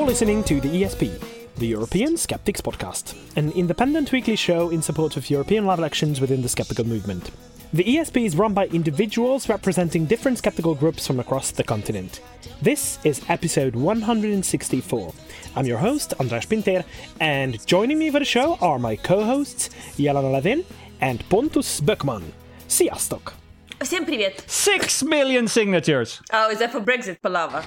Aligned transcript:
You're 0.00 0.06
listening 0.06 0.42
to 0.44 0.62
the 0.62 0.82
ESP, 0.82 1.22
the 1.58 1.66
European 1.66 2.16
Skeptics 2.16 2.62
Podcast, 2.62 3.14
an 3.36 3.52
independent 3.52 4.10
weekly 4.12 4.34
show 4.34 4.70
in 4.70 4.80
support 4.80 5.18
of 5.18 5.28
European 5.28 5.66
live 5.66 5.78
elections 5.78 6.22
within 6.22 6.40
the 6.40 6.48
skeptical 6.48 6.86
movement. 6.86 7.30
The 7.74 7.84
ESP 7.84 8.24
is 8.24 8.34
run 8.34 8.54
by 8.54 8.68
individuals 8.68 9.50
representing 9.50 10.06
different 10.06 10.38
skeptical 10.38 10.74
groups 10.74 11.06
from 11.06 11.20
across 11.20 11.50
the 11.50 11.64
continent. 11.64 12.22
This 12.62 12.98
is 13.04 13.20
episode 13.28 13.76
164. 13.76 15.12
I'm 15.54 15.66
your 15.66 15.76
host, 15.76 16.14
Andras 16.18 16.46
Pinter, 16.46 16.82
and 17.20 17.64
joining 17.66 17.98
me 17.98 18.10
for 18.10 18.20
the 18.20 18.24
show 18.24 18.56
are 18.62 18.78
my 18.78 18.96
co 18.96 19.22
hosts, 19.22 19.68
Jelena 19.98 20.32
Levin 20.32 20.64
and 21.02 21.28
Pontus 21.28 21.78
Böckman. 21.82 22.22
Sziasztok! 22.68 23.39
Всем 23.81 24.05
привет. 24.05 24.43
Six 24.47 25.03
million 25.03 25.47
signatures. 25.47 26.21
Oh, 26.31 26.49
is 26.49 26.59
that 26.59 26.71
for 26.71 26.79
Brexit 26.79 27.21
palaver? 27.21 27.63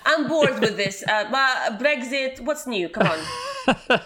I'm 0.05 0.27
bored 0.27 0.59
with 0.59 0.75
this. 0.75 1.03
Uh, 1.07 1.25
but 1.31 1.79
Brexit, 1.79 2.41
what's 2.41 2.65
new? 2.67 2.89
Come 2.89 3.07
on. 3.07 3.19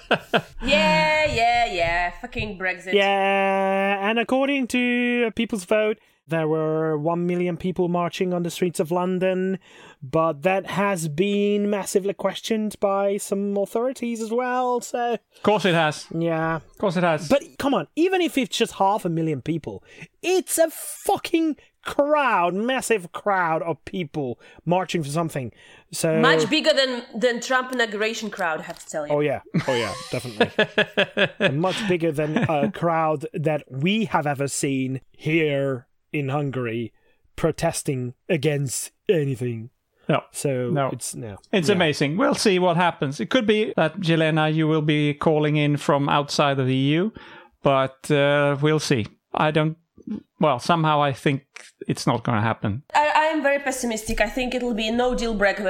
yeah, 0.61 1.25
yeah, 1.25 1.65
yeah. 1.71 2.11
Fucking 2.21 2.57
Brexit. 2.59 2.93
Yeah, 2.93 4.09
and 4.09 4.19
according 4.19 4.67
to 4.67 5.31
People's 5.35 5.63
Vote, 5.63 5.97
there 6.27 6.47
were 6.47 6.97
1 6.97 7.25
million 7.25 7.57
people 7.57 7.87
marching 7.87 8.33
on 8.33 8.43
the 8.43 8.51
streets 8.51 8.79
of 8.79 8.91
London, 8.91 9.57
but 10.10 10.42
that 10.42 10.66
has 10.66 11.08
been 11.08 11.70
massively 11.70 12.12
questioned 12.14 12.76
by 12.80 13.16
some 13.16 13.56
authorities 13.56 14.20
as 14.20 14.30
well, 14.30 14.80
so 14.80 15.14
Of 15.14 15.42
course 15.42 15.64
it 15.64 15.74
has. 15.74 16.06
yeah. 16.14 16.56
Of 16.56 16.78
course 16.78 16.96
it 16.96 17.04
has. 17.04 17.28
But 17.28 17.42
come 17.58 17.72
on, 17.74 17.88
even 17.96 18.20
if 18.20 18.36
it's 18.36 18.56
just 18.56 18.74
half 18.74 19.04
a 19.04 19.08
million 19.08 19.40
people, 19.40 19.82
it's 20.22 20.58
a 20.58 20.68
fucking 20.70 21.56
crowd, 21.84 22.54
massive 22.54 23.12
crowd 23.12 23.62
of 23.62 23.82
people 23.84 24.38
marching 24.64 25.02
for 25.02 25.10
something. 25.10 25.52
So 25.90 26.18
Much 26.20 26.48
bigger 26.50 26.72
than 26.72 27.02
than 27.14 27.40
Trump 27.40 27.72
inauguration 27.72 28.30
crowd, 28.30 28.60
I 28.60 28.64
have 28.64 28.78
to 28.78 28.86
tell 28.88 29.06
you. 29.06 29.12
Oh 29.12 29.20
yeah, 29.20 29.40
oh 29.68 29.74
yeah, 29.74 29.94
definitely. 30.10 31.50
much 31.56 31.88
bigger 31.88 32.10
than 32.12 32.38
a 32.38 32.70
crowd 32.72 33.26
that 33.32 33.64
we 33.70 34.06
have 34.06 34.26
ever 34.26 34.48
seen 34.48 35.00
here 35.12 35.86
in 36.12 36.28
Hungary 36.28 36.92
protesting 37.36 38.14
against 38.28 38.92
anything. 39.08 39.70
No. 40.08 40.22
So 40.32 40.70
No. 40.70 40.90
it's 40.92 41.14
no. 41.14 41.36
It's 41.52 41.68
Yeah. 41.68 41.74
amazing. 41.74 42.16
We'll 42.16 42.34
see 42.34 42.58
what 42.58 42.76
happens. 42.76 43.20
It 43.20 43.30
could 43.30 43.46
be 43.46 43.72
that, 43.76 44.00
Jelena, 44.00 44.52
you 44.54 44.66
will 44.68 44.82
be 44.82 45.14
calling 45.14 45.56
in 45.56 45.76
from 45.76 46.08
outside 46.08 46.58
of 46.58 46.66
the 46.66 46.74
EU, 46.76 47.10
but 47.62 48.10
uh, 48.10 48.56
we'll 48.60 48.80
see. 48.80 49.06
I 49.32 49.50
don't. 49.50 49.76
Well, 50.40 50.58
somehow 50.58 51.02
I 51.02 51.12
think 51.12 51.42
it's 51.88 52.06
not 52.06 52.22
going 52.24 52.36
to 52.36 52.42
happen. 52.42 52.82
I, 52.94 53.10
I 53.14 53.24
am 53.32 53.42
very 53.42 53.58
pessimistic. 53.58 54.20
I 54.20 54.28
think 54.28 54.54
it'll 54.54 54.74
be 54.74 54.90
no 54.90 55.14
deal 55.14 55.34
break- 55.34 55.60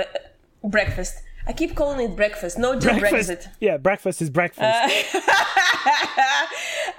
breakfast. 0.62 1.14
I 1.46 1.52
keep 1.52 1.74
calling 1.76 2.00
it 2.10 2.16
breakfast. 2.16 2.58
No 2.58 2.78
deal 2.78 2.98
Breakfast. 2.98 3.30
Brexit. 3.30 3.48
Yeah, 3.60 3.76
breakfast 3.76 4.22
is 4.22 4.30
breakfast. 4.30 5.14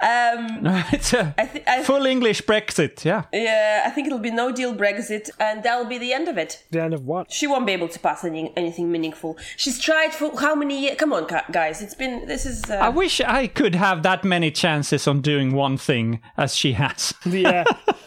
um, 0.00 0.60
it's 0.92 1.12
a 1.12 1.34
I 1.38 1.46
thi- 1.46 1.62
I- 1.66 1.82
full 1.82 2.06
English 2.06 2.42
Brexit. 2.42 3.04
Yeah. 3.04 3.24
yeah, 3.32 3.82
I 3.86 3.90
think 3.90 4.06
it'll 4.06 4.18
be 4.18 4.30
no 4.30 4.52
deal 4.52 4.74
Brexit, 4.74 5.30
and 5.40 5.62
that'll 5.62 5.86
be 5.86 5.98
the 5.98 6.12
end 6.12 6.28
of 6.28 6.38
it. 6.38 6.64
the 6.70 6.80
end 6.82 6.94
of 6.94 7.04
what? 7.06 7.32
She 7.32 7.46
won't 7.46 7.66
be 7.66 7.72
able 7.72 7.88
to 7.88 7.98
pass 7.98 8.24
any, 8.24 8.52
anything 8.56 8.90
meaningful. 8.92 9.36
She's 9.56 9.78
tried 9.80 10.12
for 10.12 10.38
how 10.38 10.54
many 10.54 10.80
years? 10.82 10.96
Come 10.96 11.12
on, 11.12 11.26
guys. 11.50 11.82
It's 11.82 11.94
been. 11.94 12.26
This 12.26 12.46
is. 12.46 12.70
Uh, 12.70 12.74
I 12.74 12.88
wish 12.88 13.20
I 13.20 13.46
could 13.48 13.74
have 13.74 14.02
that 14.04 14.24
many 14.24 14.50
chances 14.50 15.06
on 15.08 15.20
doing 15.22 15.54
one 15.54 15.76
thing 15.76 16.20
as 16.36 16.54
she 16.54 16.72
has. 16.74 17.12
Yeah, 17.26 17.64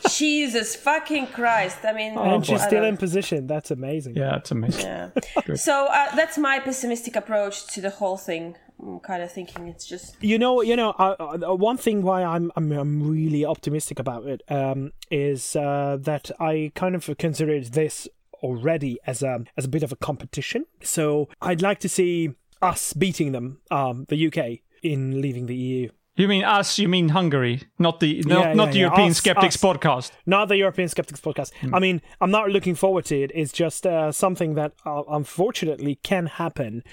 Jesus 0.10 0.76
fucking 0.76 1.28
Christ. 1.28 1.80
I 1.84 1.94
mean. 1.94 2.18
and 2.18 2.44
she's 2.46 2.64
still 2.64 2.84
in 2.84 2.98
position. 2.98 3.46
That's 3.48 3.70
amazing. 3.70 4.16
yeah, 4.16 4.38
it's 4.38 4.50
amazing. 4.52 4.86
Yeah. 4.86 5.10
so 5.56 5.86
uh, 5.88 6.16
that's 6.16 6.29
my 6.38 6.60
pessimistic 6.60 7.16
approach 7.16 7.68
to 7.74 7.82
the 7.82 7.90
whole 7.90 8.18
thing. 8.18 8.56
I'm 8.82 9.00
kind 9.00 9.22
of 9.22 9.32
thinking 9.32 9.68
it's 9.68 9.86
just. 9.86 10.16
You 10.22 10.40
know, 10.40 10.62
you 10.62 10.76
know, 10.76 10.92
uh, 10.92 11.16
uh, 11.20 11.56
one 11.56 11.78
thing 11.78 12.02
why 12.02 12.24
I'm 12.24 12.52
I'm, 12.56 12.72
I'm 12.72 13.04
really 13.10 13.46
optimistic 13.46 14.00
about 14.00 14.26
it 14.26 14.42
um, 14.50 14.94
is 15.12 15.56
uh, 15.56 15.98
that 16.02 16.32
I 16.40 16.72
kind 16.76 16.96
of 16.96 17.10
considered 17.18 17.66
this 17.74 18.08
already 18.42 19.00
as 19.06 19.22
a 19.22 19.44
as 19.58 19.66
a 19.66 19.70
bit 19.70 19.84
of 19.84 19.92
a 19.92 19.98
competition. 19.98 20.66
So 20.82 21.30
I'd 21.42 21.62
like 21.62 21.80
to 21.82 21.90
see 21.90 22.36
us 22.62 22.94
beating 22.94 23.32
them, 23.32 23.60
um, 23.72 24.06
the 24.10 24.28
UK, 24.28 24.60
in 24.82 25.22
leaving 25.22 25.46
the 25.46 25.56
EU. 25.56 25.90
You 26.20 26.28
mean 26.28 26.44
us? 26.44 26.78
You 26.78 26.90
mean 26.90 27.10
Hungary? 27.10 27.62
Not 27.80 28.00
the 28.02 28.22
not, 28.26 28.40
Yeah, 28.48 28.54
not 28.54 28.66
yeah, 28.68 28.72
the 28.72 28.78
yeah. 28.78 28.86
European 28.86 29.10
Us- 29.12 29.18
Skeptics 29.18 29.56
us. 29.56 29.62
podcast. 29.62 30.12
Not 30.26 30.50
the 30.50 30.58
European 30.58 30.90
Skeptics 30.90 31.22
podcast. 31.22 31.52
I 31.74 31.80
mean, 31.80 32.02
I'm 32.22 32.30
not 32.32 32.50
looking 32.50 32.76
forward 32.76 33.06
to 33.06 33.16
it. 33.24 33.32
It's 33.34 33.54
just 33.54 33.86
uh, 33.88 34.12
something 34.12 34.56
that 34.56 34.74
uh, 34.86 35.04
unfortunately 35.10 35.96
can 36.04 36.26
happen 36.28 36.84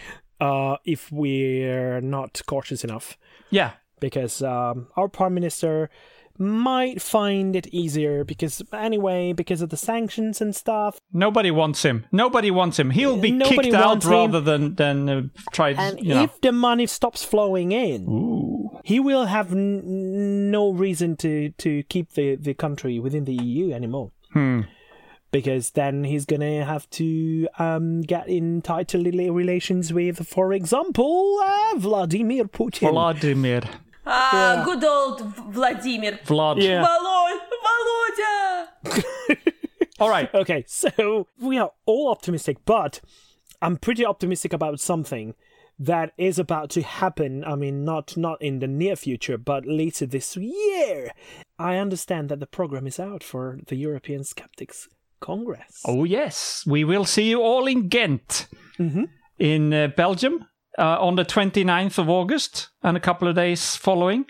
uh, 0.40 0.76
if 0.84 1.10
we're 1.10 2.00
not 2.00 2.40
cautious 2.46 2.84
enough. 2.84 3.18
Yeah. 3.50 3.72
because 4.00 4.42
um, 4.42 4.88
our 4.96 5.08
prime 5.08 5.34
minister 5.34 5.88
might 6.38 7.00
find 7.02 7.54
it 7.56 7.66
easier 7.68 8.24
because 8.24 8.62
anyway 8.72 9.32
because 9.32 9.60
of 9.62 9.70
the 9.70 9.76
sanctions 9.76 10.40
and 10.40 10.54
stuff 10.54 10.98
Nobody 11.12 11.50
wants 11.50 11.82
him. 11.84 12.04
Nobody 12.12 12.50
wants 12.50 12.78
him. 12.78 12.90
He'll 12.90 13.16
be 13.16 13.30
Nobody 13.30 13.70
kicked 13.70 13.74
out 13.74 14.04
him. 14.04 14.10
rather 14.10 14.40
than 14.40 14.74
than 14.76 15.08
uh, 15.08 15.22
try. 15.52 15.70
and 15.70 15.98
You 16.00 16.14
know. 16.14 16.22
if 16.24 16.40
the 16.40 16.52
money 16.52 16.86
stops 16.86 17.24
flowing 17.24 17.72
in 17.72 18.06
he 18.84 19.00
will 19.00 19.26
have 19.26 19.52
n- 19.52 20.50
no 20.50 20.70
reason 20.70 21.16
to 21.16 21.50
to 21.58 21.82
keep 21.84 22.12
the 22.12 22.36
the 22.36 22.54
country 22.54 22.98
within 22.98 23.24
the 23.24 23.34
EU 23.34 23.72
anymore 23.72 24.10
Hmm. 24.32 24.60
because 25.32 25.70
then 25.70 26.04
he's 26.04 26.24
gonna 26.26 26.64
have 26.64 26.88
to 26.90 27.48
um, 27.58 28.02
get 28.02 28.28
in 28.28 28.62
tighter 28.62 28.98
relations 28.98 29.92
with, 29.92 30.26
for 30.28 30.52
example, 30.52 31.38
uh, 31.42 31.78
Vladimir 31.78 32.44
Putin. 32.44 32.90
Vladimir. 32.90 33.62
Ah, 34.06 34.58
yeah. 34.58 34.64
Good 34.64 34.84
old 34.84 35.22
Vladimir. 35.52 36.18
Vlad. 36.24 36.62
Yeah. 36.62 36.86
Volodya! 36.86 38.68
all 39.98 40.08
right. 40.08 40.32
Okay, 40.32 40.64
so 40.66 41.26
we 41.40 41.58
are 41.58 41.72
all 41.86 42.10
optimistic, 42.10 42.58
but 42.64 43.00
I'm 43.60 43.76
pretty 43.76 44.06
optimistic 44.06 44.52
about 44.52 44.80
something 44.80 45.34
that 45.78 46.12
is 46.16 46.38
about 46.38 46.70
to 46.70 46.82
happen. 46.82 47.44
I 47.44 47.56
mean, 47.56 47.84
not 47.84 48.16
not 48.16 48.40
in 48.40 48.60
the 48.60 48.66
near 48.66 48.96
future, 48.96 49.38
but 49.38 49.66
later 49.66 50.06
this 50.06 50.36
year. 50.36 51.10
I 51.58 51.76
understand 51.76 52.28
that 52.28 52.40
the 52.40 52.46
program 52.46 52.86
is 52.86 53.00
out 53.00 53.22
for 53.22 53.58
the 53.66 53.76
European 53.76 54.24
Skeptics 54.24 54.88
Congress. 55.20 55.82
Oh 55.84 56.04
yes, 56.04 56.64
we 56.66 56.84
will 56.84 57.04
see 57.04 57.28
you 57.28 57.42
all 57.42 57.66
in 57.66 57.88
Ghent, 57.88 58.46
mm-hmm. 58.78 59.04
in 59.38 59.74
uh, 59.74 59.88
Belgium, 59.88 60.46
uh, 60.78 60.96
on 61.00 61.16
the 61.16 61.24
29th 61.24 61.98
of 61.98 62.08
August, 62.08 62.68
and 62.82 62.96
a 62.96 63.00
couple 63.00 63.28
of 63.28 63.34
days 63.34 63.76
following. 63.76 64.24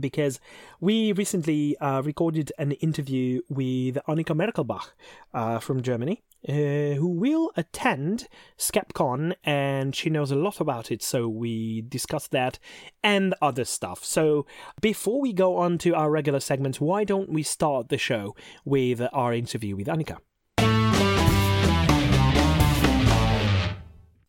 because 0.00 0.40
we 0.80 1.12
recently 1.12 1.76
uh, 1.78 2.02
recorded 2.04 2.50
an 2.58 2.72
interview 2.80 3.40
with 3.48 3.96
Annika 4.08 4.34
Merkelbach 4.34 4.86
uh, 5.32 5.60
from 5.60 5.82
Germany, 5.82 6.22
uh, 6.48 6.94
who 6.94 7.08
will 7.08 7.50
attend 7.56 8.28
SkepKon, 8.58 9.34
and 9.44 9.94
she 9.94 10.10
knows 10.10 10.30
a 10.30 10.36
lot 10.36 10.60
about 10.60 10.90
it. 10.90 11.02
So 11.02 11.28
we 11.28 11.82
discuss 11.82 12.28
that 12.28 12.58
and 13.02 13.34
other 13.40 13.64
stuff. 13.64 14.04
So 14.04 14.46
before 14.80 15.20
we 15.20 15.32
go 15.32 15.56
on 15.56 15.78
to 15.78 15.94
our 15.94 16.10
regular 16.10 16.40
segments, 16.40 16.80
why 16.80 17.04
don't 17.04 17.30
we 17.30 17.42
start 17.42 17.88
the 17.88 17.98
show 17.98 18.34
with 18.64 19.00
our 19.12 19.32
interview 19.32 19.76
with 19.76 19.86
Annika? 19.86 20.18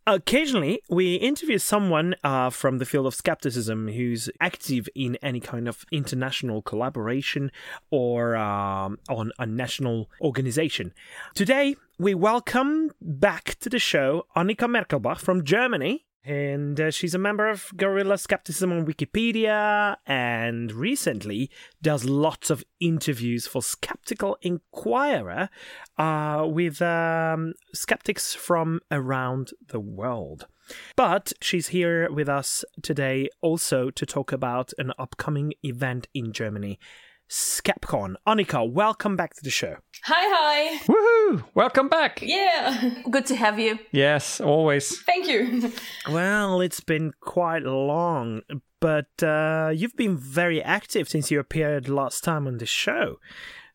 Occasionally, 0.07 0.81
we 0.88 1.16
interview 1.16 1.57
someone 1.57 2.13
uh, 2.24 2.52
from 2.52 2.78
the 2.78 2.86
field 2.86 3.07
of 3.07 3.16
skepticism 3.16 3.88
who's 3.88 4.30
active 4.40 4.88
in 4.94 5.16
any 5.24 5.40
kind 5.40 5.68
of 5.68 5.84
international 5.92 6.62
collaboration 6.62 7.52
or 7.90 8.36
um, 8.36 9.00
on 9.10 9.31
a 9.40 9.48
national 9.48 10.12
organization. 10.22 10.94
Today, 11.34 11.75
we 11.98 12.13
welcome 12.13 12.92
back 13.02 13.56
to 13.62 13.68
the 13.68 13.80
show 13.80 14.28
Annika 14.38 14.69
Merkelbach 14.69 15.18
from 15.18 15.44
Germany. 15.44 16.06
And 16.25 16.80
uh, 16.80 16.89
she's 16.89 17.13
a 17.13 17.19
member 17.19 17.48
of 17.48 17.72
Guerrilla 17.77 18.18
Skepticism 18.18 18.72
on 18.72 18.86
Wikipedia 18.86 19.98
and 20.07 20.72
recently 20.72 21.51
does 21.83 22.04
lots 22.06 22.50
of 22.50 22.63
interviews 22.80 23.45
for 23.45 23.62
Skeptical 23.62 24.36
Inquirer 24.42 25.50
uh, 26.00 26.48
with 26.50 26.81
um, 26.81 27.54
skeptics 27.75 28.33
from 28.33 28.80
around 28.89 29.51
the 29.68 29.80
world. 29.80 30.48
But 30.95 31.33
she's 31.42 31.68
here 31.68 32.12
with 32.12 32.28
us 32.28 32.66
today 32.81 33.30
also 33.42 33.92
to 33.92 34.06
talk 34.06 34.31
about 34.31 34.74
an 34.80 34.94
upcoming 34.98 35.54
event 35.62 36.07
in 36.16 36.33
Germany, 36.33 36.80
SkepKon. 37.30 38.16
Annika, 38.27 38.69
welcome 38.69 39.16
back 39.16 39.33
to 39.36 39.44
the 39.44 39.50
show. 39.50 39.77
Hi, 40.04 40.13
hi. 40.13 40.77
Woohoo! 40.86 41.44
Welcome 41.56 41.89
back. 41.89 42.22
Yeah. 42.22 42.94
Good 43.10 43.25
to 43.27 43.36
have 43.36 43.60
you. 43.60 43.80
Yes, 43.92 44.39
always. 44.39 45.00
Thank 45.01 45.27
you. 45.27 45.72
Well, 46.10 46.62
it's 46.62 46.81
been 46.81 47.13
quite 47.22 47.63
long, 47.63 48.42
but 48.80 49.07
uh, 49.24 49.72
you've 49.75 49.95
been 49.95 50.18
very 50.18 50.62
active 50.62 51.10
since 51.10 51.31
you 51.31 51.39
appeared 51.39 51.89
last 51.89 52.24
time 52.24 52.45
on 52.48 52.57
the 52.60 52.66
show. 52.68 53.18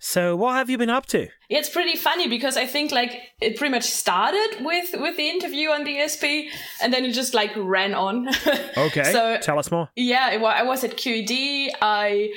So, 0.02 0.34
what 0.34 0.54
have 0.54 0.70
you 0.70 0.78
been 0.78 0.88
up 0.88 1.04
to? 1.06 1.28
It's 1.50 1.68
pretty 1.68 1.94
funny 1.94 2.26
because 2.26 2.56
I 2.56 2.64
think 2.64 2.90
like 2.90 3.20
it 3.42 3.58
pretty 3.58 3.70
much 3.70 3.82
started 3.84 4.56
with 4.60 4.94
with 4.98 5.18
the 5.18 5.28
interview 5.28 5.68
on 5.68 5.84
the 5.84 5.96
ESP 5.96 6.46
and 6.82 6.90
then 6.90 7.04
it 7.04 7.12
just 7.12 7.34
like 7.34 7.50
ran 7.54 7.92
on. 7.92 8.28
Okay, 8.78 9.02
So 9.12 9.36
tell 9.42 9.58
us 9.58 9.70
more. 9.70 9.90
yeah, 9.96 10.30
it 10.30 10.40
I 10.42 10.62
was 10.62 10.84
at 10.84 10.96
QED. 10.96 11.68
I 11.82 12.30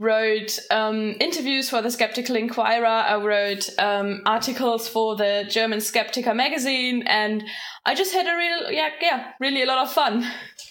wrote 0.00 0.58
um, 0.70 1.14
interviews 1.20 1.68
for 1.68 1.82
the 1.82 1.90
Skeptical 1.90 2.34
Inquirer. 2.34 2.86
I 2.86 3.16
wrote 3.16 3.68
um, 3.78 4.22
articles 4.24 4.88
for 4.88 5.14
the 5.14 5.44
German 5.48 5.78
Skeptiker 5.78 6.34
magazine, 6.34 7.04
and 7.06 7.44
I 7.84 7.94
just 7.94 8.12
had 8.12 8.26
a 8.26 8.36
real 8.36 8.72
yeah 8.72 8.88
yeah 9.00 9.32
really 9.38 9.62
a 9.62 9.66
lot 9.66 9.86
of 9.86 9.92
fun. 9.92 10.26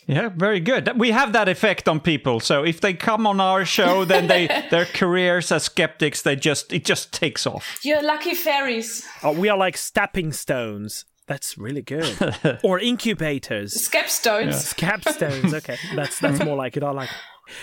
Yeah, 0.08 0.30
very 0.30 0.60
good. 0.60 1.00
We 1.00 1.12
have 1.12 1.34
that 1.34 1.48
effect 1.48 1.88
on 1.88 2.00
people. 2.00 2.40
So 2.40 2.64
if 2.64 2.82
they 2.82 2.96
come 2.96 3.28
on 3.28 3.40
our 3.40 3.64
show, 3.64 4.04
then 4.04 4.26
they 4.26 4.48
their 4.72 4.86
careers 4.86 5.52
as 5.52 5.64
skeptics, 5.64 6.24
they 6.24 6.36
just 6.36 6.74
it 6.74 6.84
just 6.84 7.14
takes 7.14 7.46
off. 7.46 7.80
You're 7.84 8.04
lucky 8.04 8.34
fairies, 8.34 9.06
Oh, 9.24 9.32
we 9.34 9.48
are 9.50 9.58
like 9.58 9.78
stepping 9.78 10.34
stones. 10.34 11.06
That's 11.28 11.60
really 11.60 11.84
good. 11.84 12.60
or 12.64 12.80
incubators. 12.80 13.76
Skepstones. 13.76 14.74
Capstones. 14.74 15.54
Okay, 15.54 15.78
that's 15.96 16.20
that's 16.20 16.44
more 16.44 16.56
like 16.58 16.76
it. 16.76 16.82
I 16.82 16.90
like. 16.90 17.10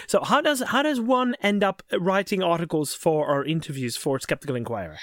It. 0.05 0.11
So 0.11 0.23
how 0.23 0.41
does 0.41 0.61
how 0.63 0.83
does 0.83 1.01
one 1.01 1.35
end 1.43 1.63
up 1.65 1.83
writing 1.99 2.43
articles 2.43 2.95
for 2.95 3.27
or 3.27 3.45
interviews 3.45 3.97
for 3.97 4.19
Skeptical 4.21 4.57
Inquirer? 4.57 4.97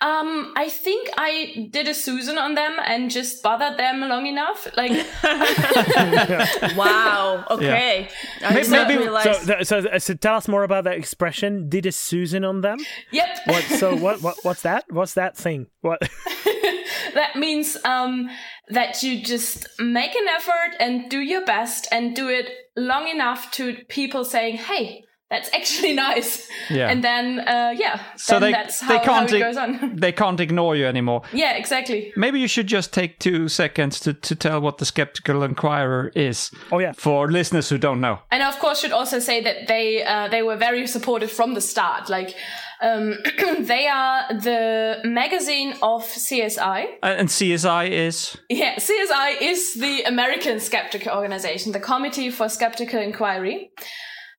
Um, 0.00 0.52
I 0.56 0.68
think 0.68 1.10
I 1.16 1.68
did 1.70 1.88
a 1.88 1.94
Susan 1.94 2.38
on 2.38 2.54
them 2.54 2.76
and 2.86 3.10
just 3.10 3.42
bothered 3.42 3.78
them 3.78 4.00
long 4.00 4.26
enough. 4.26 4.66
Like, 4.76 4.92
Wow. 6.76 7.44
Okay. 7.50 8.08
I 8.44 8.54
Maybe- 8.54 8.62
did 8.62 8.70
not 8.70 8.88
maybe- 8.88 9.04
So, 9.44 9.62
so, 9.62 9.98
so 9.98 10.14
tell 10.14 10.36
us 10.36 10.48
more 10.48 10.64
about 10.64 10.84
that 10.84 10.94
expression. 10.96 11.68
Did 11.68 11.86
a 11.86 11.92
Susan 11.92 12.44
on 12.44 12.60
them? 12.60 12.78
yep, 13.10 13.38
What? 13.46 13.62
So 13.64 13.96
what? 13.96 14.22
What? 14.22 14.36
What's 14.42 14.62
that? 14.62 14.84
What's 14.90 15.14
that 15.14 15.36
thing? 15.36 15.66
What? 15.80 16.00
that 17.14 17.36
means 17.36 17.76
um, 17.84 18.30
that 18.70 19.02
you 19.02 19.22
just 19.22 19.66
make 19.78 20.14
an 20.14 20.26
effort 20.28 20.76
and 20.80 21.10
do 21.10 21.20
your 21.20 21.44
best 21.44 21.88
and 21.92 22.14
do 22.16 22.28
it 22.28 22.48
long 22.76 23.08
enough 23.08 23.50
to 23.52 23.76
people 23.88 24.24
saying, 24.24 24.56
"Hey, 24.56 25.04
that's 25.30 25.48
actually 25.54 25.92
nice." 26.08 26.48
Yeah. 26.68 26.88
And 26.88 27.02
then, 27.02 27.40
uh, 27.40 27.74
yeah, 27.76 28.00
So 28.16 28.34
then 28.34 28.42
they 28.42 28.52
that's 28.52 28.80
they 28.80 28.86
how, 28.86 28.98
how 28.98 29.04
can't 29.04 29.32
it 29.32 29.38
goes 29.40 29.56
on. 29.56 29.96
they 30.00 30.12
can't 30.12 30.40
ignore 30.40 30.76
you 30.76 30.86
anymore. 30.86 31.22
yeah, 31.32 31.54
exactly. 31.56 32.12
Maybe 32.16 32.38
you 32.40 32.48
should 32.48 32.66
just 32.68 32.92
take 32.92 33.18
two 33.18 33.48
seconds 33.48 33.98
to, 34.00 34.12
to 34.14 34.34
tell 34.34 34.60
what 34.60 34.78
the 34.78 34.84
Skeptical 34.86 35.42
Inquirer 35.42 36.12
is. 36.14 36.50
Oh, 36.72 36.78
yeah. 36.78 36.92
For 36.92 37.30
listeners 37.30 37.68
who 37.68 37.78
don't 37.78 38.00
know. 38.00 38.20
And 38.30 38.42
of 38.42 38.58
course, 38.58 38.80
should 38.80 38.92
also 38.92 39.18
say 39.18 39.42
that 39.42 39.66
they 39.68 40.04
uh, 40.04 40.28
they 40.28 40.42
were 40.42 40.56
very 40.56 40.86
supportive 40.86 41.30
from 41.32 41.54
the 41.54 41.60
start. 41.60 42.08
Like, 42.08 42.34
um, 42.82 43.16
they 43.60 43.86
are 43.86 44.28
the 44.28 45.00
magazine 45.04 45.74
of 45.82 46.04
CSI. 46.04 46.86
Uh, 47.02 47.14
And 47.18 47.28
CSI 47.28 47.90
is 47.90 48.36
Yeah, 48.48 48.76
CSI 48.76 49.40
is 49.40 49.74
the 49.74 50.02
American 50.04 50.60
Skeptical 50.60 51.12
organization, 51.12 51.72
the 51.72 51.80
Committee 51.80 52.30
for 52.30 52.48
Skeptical 52.48 53.00
Inquiry. 53.00 53.70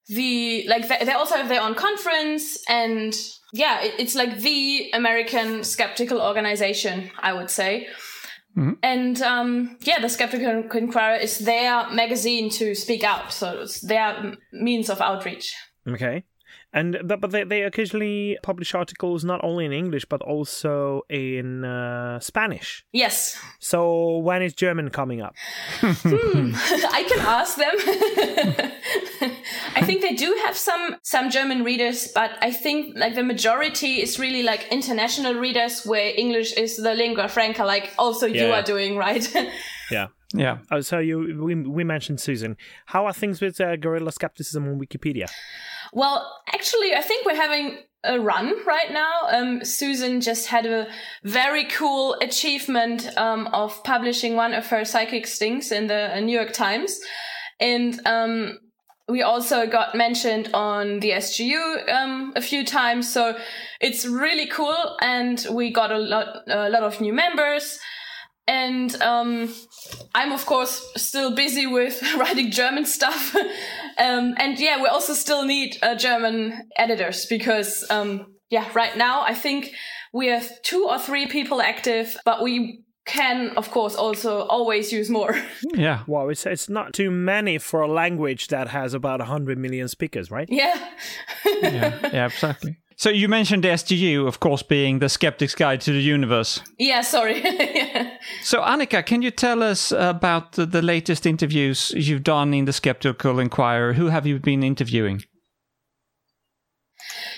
The 0.08 0.66
like 0.68 0.88
they, 0.88 1.04
they 1.04 1.12
also 1.12 1.36
have 1.36 1.48
their 1.48 1.62
own 1.62 1.74
conference, 1.74 2.58
and 2.68 3.14
yeah, 3.52 3.82
it, 3.82 3.94
it's 3.98 4.14
like 4.16 4.40
the 4.40 4.90
American 4.92 5.62
skeptical 5.62 6.20
organization, 6.20 7.10
I 7.20 7.32
would 7.32 7.50
say. 7.50 7.86
And 8.82 9.22
um, 9.22 9.78
yeah, 9.82 10.00
the 10.00 10.08
Skeptical 10.08 10.64
Inquirer 10.74 11.16
is 11.16 11.38
their 11.38 11.88
magazine 11.90 12.50
to 12.50 12.74
speak 12.74 13.04
out, 13.04 13.32
so 13.32 13.60
it's 13.60 13.80
their 13.80 14.34
means 14.52 14.90
of 14.90 15.00
outreach. 15.00 15.54
Okay. 15.88 16.24
And 16.74 16.96
but, 17.04 17.20
but 17.20 17.30
they, 17.32 17.44
they 17.44 17.62
occasionally 17.62 18.38
publish 18.42 18.74
articles 18.74 19.24
not 19.24 19.40
only 19.44 19.64
in 19.66 19.72
English 19.72 20.06
but 20.06 20.22
also 20.22 21.02
in 21.10 21.64
uh, 21.64 22.18
Spanish. 22.20 22.84
Yes, 22.92 23.36
So 23.58 24.18
when 24.18 24.40
is 24.42 24.54
German 24.54 24.88
coming 24.90 25.20
up? 25.20 25.34
I 25.82 27.04
can 27.08 27.20
ask 27.20 27.56
them. 27.56 27.74
I 29.74 29.82
think 29.84 30.02
they 30.02 30.14
do 30.14 30.34
have 30.44 30.56
some 30.56 30.96
some 31.02 31.30
German 31.30 31.62
readers, 31.64 32.08
but 32.14 32.30
I 32.40 32.50
think 32.52 32.96
like 32.96 33.14
the 33.14 33.22
majority 33.22 34.00
is 34.02 34.18
really 34.18 34.42
like 34.42 34.66
international 34.70 35.34
readers, 35.34 35.84
where 35.84 36.12
English 36.16 36.52
is 36.54 36.76
the 36.76 36.94
lingua 36.94 37.28
franca, 37.28 37.64
like 37.64 37.92
also 37.98 38.26
you 38.26 38.46
Yeah. 38.46 38.58
are 38.58 38.62
doing, 38.62 38.96
right? 38.96 39.24
Yeah. 39.90 40.06
yeah. 40.32 40.58
Oh, 40.70 40.80
so 40.80 40.98
you 41.00 41.18
we, 41.44 41.54
we 41.54 41.84
mentioned 41.84 42.18
Susan. 42.20 42.56
How 42.86 43.04
are 43.06 43.12
things 43.12 43.42
with 43.42 43.60
uh, 43.60 43.76
guerrilla 43.76 44.10
skepticism 44.10 44.66
on 44.66 44.80
Wikipedia? 44.80 45.28
Well, 45.92 46.40
actually, 46.52 46.94
I 46.94 47.02
think 47.02 47.26
we're 47.26 47.34
having 47.34 47.78
a 48.04 48.18
run 48.18 48.54
right 48.66 48.90
now. 48.90 49.12
Um, 49.30 49.64
Susan 49.64 50.20
just 50.20 50.46
had 50.46 50.66
a 50.66 50.88
very 51.22 51.64
cool 51.66 52.14
achievement 52.20 53.08
um, 53.16 53.46
of 53.48 53.82
publishing 53.84 54.34
one 54.34 54.54
of 54.54 54.66
her 54.68 54.84
psychic 54.84 55.26
stings 55.26 55.70
in 55.70 55.86
the 55.86 56.16
uh, 56.16 56.20
New 56.20 56.36
York 56.36 56.52
Times, 56.52 56.98
and 57.60 58.00
um, 58.06 58.58
we 59.08 59.22
also 59.22 59.66
got 59.66 59.94
mentioned 59.94 60.50
on 60.54 61.00
the 61.00 61.10
SGU 61.10 61.88
um, 61.92 62.32
a 62.34 62.40
few 62.40 62.64
times. 62.64 63.12
So 63.12 63.36
it's 63.80 64.06
really 64.06 64.46
cool, 64.46 64.96
and 65.00 65.44
we 65.50 65.72
got 65.72 65.92
a 65.92 65.98
lot 65.98 66.28
a 66.48 66.70
lot 66.70 66.82
of 66.82 67.00
new 67.00 67.12
members. 67.12 67.78
And 68.46 68.94
um, 69.00 69.54
I'm 70.14 70.32
of 70.32 70.44
course 70.46 70.84
still 70.96 71.34
busy 71.34 71.66
with 71.66 72.02
writing 72.16 72.50
German 72.50 72.86
stuff, 72.86 73.34
um, 73.98 74.34
and 74.36 74.58
yeah, 74.58 74.82
we 74.82 74.88
also 74.88 75.14
still 75.14 75.44
need 75.44 75.76
uh, 75.82 75.94
German 75.94 76.68
editors 76.76 77.26
because 77.26 77.86
um, 77.88 78.34
yeah, 78.50 78.68
right 78.74 78.96
now 78.96 79.22
I 79.22 79.34
think 79.34 79.70
we 80.12 80.26
have 80.26 80.50
two 80.62 80.86
or 80.88 80.98
three 80.98 81.26
people 81.26 81.62
active, 81.62 82.16
but 82.24 82.42
we 82.42 82.82
can 83.04 83.50
of 83.56 83.70
course 83.70 83.94
also 83.96 84.42
always 84.42 84.92
use 84.92 85.10
more. 85.10 85.34
Yeah. 85.74 86.02
Well, 86.06 86.28
it's 86.28 86.44
it's 86.44 86.68
not 86.68 86.92
too 86.92 87.10
many 87.10 87.58
for 87.58 87.80
a 87.80 87.88
language 87.88 88.48
that 88.48 88.68
has 88.68 88.92
about 88.94 89.20
hundred 89.22 89.58
million 89.58 89.88
speakers, 89.88 90.30
right? 90.30 90.48
yeah. 90.50 90.76
Yeah. 91.46 91.98
Yeah, 92.12 92.26
exactly. 92.26 92.76
So 92.96 93.10
you 93.10 93.28
mentioned 93.28 93.64
the 93.64 93.68
SGU, 93.68 94.26
of 94.26 94.40
course, 94.40 94.62
being 94.62 94.98
the 94.98 95.08
Skeptic's 95.08 95.54
Guide 95.54 95.80
to 95.82 95.92
the 95.92 96.02
Universe. 96.02 96.60
Yeah, 96.78 97.02
sorry. 97.02 97.42
Yeah. 97.72 98.10
So, 98.42 98.60
Annika, 98.60 99.04
can 99.04 99.22
you 99.22 99.30
tell 99.30 99.62
us 99.62 99.92
about 99.92 100.52
the, 100.52 100.66
the 100.66 100.82
latest 100.82 101.26
interviews 101.26 101.92
you've 101.96 102.22
done 102.22 102.54
in 102.54 102.64
the 102.64 102.72
Skeptical 102.72 103.38
Inquirer? 103.38 103.94
Who 103.94 104.06
have 104.06 104.26
you 104.26 104.38
been 104.38 104.62
interviewing? 104.62 105.22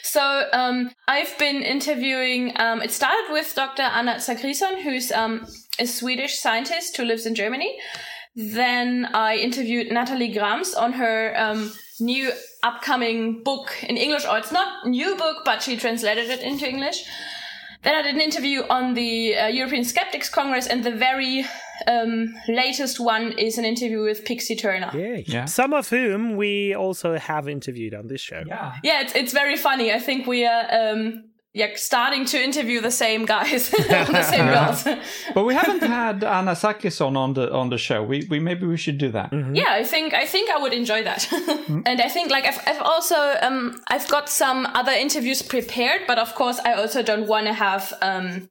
So 0.02 0.44
um, 0.52 0.90
I've 1.08 1.36
been 1.38 1.62
interviewing. 1.62 2.52
Um, 2.56 2.80
it 2.82 2.92
started 2.92 3.32
with 3.32 3.52
Dr. 3.54 3.82
Anna 3.82 4.16
Zachrisson, 4.16 4.82
who's 4.82 5.10
um, 5.10 5.44
a 5.80 5.86
Swedish 5.86 6.38
scientist 6.38 6.96
who 6.96 7.04
lives 7.04 7.26
in 7.26 7.34
Germany. 7.34 7.76
Then 8.36 9.06
I 9.06 9.36
interviewed 9.36 9.90
Natalie 9.90 10.32
Grams 10.32 10.72
on 10.74 10.92
her 10.92 11.34
um, 11.36 11.72
new 11.98 12.30
upcoming 12.64 13.42
book 13.42 13.68
in 13.88 13.96
English, 13.96 14.24
or 14.26 14.38
it's 14.38 14.52
not 14.52 14.86
new 14.86 15.14
book, 15.16 15.44
but 15.44 15.62
she 15.62 15.76
translated 15.76 16.30
it 16.30 16.40
into 16.40 16.66
English. 16.68 17.04
Then 17.82 17.94
I 17.94 18.02
did 18.02 18.14
an 18.14 18.20
interview 18.22 18.62
on 18.70 18.94
the 18.94 19.36
uh, 19.36 19.46
European 19.48 19.84
Skeptics 19.84 20.30
Congress, 20.30 20.66
and 20.66 20.82
the 20.82 20.90
very 20.90 21.44
um, 21.86 22.34
latest 22.48 22.98
one 22.98 23.32
is 23.38 23.58
an 23.58 23.66
interview 23.66 24.02
with 24.02 24.24
Pixie 24.24 24.56
Turner. 24.56 24.90
Yeah. 24.94 25.20
Yeah. 25.26 25.44
Some 25.44 25.74
of 25.74 25.90
whom 25.90 26.36
we 26.36 26.74
also 26.74 27.18
have 27.18 27.46
interviewed 27.46 27.94
on 27.94 28.06
this 28.06 28.22
show. 28.22 28.42
Yeah. 28.46 28.76
Yeah, 28.82 29.02
it's, 29.02 29.14
it's 29.14 29.32
very 29.32 29.56
funny. 29.56 29.92
I 29.92 29.98
think 29.98 30.26
we 30.26 30.46
are 30.46 30.64
um, 30.72 31.24
yeah 31.54 31.68
starting 31.76 32.24
to 32.26 32.42
interview 32.42 32.80
the 32.80 32.90
same 32.90 33.24
guys, 33.24 33.70
the 33.70 34.22
same 34.30 34.46
girls. 34.46 34.84
But 35.34 35.44
we 35.44 35.54
haven't 35.54 35.82
had 35.82 36.22
Anna 36.24 36.52
Zachrisson 36.52 37.16
on 37.16 37.34
the 37.34 37.52
on 37.52 37.70
the 37.70 37.78
show. 37.78 38.02
We, 38.02 38.26
we 38.28 38.40
maybe 38.40 38.66
we 38.66 38.76
should 38.76 38.98
do 38.98 39.10
that. 39.12 39.32
yeah, 39.52 39.70
I 39.70 39.84
think 39.84 40.12
I 40.12 40.26
think 40.26 40.50
I 40.50 40.58
would 40.58 40.74
enjoy 40.74 41.04
that. 41.04 41.32
and 41.86 42.00
I 42.00 42.08
think 42.08 42.30
like 42.30 42.44
I've, 42.44 42.60
I've 42.66 42.82
also 42.82 43.36
um, 43.40 43.80
I've 43.88 44.08
got 44.08 44.28
some 44.28 44.66
other 44.74 44.92
interviews 44.92 45.42
prepared, 45.42 46.02
but 46.06 46.18
of 46.18 46.34
course 46.34 46.58
I 46.64 46.74
also 46.74 47.02
don't 47.02 47.26
want 47.26 47.46
to 47.46 47.54
have 47.54 47.92
um, 48.02 48.50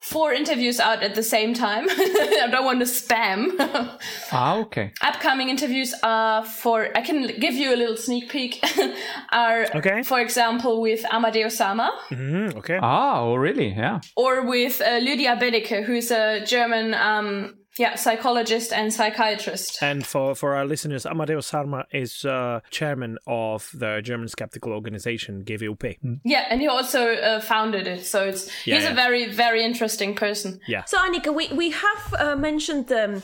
four 0.00 0.32
interviews 0.32 0.80
out 0.80 1.02
at 1.02 1.14
the 1.14 1.22
same 1.22 1.52
time. 1.54 1.86
I 1.90 2.48
don't 2.50 2.64
want 2.64 2.80
to 2.80 2.86
spam. 2.86 3.56
Ah, 4.32 4.56
okay. 4.58 4.92
Upcoming 5.02 5.48
interviews 5.48 5.92
are 6.02 6.44
for 6.44 6.88
I 6.96 7.02
can 7.02 7.26
give 7.38 7.54
you 7.54 7.74
a 7.74 7.76
little 7.76 7.96
sneak 7.96 8.28
peek. 8.30 8.64
are 9.32 9.66
Okay. 9.74 10.02
for 10.02 10.20
example 10.20 10.80
with 10.80 11.02
Amardeo 11.12 11.50
Sarma. 11.50 11.90
Mhm, 12.10 12.56
okay. 12.56 12.78
Ah, 12.80 13.20
oh 13.20 13.34
really? 13.34 13.74
Yeah. 13.76 14.00
or 14.16 14.42
with 14.46 14.80
uh, 14.80 14.98
Lydia 14.98 15.36
Benecke, 15.36 15.82
who's 15.84 16.10
a 16.10 16.44
German 16.46 16.94
um, 16.94 17.54
yeah 17.82 17.94
psychologist 17.96 18.68
and 18.72 18.86
psychiatrist. 18.98 19.82
And 19.82 20.00
for, 20.12 20.34
for 20.40 20.50
our 20.58 20.66
listeners, 20.72 21.02
Amardeo 21.12 21.42
Sarma 21.50 21.80
is 22.02 22.24
uh, 22.24 22.60
chairman 22.78 23.12
of 23.26 23.70
the 23.82 24.00
German 24.08 24.28
skeptical 24.28 24.72
organization 24.72 25.32
GWUP. 25.48 25.84
Yeah, 26.24 26.44
and 26.50 26.60
he 26.60 26.68
also 26.76 27.00
uh, 27.14 27.40
founded 27.52 27.86
it, 27.94 28.04
so 28.12 28.18
it's 28.30 28.42
Yeah, 28.66 28.74
he's 28.74 28.84
yeah. 28.84 28.92
a 28.92 28.94
very 28.94 29.22
very 29.44 29.60
interesting 29.70 30.14
person. 30.14 30.50
Yeah. 30.74 30.84
So, 30.84 30.96
Annika, 30.98 31.30
we, 31.34 31.44
we 31.62 31.70
have 31.70 32.02
uh, 32.18 32.36
mentioned 32.36 32.92
um, 32.92 33.22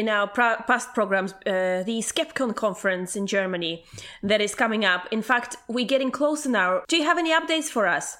in 0.00 0.08
our 0.08 0.26
pra- 0.36 0.64
past 0.66 0.94
programs 0.94 1.32
uh, 1.32 1.82
the 1.90 1.98
SkepKon 2.10 2.54
conference 2.54 3.16
in 3.16 3.26
Germany 3.26 3.84
that 4.22 4.40
is 4.40 4.54
coming 4.54 4.84
up. 4.84 5.02
In 5.10 5.22
fact, 5.22 5.56
we're 5.68 5.90
getting 5.94 6.10
closer 6.10 6.50
now. 6.50 6.70
Do 6.88 6.96
you 6.96 7.04
have 7.04 7.18
any 7.18 7.32
updates 7.38 7.68
for 7.76 7.86
us? 7.86 8.16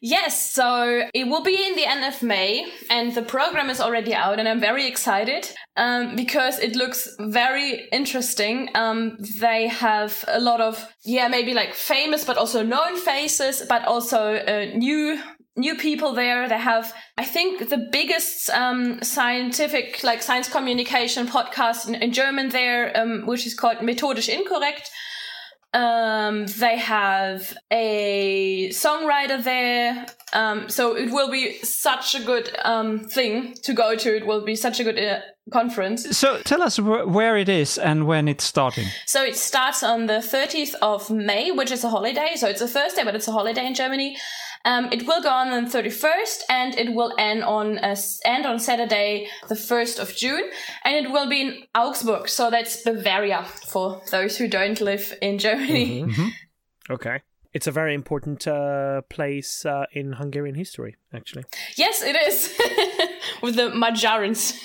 Yes, 0.00 0.52
so 0.52 1.08
it 1.12 1.24
will 1.24 1.42
be 1.42 1.66
in 1.66 1.74
the 1.74 1.86
end 1.86 2.04
of 2.04 2.22
May, 2.22 2.70
and 2.88 3.14
the 3.14 3.22
program 3.22 3.70
is 3.70 3.80
already 3.80 4.14
out, 4.14 4.38
and 4.38 4.48
I'm 4.48 4.60
very 4.60 4.86
excited 4.86 5.50
um, 5.76 6.14
because 6.14 6.58
it 6.58 6.76
looks 6.76 7.08
very 7.18 7.88
interesting. 7.90 8.68
Um, 8.74 9.18
they 9.40 9.66
have 9.68 10.24
a 10.28 10.40
lot 10.40 10.60
of 10.60 10.86
yeah, 11.04 11.28
maybe 11.28 11.54
like 11.54 11.74
famous 11.74 12.24
but 12.24 12.36
also 12.36 12.62
known 12.62 12.96
faces, 12.96 13.62
but 13.68 13.84
also 13.84 14.34
uh, 14.34 14.66
new 14.76 15.20
new 15.56 15.74
people 15.74 16.12
there. 16.14 16.48
They 16.48 16.58
have, 16.58 16.94
I 17.18 17.24
think, 17.24 17.68
the 17.68 17.88
biggest 17.90 18.48
um, 18.50 19.02
scientific 19.02 20.02
like 20.04 20.22
science 20.22 20.48
communication 20.48 21.26
podcast 21.26 21.88
in, 21.88 21.96
in 21.96 22.12
German 22.12 22.50
there, 22.50 22.96
um, 22.96 23.26
which 23.26 23.46
is 23.46 23.54
called 23.54 23.78
Methodisch 23.78 24.28
Inkorrekt. 24.28 24.88
Um, 25.74 26.46
they 26.46 26.78
have 26.78 27.56
a 27.70 28.70
songwriter 28.70 29.42
there. 29.42 30.06
Um, 30.32 30.68
so 30.68 30.96
it 30.96 31.10
will 31.10 31.30
be 31.30 31.58
such 31.62 32.14
a 32.14 32.22
good 32.22 32.50
um, 32.64 33.00
thing 33.00 33.54
to 33.64 33.74
go 33.74 33.94
to. 33.96 34.16
It 34.16 34.26
will 34.26 34.44
be 34.44 34.56
such 34.56 34.80
a 34.80 34.84
good 34.84 34.98
uh, 34.98 35.20
conference. 35.52 36.16
So 36.16 36.40
tell 36.40 36.62
us 36.62 36.76
wh- 36.78 37.06
where 37.06 37.36
it 37.36 37.48
is 37.48 37.76
and 37.78 38.06
when 38.06 38.28
it's 38.28 38.44
starting. 38.44 38.86
So 39.06 39.22
it 39.22 39.36
starts 39.36 39.82
on 39.82 40.06
the 40.06 40.14
30th 40.14 40.74
of 40.80 41.10
May, 41.10 41.50
which 41.50 41.70
is 41.70 41.84
a 41.84 41.90
holiday. 41.90 42.32
So 42.36 42.48
it's 42.48 42.62
a 42.62 42.68
Thursday, 42.68 43.04
but 43.04 43.14
it's 43.14 43.28
a 43.28 43.32
holiday 43.32 43.66
in 43.66 43.74
Germany. 43.74 44.16
Um, 44.68 44.90
it 44.92 45.06
will 45.06 45.22
go 45.22 45.30
on 45.30 45.48
on 45.48 45.64
the 45.64 45.70
31st 45.70 46.40
and 46.50 46.76
it 46.76 46.92
will 46.92 47.14
end 47.18 47.42
on 47.42 47.78
uh, 47.78 47.96
end 48.26 48.44
on 48.44 48.58
Saturday, 48.58 49.26
the 49.48 49.54
1st 49.54 49.98
of 49.98 50.14
June. 50.14 50.44
And 50.84 51.06
it 51.06 51.10
will 51.10 51.26
be 51.26 51.40
in 51.40 51.62
Augsburg. 51.74 52.28
So 52.28 52.50
that's 52.50 52.82
Bavaria 52.82 53.44
for 53.44 54.02
those 54.10 54.36
who 54.36 54.46
don't 54.46 54.80
live 54.80 55.14
in 55.22 55.38
Germany. 55.38 56.06
Okay. 56.90 57.20
It's 57.52 57.66
a 57.66 57.70
very 57.70 57.94
important 57.94 58.46
uh, 58.46 59.02
place 59.10 59.66
uh, 59.66 59.84
in 59.92 60.12
Hungarian 60.12 60.54
history, 60.54 60.96
actually. 61.12 61.44
Yes, 61.76 62.02
it 62.02 62.16
is. 62.16 62.52
With 63.42 63.56
the 63.56 63.70
Magyarans. 63.70 64.54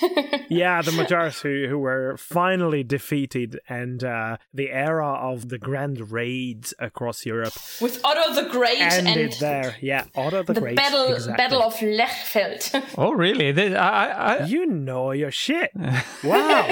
Yeah, 0.50 0.82
the 0.82 0.92
Magyars 0.92 1.40
who, 1.40 1.66
who 1.68 1.78
were 1.78 2.16
finally 2.16 2.84
defeated, 2.84 3.58
and 3.68 4.04
uh, 4.04 4.36
the 4.52 4.70
era 4.70 5.06
of 5.14 5.48
the 5.48 5.58
grand 5.58 6.12
raids 6.12 6.74
across 6.78 7.24
Europe 7.26 7.54
With 7.80 8.04
Otto 8.04 8.34
the 8.34 8.48
Great 8.50 8.78
ended 8.80 9.16
and 9.16 9.32
there. 9.40 9.76
Yeah, 9.80 10.04
Otto 10.14 10.42
the, 10.44 10.52
the 10.52 10.60
Great. 10.60 10.76
battle 10.76 11.12
exactly. 11.14 11.36
battle 11.36 11.62
of 11.62 11.74
Lechfeld. 11.74 12.84
Oh, 12.98 13.12
really? 13.12 13.50
They- 13.52 13.74
I, 13.74 14.06
I, 14.08 14.34
I, 14.36 14.44
You 14.46 14.66
know 14.66 15.10
your 15.12 15.30
shit. 15.30 15.70
Wow. 15.74 16.66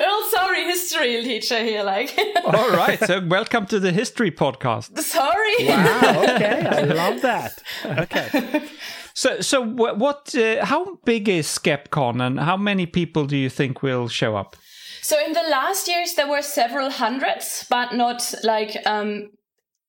oh, 0.00 0.28
sorry, 0.34 0.64
history 0.64 1.22
teacher 1.22 1.62
here. 1.62 1.82
Like, 1.84 2.18
all 2.44 2.70
right. 2.70 2.98
So 3.04 3.24
welcome 3.26 3.66
to 3.66 3.78
the 3.78 3.92
history 3.92 4.30
podcast. 4.30 4.98
sorry. 4.98 5.54
wow. 5.68 6.22
Okay, 6.34 6.66
I 6.66 6.80
love 6.82 7.20
that. 7.22 7.62
Okay. 7.84 8.61
So, 9.14 9.40
so 9.40 9.64
wh- 9.64 9.98
what? 9.98 10.34
Uh, 10.34 10.64
how 10.64 10.96
big 11.04 11.28
is 11.28 11.46
SkepKon, 11.46 12.20
and 12.20 12.40
how 12.40 12.56
many 12.56 12.86
people 12.86 13.26
do 13.26 13.36
you 13.36 13.50
think 13.50 13.82
will 13.82 14.08
show 14.08 14.36
up? 14.36 14.56
So 15.02 15.16
in 15.24 15.32
the 15.32 15.42
last 15.50 15.88
years, 15.88 16.14
there 16.14 16.28
were 16.28 16.42
several 16.42 16.90
hundreds, 16.90 17.66
but 17.68 17.94
not 17.94 18.34
like. 18.42 18.76
Um, 18.86 19.30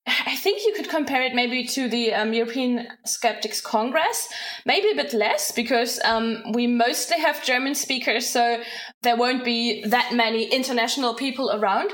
I 0.05 0.35
think 0.35 0.65
you 0.65 0.73
could 0.73 0.89
compare 0.89 1.21
it 1.23 1.33
maybe 1.33 1.65
to 1.65 1.87
the 1.87 2.13
um, 2.13 2.33
European 2.33 2.87
Skeptics 3.05 3.61
Congress, 3.61 4.27
maybe 4.65 4.89
a 4.91 4.95
bit 4.95 5.13
less 5.13 5.53
because 5.53 5.97
um, 6.03 6.43
we 6.51 6.67
mostly 6.67 7.19
have 7.19 7.45
German 7.45 7.73
speakers, 7.73 8.27
so 8.27 8.61
there 9.01 9.15
won't 9.15 9.45
be 9.45 9.81
that 9.85 10.13
many 10.13 10.43
international 10.45 11.13
people 11.13 11.51
around. 11.53 11.91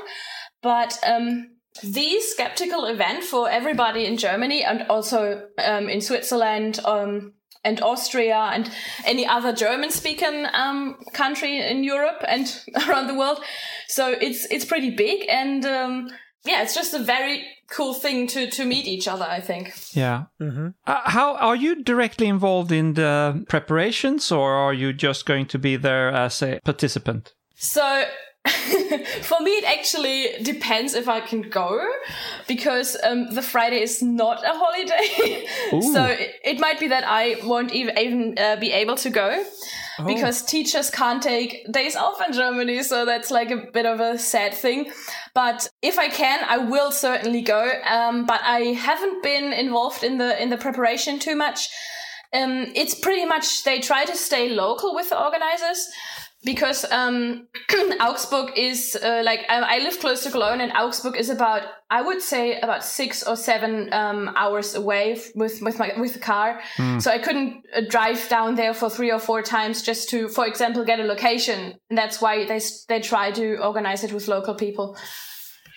But 0.63 0.97
um, 1.05 1.58
the 1.83 2.19
skeptical 2.21 2.85
event 2.85 3.23
for 3.23 3.49
everybody 3.49 4.05
in 4.05 4.17
Germany 4.17 4.63
and 4.63 4.83
also 4.89 5.47
um, 5.63 5.89
in 5.89 6.01
Switzerland 6.01 6.79
um, 6.85 7.33
and 7.63 7.81
Austria 7.81 8.49
and 8.53 8.69
any 9.05 9.27
other 9.27 9.53
German 9.53 9.91
speaking 9.91 10.45
um, 10.53 10.97
country 11.13 11.59
in 11.59 11.83
Europe 11.83 12.23
and 12.27 12.63
around 12.87 13.07
the 13.07 13.15
world. 13.15 13.39
So 13.87 14.09
it's 14.09 14.45
it's 14.51 14.65
pretty 14.65 14.91
big 14.91 15.27
and 15.29 15.65
um, 15.65 16.09
yeah, 16.45 16.63
it's 16.63 16.73
just 16.73 16.93
a 16.93 16.99
very 16.99 17.45
cool 17.69 17.93
thing 17.93 18.27
to 18.27 18.49
to 18.49 18.65
meet 18.65 18.87
each 18.87 19.07
other. 19.07 19.25
I 19.25 19.41
think. 19.41 19.73
Yeah. 19.93 20.25
Uh, 20.39 20.65
how 20.85 21.35
are 21.35 21.55
you 21.55 21.83
directly 21.83 22.27
involved 22.27 22.71
in 22.71 22.93
the 22.93 23.45
preparations, 23.49 24.31
or 24.31 24.53
are 24.53 24.73
you 24.73 24.93
just 24.93 25.25
going 25.25 25.47
to 25.47 25.59
be 25.59 25.75
there 25.75 26.09
as 26.11 26.41
a 26.41 26.59
participant? 26.63 27.33
So 27.55 28.05
for 29.21 29.39
me, 29.41 29.51
it 29.51 29.65
actually 29.65 30.43
depends 30.43 30.93
if 30.93 31.07
I 31.07 31.19
can 31.19 31.41
go 31.41 31.85
because 32.47 32.95
um, 33.03 33.33
the 33.33 33.41
Friday 33.41 33.81
is 33.81 34.01
not 34.01 34.43
a 34.43 34.53
holiday. 34.53 35.45
so 35.93 36.05
it, 36.05 36.35
it 36.43 36.59
might 36.59 36.79
be 36.79 36.87
that 36.87 37.03
I 37.05 37.35
won't 37.43 37.73
even, 37.73 37.97
even 37.97 38.39
uh, 38.39 38.55
be 38.55 38.71
able 38.71 38.95
to 38.97 39.09
go 39.09 39.43
because 40.05 40.43
teachers 40.43 40.89
can't 40.89 41.21
take 41.21 41.69
days 41.71 41.95
off 41.95 42.21
in 42.25 42.33
Germany. 42.33 42.83
So 42.83 43.05
that's 43.05 43.31
like 43.31 43.51
a 43.51 43.67
bit 43.73 43.85
of 43.85 43.99
a 43.99 44.17
sad 44.17 44.53
thing. 44.53 44.91
But 45.33 45.69
if 45.81 45.99
I 45.99 46.07
can, 46.07 46.39
I 46.47 46.57
will 46.57 46.91
certainly 46.91 47.41
go. 47.41 47.71
Um, 47.85 48.25
but 48.25 48.41
I 48.43 48.59
haven't 48.59 49.21
been 49.23 49.53
involved 49.53 50.03
in 50.03 50.17
the 50.17 50.41
in 50.41 50.49
the 50.49 50.57
preparation 50.57 51.19
too 51.19 51.35
much. 51.35 51.69
Um, 52.31 52.71
it's 52.75 52.93
pretty 52.93 53.25
much 53.25 53.63
they 53.63 53.79
try 53.79 54.05
to 54.05 54.15
stay 54.15 54.49
local 54.49 54.93
with 54.93 55.09
the 55.09 55.21
organizers 55.21 55.89
because 56.43 56.85
um, 56.91 57.47
Augsburg 57.99 58.57
is 58.57 58.97
uh, 59.01 59.21
like 59.25 59.41
I, 59.49 59.75
I 59.75 59.77
live 59.79 59.99
close 59.99 60.23
to 60.23 60.31
Cologne, 60.31 60.61
and 60.61 60.71
Augsburg 60.71 61.17
is 61.17 61.29
about 61.29 61.63
I 61.89 62.01
would 62.01 62.21
say 62.21 62.59
about 62.59 62.83
six 62.83 63.23
or 63.23 63.35
seven 63.35 63.91
um, 63.93 64.31
hours 64.35 64.75
away 64.75 65.13
f- 65.13 65.27
with 65.35 65.61
with 65.61 65.79
my 65.79 65.91
with 65.97 66.13
the 66.13 66.19
car. 66.19 66.61
So 66.99 67.11
I 67.11 67.17
couldn't 67.19 67.65
uh, 67.75 67.81
drive 67.89 68.27
down 68.29 68.55
there 68.55 68.73
for 68.73 68.89
three 68.89 69.11
or 69.11 69.19
four 69.19 69.41
times 69.41 69.81
just 69.81 70.09
to, 70.09 70.29
for 70.29 70.47
example, 70.47 70.85
get 70.85 70.99
a 70.99 71.03
location. 71.03 71.75
And 71.89 71.97
that's 71.97 72.21
why 72.21 72.45
they 72.45 72.61
they 72.87 73.01
try 73.01 73.31
to 73.31 73.57
organize 73.57 74.03
it 74.03 74.13
with 74.13 74.27
local 74.27 74.55
people. 74.55 74.97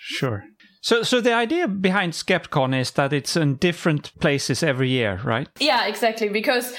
Sure. 0.05 0.43
So, 0.83 1.01
so 1.01 1.21
the 1.21 1.31
idea 1.33 1.69
behind 1.69 2.11
SkepKon 2.11 2.77
is 2.77 2.91
that 2.91 3.13
it's 3.13 3.37
in 3.37 3.55
different 3.55 4.11
places 4.19 4.61
every 4.61 4.89
year, 4.89 5.21
right? 5.23 5.47
Yeah, 5.61 5.85
exactly. 5.87 6.27
Because 6.27 6.73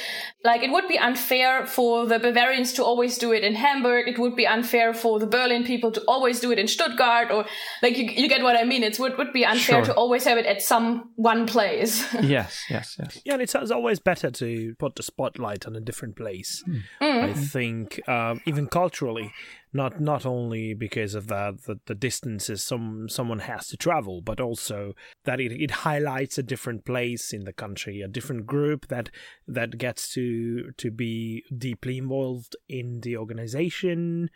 like 0.44 0.62
it 0.62 0.70
would 0.70 0.87
be 0.88 0.99
unfair 0.99 1.64
for 1.66 2.04
the 2.04 2.18
Bavarians 2.18 2.75
to 2.75 2.84
always 2.84 3.16
do 3.16 3.32
it 3.32 3.42
in 3.42 3.54
Hamburg. 3.54 4.06
It 4.06 4.18
would 4.18 4.37
be 4.37 4.46
unfair 4.46 4.92
for 4.92 5.18
the 5.18 5.26
Berlin 5.26 5.64
people 5.64 5.90
to 5.92 6.02
always 6.06 6.38
do 6.38 6.52
it 6.52 6.58
in 6.58 6.68
Stuttgart, 6.68 7.30
or 7.30 7.46
like 7.82 7.96
you, 7.96 8.04
you 8.04 8.28
get 8.28 8.42
what 8.42 8.56
I 8.56 8.64
mean. 8.64 8.82
It 8.82 8.99
would 8.99 9.16
would 9.16 9.32
be 9.32 9.46
unfair 9.46 9.82
Sure. 9.82 9.94
to 9.94 9.94
always 9.94 10.25
have 10.25 10.37
it 10.37 10.44
at 10.44 10.61
some 10.61 11.08
one 11.16 11.46
place. 11.46 12.04
yes, 12.23 12.62
yes, 12.68 12.96
yes. 12.99 13.23
Yeah, 13.25 13.32
and 13.32 13.42
it's, 13.42 13.54
it's 13.54 13.70
always 13.70 14.00
better 14.00 14.30
to 14.30 14.75
put 14.78 14.96
the 14.96 15.02
spotlight 15.02 15.66
on 15.66 15.76
a 15.76 15.80
different 15.80 16.14
place. 16.14 16.62
I 17.00 17.32
think, 17.32 18.06
um, 18.06 18.42
even 18.44 18.66
culturally, 18.66 19.32
not 19.74 20.00
not 20.00 20.24
only 20.24 20.72
because 20.72 21.14
of 21.14 21.26
that 21.26 21.64
the, 21.64 21.78
the 21.86 21.94
distances 21.94 22.62
some 22.62 23.08
someone 23.08 23.40
has 23.40 23.68
to 23.68 23.76
travel, 23.76 24.22
but 24.22 24.40
also 24.40 24.94
that 25.24 25.40
it, 25.40 25.52
it 25.52 25.70
highlights 25.70 26.38
a 26.38 26.42
different 26.42 26.84
place 26.84 27.32
in 27.32 27.44
the 27.44 27.52
country, 27.52 28.00
a 28.00 28.08
different 28.08 28.46
group 28.46 28.86
that 28.88 29.10
that 29.48 29.76
gets 29.76 30.08
to 30.14 30.70
to 30.78 30.90
be 30.90 31.44
deeply 31.56 31.98
involved 31.98 32.56
in 32.68 33.00
the 33.00 33.16
organization 33.16 34.30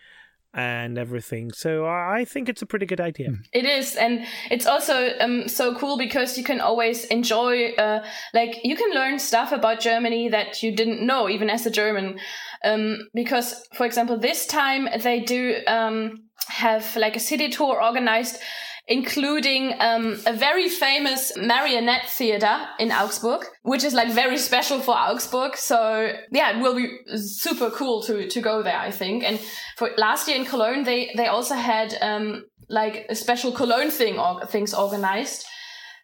and 0.54 0.99
everything. 0.99 1.52
So 1.52 1.87
I 1.87 2.25
think 2.25 2.49
it's 2.49 2.62
a 2.62 2.66
pretty 2.66 2.87
good 2.87 3.00
idea. 3.00 3.30
It 3.52 3.64
is, 3.64 3.97
and 3.97 4.26
it's 4.50 4.66
also 4.66 5.11
um, 5.21 5.47
so 5.47 5.75
cool 5.75 5.99
because 5.99 6.38
you 6.38 6.45
can 6.45 6.61
always 6.61 7.04
enjoy, 7.07 7.73
uh, 7.73 8.04
like 8.33 8.64
you 8.64 8.75
can 8.75 8.90
learn 8.92 9.18
stuff 9.18 9.52
about 9.52 9.80
Germany 9.80 10.28
that 10.30 10.62
you 10.62 10.75
didn't 10.75 11.04
know, 11.07 11.28
even 11.28 11.50
as 11.50 11.66
a 11.66 11.71
German. 11.71 12.18
Um, 12.65 13.09
because, 13.15 13.67
for 13.75 13.87
example, 13.87 14.19
this 14.19 14.47
time 14.47 14.88
they 15.03 15.21
do 15.21 15.57
um, 15.67 16.25
have 16.49 16.97
like 16.97 17.17
a 17.17 17.21
city 17.21 17.49
tour 17.49 17.83
organized, 17.83 18.41
including 18.87 19.75
um, 19.81 20.19
a 20.27 20.33
very 20.33 20.69
famous 20.69 21.37
marionette 21.37 22.09
theater 22.09 22.59
in 22.79 22.91
Augsburg, 22.91 23.45
which 23.62 23.85
is 23.85 23.95
like 23.95 24.11
very 24.12 24.38
special 24.38 24.81
for 24.81 24.95
Augsburg. 24.97 25.57
So 25.57 26.12
yeah, 26.33 26.57
it 26.57 26.62
will 26.62 26.75
be 26.75 26.88
super 27.17 27.71
cool 27.71 28.03
to 28.05 28.29
to 28.29 28.41
go 28.41 28.62
there, 28.62 28.79
I 28.79 28.91
think. 28.91 29.25
And 29.25 29.38
for 29.77 29.91
last 29.97 30.29
year 30.29 30.37
in 30.37 30.45
Cologne, 30.45 30.85
they 30.85 31.12
they 31.17 31.27
also 31.27 31.55
had 31.55 31.97
um, 32.00 32.45
like 32.69 33.07
a 33.09 33.15
special 33.15 33.53
Cologne 33.53 33.91
thing 33.91 34.19
or 34.19 34.47
things 34.47 34.75
organized 34.75 35.47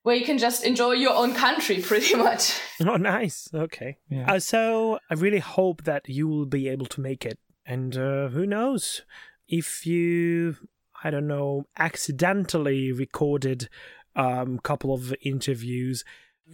where 0.04 0.14
you 0.14 0.24
can 0.24 0.36
just 0.38 0.64
enjoy 0.64 0.92
your 0.92 1.14
own 1.14 1.34
country 1.34 1.80
pretty 1.82 2.14
much. 2.14 2.60
Oh, 2.86 2.96
nice. 2.96 3.48
Okay. 3.54 3.98
Yeah. 4.10 4.30
Uh, 4.30 4.38
so 4.38 4.98
I 5.08 5.14
really 5.14 5.38
hope 5.38 5.84
that 5.84 6.08
you 6.08 6.28
will 6.28 6.44
be 6.44 6.68
able 6.68 6.86
to 6.86 7.00
make 7.00 7.24
it. 7.24 7.38
And 7.64 7.96
uh, 7.96 8.28
who 8.28 8.46
knows 8.46 9.02
if 9.48 9.86
you, 9.86 10.56
I 11.02 11.10
don't 11.10 11.28
know, 11.28 11.66
accidentally 11.78 12.92
recorded 12.92 13.68
a 14.16 14.22
um, 14.22 14.58
couple 14.58 14.92
of 14.92 15.14
interviews, 15.22 16.04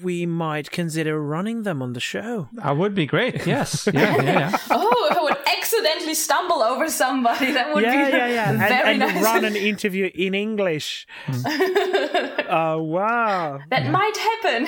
we 0.02 0.25
might 0.25 0.70
consider 0.70 1.20
running 1.20 1.64
them 1.64 1.82
on 1.82 1.92
the 1.94 2.00
show. 2.00 2.49
That 2.52 2.76
would 2.76 2.94
be 2.94 3.06
great. 3.06 3.47
Yes. 3.47 3.88
Yeah, 4.00 4.16
yeah, 4.16 4.23
yeah. 4.23 4.56
oh, 4.70 5.09
if 5.11 5.16
I 5.16 5.23
would 5.23 5.37
accidentally 5.47 6.14
stumble 6.14 6.62
over 6.62 6.88
somebody, 6.88 7.52
that 7.52 7.75
would 7.75 7.82
yeah, 7.82 8.04
be 8.11 8.16
yeah, 8.16 8.26
yeah. 8.28 8.50
And, 8.50 8.59
very 8.59 8.90
and 8.90 8.99
nice. 9.00 9.25
run 9.25 9.44
an 9.44 9.56
interview 9.56 10.11
in 10.14 10.35
English. 10.35 11.06
Oh, 12.52 12.82
wow. 12.82 13.61
that 13.68 13.88
might 13.92 14.16
happen. 14.16 14.66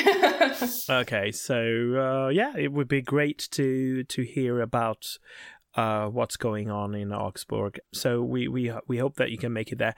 Okay, 0.88 1.32
so 1.32 1.56
uh, 2.26 2.28
yeah, 2.28 2.52
it 2.56 2.72
would 2.72 2.86
be 2.86 3.02
great 3.02 3.48
to 3.52 4.04
to 4.04 4.22
hear 4.22 4.60
about 4.60 5.18
uh, 5.74 6.06
what's 6.06 6.36
going 6.36 6.70
on 6.70 6.94
in 6.94 7.12
Augsburg. 7.12 7.80
So 7.92 8.22
we 8.22 8.48
we 8.48 8.72
we 8.86 8.98
hope 8.98 9.16
that 9.16 9.30
you 9.30 9.38
can 9.38 9.52
make 9.52 9.72
it 9.72 9.78
there. 9.78 9.94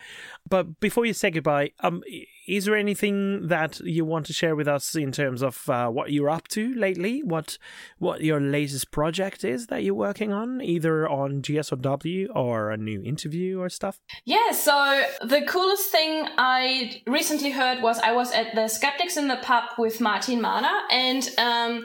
But 0.48 0.80
before 0.80 1.06
you 1.06 1.12
say 1.12 1.30
goodbye, 1.30 1.72
um, 1.80 2.02
is 2.46 2.66
there 2.66 2.76
anything 2.76 3.48
that 3.48 3.80
you 3.80 4.04
want 4.04 4.26
to 4.26 4.32
share 4.32 4.54
with 4.54 4.68
us 4.68 4.94
in 4.94 5.12
terms 5.12 5.42
of 5.42 5.68
uh, 5.68 5.88
what 5.88 6.12
you're 6.12 6.30
up 6.30 6.48
to 6.48 6.74
lately? 6.74 7.22
What 7.22 7.58
what 7.98 8.22
your 8.22 8.40
latest 8.40 8.90
project 8.90 9.44
is 9.44 9.68
that 9.68 9.82
you're 9.82 9.94
working 9.94 10.32
on, 10.32 10.60
either 10.60 11.08
on 11.08 11.42
GSOW 11.42 12.28
or 12.34 12.70
a 12.70 12.76
new 12.76 13.02
interview 13.02 13.60
or 13.60 13.68
stuff? 13.68 14.00
Yeah, 14.24 14.52
so 14.52 15.02
the 15.22 15.42
coolest 15.42 15.90
thing 15.90 16.28
I 16.38 17.02
recently 17.06 17.50
heard 17.50 17.82
was 17.82 17.98
I 17.98 18.12
was 18.12 18.32
at 18.32 18.54
the 18.54 18.68
Skeptics 18.68 19.16
in 19.16 19.28
the 19.28 19.36
Pub 19.36 19.64
with 19.78 20.00
Martin 20.00 20.40
Mahner, 20.40 20.80
and 20.90 21.28
um, 21.38 21.84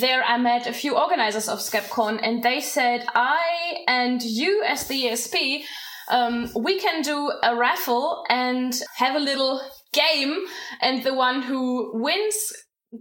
there 0.00 0.22
I 0.24 0.38
met 0.38 0.66
a 0.66 0.72
few 0.72 0.96
organizers 0.96 1.48
of 1.48 1.58
SkepKon, 1.60 2.20
and 2.22 2.42
they 2.42 2.60
said, 2.60 3.06
I 3.14 3.84
and 3.86 4.22
you, 4.22 4.62
as 4.66 4.86
the 4.86 5.04
ESP, 5.04 5.62
um, 6.10 6.50
we 6.56 6.80
can 6.80 7.02
do 7.02 7.32
a 7.42 7.54
raffle 7.56 8.24
and 8.28 8.74
have 8.96 9.14
a 9.16 9.18
little 9.20 9.60
game, 9.92 10.36
and 10.80 11.02
the 11.02 11.14
one 11.14 11.42
who 11.42 11.90
wins 12.00 12.52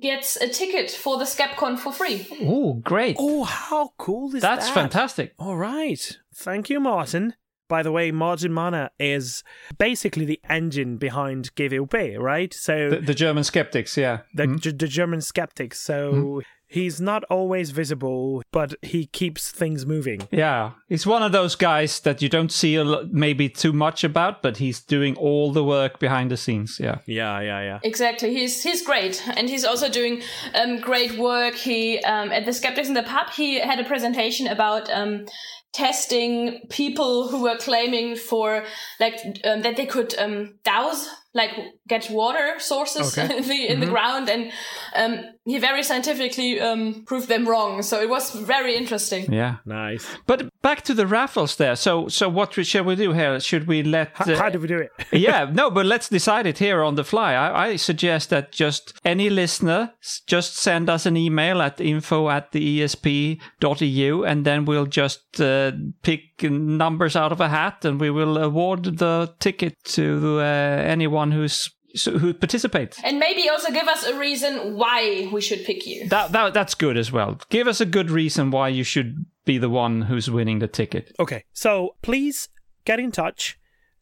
gets 0.02 0.36
a 0.36 0.50
ticket 0.50 0.92
for 0.92 1.18
the 1.18 1.24
SkepKon 1.24 1.80
for 1.80 1.94
free. 1.94 2.28
Oh, 2.42 2.74
great. 2.84 3.16
Oh, 3.18 3.44
how 3.46 3.92
cool 3.98 4.36
is 4.36 4.42
That's 4.42 4.68
that? 4.68 4.74
fantastic. 4.74 5.34
All 5.40 5.56
right. 5.56 6.18
Thank 6.36 6.70
you, 6.70 6.80
Martin. 6.82 7.36
By 7.70 7.84
the 7.84 7.92
way, 7.92 8.12
Martin 8.12 8.52
Mahner 8.54 8.90
is 9.00 9.44
basically 9.78 10.24
the 10.26 10.40
engine 10.50 10.98
behind 10.98 11.54
GWUP, 11.56 12.18
right? 12.20 12.54
So 12.54 12.90
The, 12.92 13.00
the 13.02 13.14
German 13.14 13.44
skeptics, 13.44 13.98
yeah. 13.98 14.20
the, 14.34 14.48
G- 14.48 14.72
the 14.72 14.88
German 14.88 15.20
skeptics. 15.22 15.80
So 15.80 16.42
he's 16.68 17.00
not 17.02 17.24
always 17.30 17.72
visible, 17.72 18.44
but 18.52 18.74
he 18.82 19.06
keeps 19.06 19.52
things 19.52 19.86
moving. 19.86 20.28
Yeah, 20.32 20.72
he's 20.90 21.06
one 21.08 21.24
of 21.24 21.32
those 21.32 21.56
guys 21.56 22.00
that 22.02 22.22
you 22.22 22.30
don't 22.30 22.52
see 22.52 22.76
a 22.76 22.84
lo- 22.84 23.08
maybe 23.12 23.50
too 23.50 23.74
much 23.74 24.04
about, 24.04 24.42
but 24.42 24.58
he's 24.58 24.82
doing 24.82 25.16
all 25.18 25.52
the 25.52 25.64
work 25.64 26.00
behind 26.00 26.30
the 26.32 26.38
scenes. 26.38 26.80
Yeah. 26.80 27.00
Yeah, 27.06 27.40
yeah, 27.42 27.62
yeah. 27.62 27.80
Exactly, 27.84 28.34
he's 28.34 28.64
he's 28.64 28.82
great, 28.86 29.22
and 29.36 29.50
he's 29.50 29.66
also 29.66 29.90
doing 29.90 30.22
um, 30.54 30.80
great 30.80 31.18
work. 31.18 31.56
He 31.56 32.00
um, 32.00 32.32
at 32.32 32.46
the 32.46 32.54
Skeptics 32.54 32.88
in 32.88 32.94
the 32.94 33.04
Pub, 33.04 33.30
he 33.36 33.60
had 33.60 33.80
a 33.80 33.84
presentation 33.86 34.48
about 34.48 34.90
um, 34.92 35.26
testing 35.74 36.62
people 36.70 37.28
who 37.28 37.44
were 37.44 37.58
claiming 37.58 38.16
for 38.16 38.64
like 39.00 39.16
um, 39.46 39.62
that 39.62 39.76
they 39.76 39.86
could 39.86 40.18
um, 40.18 40.56
douse 40.64 41.08
like 41.34 41.52
get 41.88 42.10
water 42.10 42.56
sources 42.60 43.16
Okay. 43.16 43.38
in 43.38 43.44
the 43.48 43.68
in 43.68 43.80
the 43.80 43.86
ground, 43.86 44.28
and 44.30 44.52
um, 44.98 45.20
he 45.46 45.60
very 45.60 45.84
scientifically 45.84 46.60
um, 46.60 47.04
proved 47.06 47.28
them 47.28 47.48
wrong. 47.48 47.82
So 47.82 48.02
it 48.02 48.10
was 48.10 48.32
very 48.32 48.76
interesting. 48.76 49.32
Yeah. 49.32 49.58
Nice. 49.66 50.06
But 50.26 50.50
back 50.62 50.82
to 50.84 50.94
the 50.94 51.08
raffles 51.08 51.56
there. 51.56 51.76
So, 51.76 52.08
so 52.08 52.28
what 52.28 52.58
we, 52.58 52.64
shall 52.64 52.84
we 52.84 52.96
do 52.96 53.14
here? 53.14 53.40
Should 53.40 53.68
we 53.68 53.84
let? 53.84 54.20
Uh, 54.20 54.36
how 54.36 54.50
do 54.50 54.60
we 54.60 54.68
do 54.68 54.78
it? 54.78 54.92
yeah, 55.12 55.50
no, 55.52 55.70
but 55.70 55.86
let's 55.86 56.10
decide 56.10 56.46
it 56.46 56.58
here 56.58 56.84
on 56.84 56.96
the 56.96 57.04
fly. 57.04 57.34
I, 57.34 57.68
I 57.68 57.76
suggest 57.76 58.30
that 58.32 58.52
just 58.52 58.94
any 59.06 59.30
listener 59.30 59.94
just 60.26 60.58
send 60.58 60.90
us 60.90 61.06
an 61.06 61.16
email 61.16 61.62
at 61.62 61.80
info 61.80 62.30
at 62.30 62.52
the 62.52 62.82
esp.eu 62.82 64.24
and 64.24 64.46
then 64.46 64.66
we'll 64.66 64.86
just 64.86 65.40
uh, 65.40 65.72
pick 66.02 66.22
numbers 66.42 67.16
out 67.16 67.32
of 67.32 67.42
a 67.42 67.50
hat 67.50 67.86
and 67.86 68.00
we 68.00 68.10
will 68.10 68.38
award 68.38 68.98
the 68.98 69.34
ticket 69.40 69.76
to 69.84 70.40
uh, 70.40 70.44
anyone 70.44 71.32
who's 71.32 71.70
so- 71.98 72.18
who 72.18 72.34
participates. 72.34 73.00
And 73.04 73.20
maybe 73.20 73.50
also 73.50 73.72
give 73.72 73.88
us 73.88 74.06
a 74.06 74.18
reason 74.18 74.76
why 74.76 75.30
we 75.32 75.42
should 75.42 75.66
pick 75.66 75.86
you. 75.86 76.08
That, 76.10 76.32
that 76.32 76.54
that's 76.54 76.76
good 76.76 76.98
as 76.98 77.12
well. 77.12 77.40
Give 77.50 77.68
us 77.68 77.82
a 77.82 77.86
good 77.86 78.10
reason 78.10 78.52
why 78.52 78.70
you 78.70 78.84
should 78.84 79.26
be 79.46 79.58
the 79.58 79.70
one 79.70 80.04
who's 80.04 80.30
winning 80.30 80.60
the 80.60 80.68
ticket. 80.68 81.16
Okay, 81.20 81.44
so 81.54 81.96
please 82.02 82.50
get 82.86 83.00
in 83.00 83.12
touch. 83.12 83.60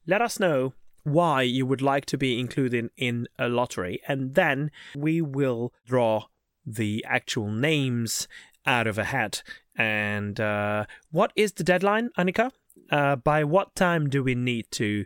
Let 0.07 0.21
us 0.21 0.39
know 0.39 0.73
why 1.03 1.43
you 1.43 1.65
would 1.65 1.81
like 1.81 2.05
to 2.07 2.17
be 2.17 2.39
included 2.39 2.89
in 2.97 3.27
a 3.37 3.47
lottery, 3.47 4.01
and 4.07 4.35
then 4.35 4.71
we 4.95 5.21
will 5.21 5.71
draw 5.85 6.25
the 6.65 7.05
actual 7.07 7.47
names 7.51 8.27
out 8.65 8.87
of 8.87 8.97
a 8.97 9.03
hat. 9.05 9.43
And 9.77 10.39
uh, 10.39 10.85
what 11.11 11.31
is 11.35 11.53
the 11.53 11.63
deadline, 11.63 12.09
Annika? 12.17 12.51
Uh, 12.89 13.15
by 13.15 13.43
what 13.43 13.75
time 13.75 14.09
do 14.09 14.23
we 14.23 14.35
need 14.35 14.71
to 14.71 15.05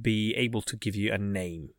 be 0.00 0.34
able 0.34 0.62
to 0.62 0.76
give 0.76 0.96
you 0.96 1.12
a 1.12 1.18
name? 1.18 1.70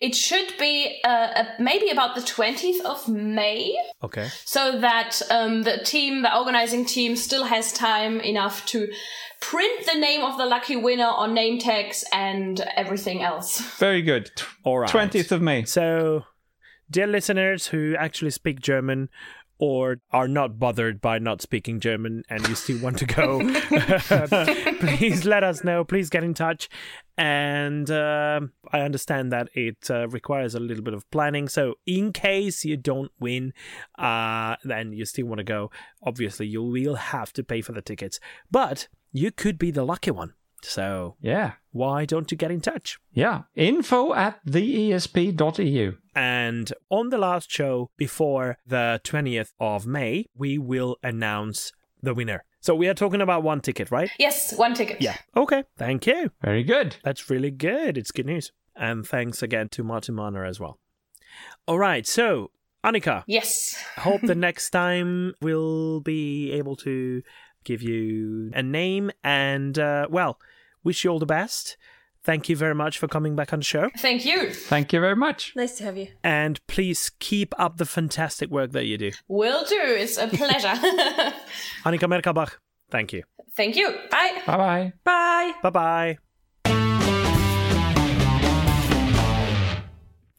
It 0.00 0.14
should 0.14 0.54
be 0.58 1.00
uh, 1.04 1.08
uh, 1.08 1.44
maybe 1.58 1.90
about 1.90 2.14
the 2.14 2.20
20th 2.20 2.80
of 2.84 3.08
May. 3.08 3.76
Okay. 4.02 4.28
so 4.44 4.78
that 4.80 5.20
um, 5.30 5.62
the 5.62 5.78
team, 5.78 6.22
the 6.22 6.36
organizing 6.36 6.84
team, 6.84 7.16
still 7.16 7.44
has 7.44 7.72
time 7.72 8.20
enough 8.20 8.64
to 8.66 8.88
print 9.40 9.86
the 9.86 9.98
name 9.98 10.22
of 10.22 10.36
the 10.38 10.46
lucky 10.46 10.76
winner 10.76 11.06
on 11.06 11.34
name 11.34 11.58
tags 11.58 12.04
and 12.12 12.60
everything 12.76 13.22
else. 13.22 13.60
Very 13.78 14.02
good. 14.02 14.30
All 14.64 14.78
right. 14.78 14.90
20th 14.90 15.32
of 15.32 15.42
May. 15.42 15.64
So, 15.64 16.24
dear 16.90 17.06
listeners 17.06 17.68
who 17.68 17.94
actually 17.98 18.30
speak 18.30 18.60
German 18.60 19.08
or 19.58 19.98
are 20.10 20.28
not 20.28 20.58
bothered 20.58 21.00
by 21.00 21.18
not 21.18 21.42
speaking 21.42 21.80
German 21.80 22.22
and 22.28 22.46
you 22.48 22.54
still 22.54 22.80
want 22.80 22.98
to 22.98 23.06
go, 23.06 23.38
please 24.80 25.24
let 25.24 25.42
us 25.42 25.64
know. 25.64 25.84
Please 25.84 26.10
get 26.10 26.24
in 26.24 26.34
touch. 26.34 26.68
And 27.16 27.90
um 27.90 28.52
I 28.72 28.80
understand 28.80 29.32
that 29.32 29.48
it 29.54 29.90
uh, 29.90 30.08
requires 30.08 30.54
a 30.54 30.60
little 30.60 30.82
bit 30.82 30.94
of 30.94 31.10
planning. 31.10 31.48
So, 31.48 31.74
in 31.86 32.12
case 32.12 32.64
you 32.64 32.76
don't 32.76 33.10
win, 33.18 33.52
uh, 33.98 34.56
then 34.62 34.92
you 34.92 35.04
still 35.04 35.26
want 35.26 35.38
to 35.38 35.44
go, 35.44 35.70
obviously, 36.02 36.46
you 36.46 36.62
will 36.62 36.96
have 36.96 37.32
to 37.34 37.42
pay 37.42 37.62
for 37.62 37.72
the 37.72 37.82
tickets. 37.82 38.20
But 38.50 38.88
you 39.12 39.30
could 39.30 39.58
be 39.58 39.70
the 39.70 39.84
lucky 39.84 40.10
one. 40.10 40.34
So 40.62 41.16
Yeah. 41.20 41.52
why 41.72 42.04
don't 42.04 42.30
you 42.30 42.36
get 42.36 42.50
in 42.50 42.60
touch? 42.60 42.98
Yeah. 43.12 43.42
Info 43.54 44.12
at 44.14 44.40
theesp.eu. 44.44 45.92
And 46.14 46.72
on 46.90 47.10
the 47.10 47.18
last 47.18 47.50
show 47.50 47.90
before 47.96 48.58
the 48.66 49.00
20th 49.04 49.52
of 49.60 49.86
May, 49.86 50.26
we 50.36 50.58
will 50.58 50.96
announce 51.02 51.72
the 52.02 52.14
winner. 52.14 52.44
So 52.60 52.74
we 52.74 52.88
are 52.88 52.94
talking 52.94 53.20
about 53.20 53.42
one 53.44 53.60
ticket, 53.60 53.90
right? 53.90 54.10
Yes, 54.18 54.52
one 54.56 54.74
ticket. 54.74 55.00
Yeah. 55.00 55.16
Okay. 55.36 55.62
Thank 55.76 56.06
you. 56.06 56.30
Very 56.42 56.64
good. 56.64 56.96
That's 57.04 57.30
really 57.30 57.52
good. 57.52 57.96
It's 57.96 58.10
good 58.10 58.26
news. 58.26 58.50
And 58.74 59.06
thanks 59.06 59.42
again 59.42 59.68
to 59.70 59.84
Martin 59.84 60.16
Mahner 60.16 60.46
as 60.48 60.58
well. 60.60 60.78
All 61.66 61.78
right. 61.78 62.06
So, 62.06 62.50
Annika, 62.84 63.22
Yes. 63.26 63.76
hope 63.98 64.20
the 64.22 64.34
next 64.46 64.70
time 64.70 65.34
we'll 65.40 66.00
be 66.00 66.52
able 66.52 66.76
to 66.76 67.22
give 67.68 67.82
you 67.82 68.50
a 68.54 68.62
name 68.62 69.10
and, 69.22 69.78
uh, 69.78 70.06
well, 70.10 70.40
wish 70.82 71.04
you 71.04 71.10
all 71.10 71.18
the 71.18 71.26
best. 71.26 71.76
Thank 72.24 72.48
you 72.48 72.56
very 72.56 72.74
much 72.74 72.98
for 72.98 73.06
coming 73.08 73.36
back 73.36 73.52
on 73.52 73.60
the 73.60 73.64
show. 73.64 73.90
Thank 73.98 74.24
you. 74.24 74.52
Thank 74.52 74.92
you 74.92 75.00
very 75.00 75.16
much. 75.16 75.52
Nice 75.54 75.76
to 75.78 75.84
have 75.84 75.96
you. 75.96 76.08
And 76.24 76.54
please 76.66 77.10
keep 77.20 77.54
up 77.58 77.76
the 77.76 77.86
fantastic 77.86 78.50
work 78.50 78.72
that 78.72 78.86
you 78.86 78.98
do. 78.98 79.12
Will 79.28 79.64
do. 79.64 79.80
It's 79.80 80.16
a 80.18 80.28
pleasure. 80.28 80.68
Annika 81.86 82.06
Merkelbach, 82.12 82.52
thank 82.90 83.12
you. 83.12 83.22
Thank 83.54 83.76
you. 83.76 83.94
Bye. 84.10 84.42
Bye 84.46 84.56
bye. 84.56 84.92
Bye. 85.04 85.52
Bye 85.62 85.70
bye. 85.70 86.18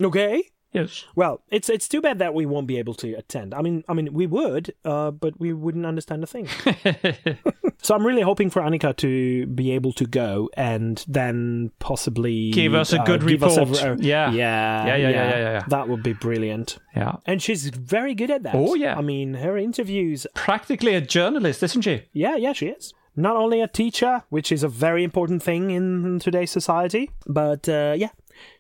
Okay. 0.02 0.44
Yes. 0.72 1.06
Well, 1.16 1.42
it's 1.50 1.68
it's 1.70 1.88
too 1.88 2.00
bad 2.00 2.20
that 2.20 2.34
we 2.34 2.46
won't 2.46 2.68
be 2.68 2.78
able 2.78 2.94
to 2.96 3.14
attend. 3.14 3.54
I 3.56 3.62
mean, 3.62 3.84
I 3.90 3.94
mean, 3.94 4.14
we 4.14 4.28
would, 4.28 4.74
uh, 4.86 5.10
but 5.12 5.40
we 5.40 5.52
wouldn't 5.52 5.86
understand 5.86 6.24
a 6.24 6.28
thing. 6.28 6.48
so 7.82 7.96
I'm 7.96 8.06
really 8.06 8.22
hoping 8.22 8.50
for 8.52 8.62
Annika 8.62 8.96
to 8.98 9.48
be 9.48 9.72
able 9.72 9.94
to 9.94 10.06
go 10.06 10.50
and 10.56 11.04
then 11.08 11.72
possibly 11.80 12.52
Give 12.52 12.76
us 12.76 12.94
a 12.94 13.02
uh, 13.02 13.06
good 13.06 13.24
us 13.44 13.58
a- 13.58 13.66
report. 13.66 14.00
Yeah. 14.04 14.32
yeah, 14.32 14.86
Yeah, 14.86 14.86
yeah, 14.86 14.96
yeah, 14.96 15.10
yeah, 15.10 15.30
yeah, 15.30 15.40
yeah. 15.40 15.64
That 15.70 15.90
would 15.90 16.04
be 16.04 16.14
brilliant. 16.14 16.78
Yeah. 16.96 17.16
And 17.26 17.42
she's 17.42 17.70
very 17.70 18.14
good 18.14 18.30
at 18.30 18.44
that. 18.44 18.54
Oh, 18.56 18.76
yeah. 18.76 18.96
I 18.96 19.02
mean, 19.02 19.36
her 19.36 19.58
interviews. 19.58 20.28
Practically 20.36 20.94
a 20.94 21.02
journalist, 21.02 21.64
isn't 21.64 21.82
she? 21.82 22.04
Yeah, 22.14 22.36
yeah, 22.36 22.54
she 22.54 22.68
is. 22.68 22.94
Not 23.16 23.36
only 23.36 23.60
a 23.62 23.68
teacher, 23.68 24.24
which 24.30 24.52
is 24.52 24.62
a 24.64 24.70
very 24.70 25.04
important 25.04 25.42
thing 25.42 25.72
in 25.72 26.20
today's 26.20 26.52
society, 26.52 27.10
but 27.28 27.68
uh, 27.68 27.96
yeah, 27.98 28.10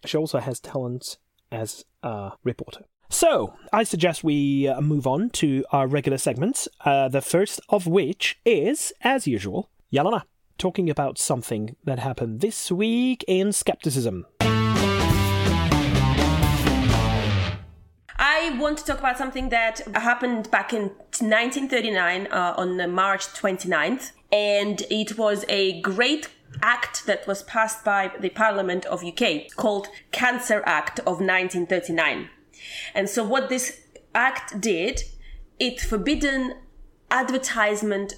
she 0.05 0.17
also 0.17 0.39
has 0.39 0.59
talents 0.59 1.17
as 1.51 1.85
a 2.03 2.31
reporter. 2.43 2.85
So, 3.11 3.55
I 3.73 3.83
suggest 3.83 4.23
we 4.23 4.67
uh, 4.67 4.81
move 4.81 5.07
on 5.07 5.31
to 5.31 5.65
our 5.71 5.87
regular 5.87 6.19
segments, 6.19 6.67
uh, 6.85 7.07
the 7.07 7.21
first 7.21 7.59
of 7.69 7.87
which 7.87 8.39
is, 8.45 8.93
as 9.01 9.25
usual, 9.25 9.71
Jelena, 9.91 10.23
talking 10.59 10.91
about 10.91 11.17
something 11.17 11.75
that 11.85 11.97
happened 11.97 12.41
this 12.41 12.71
week 12.71 13.25
in 13.27 13.51
skepticism. 13.51 14.27
I 18.21 18.55
want 18.59 18.77
to 18.79 18.85
talk 18.85 18.99
about 18.99 19.17
something 19.17 19.49
that 19.49 19.79
happened 19.95 20.51
back 20.51 20.71
in 20.73 20.83
1939 20.83 22.27
uh, 22.27 22.53
on 22.57 22.79
uh, 22.79 22.87
March 22.87 23.25
29th, 23.27 24.11
and 24.31 24.83
it 24.91 25.17
was 25.17 25.45
a 25.49 25.81
great 25.81 26.29
act 26.61 27.05
that 27.05 27.27
was 27.27 27.43
passed 27.43 27.83
by 27.83 28.11
the 28.19 28.29
Parliament 28.29 28.85
of 28.85 29.03
UK 29.03 29.55
called 29.55 29.87
Cancer 30.11 30.61
Act 30.65 30.99
of 30.99 31.19
1939. 31.19 32.29
And 32.93 33.09
so 33.09 33.23
what 33.23 33.49
this 33.49 33.81
act 34.13 34.59
did, 34.59 35.03
it 35.59 35.79
forbidden 35.79 36.55
advertisement 37.11 38.15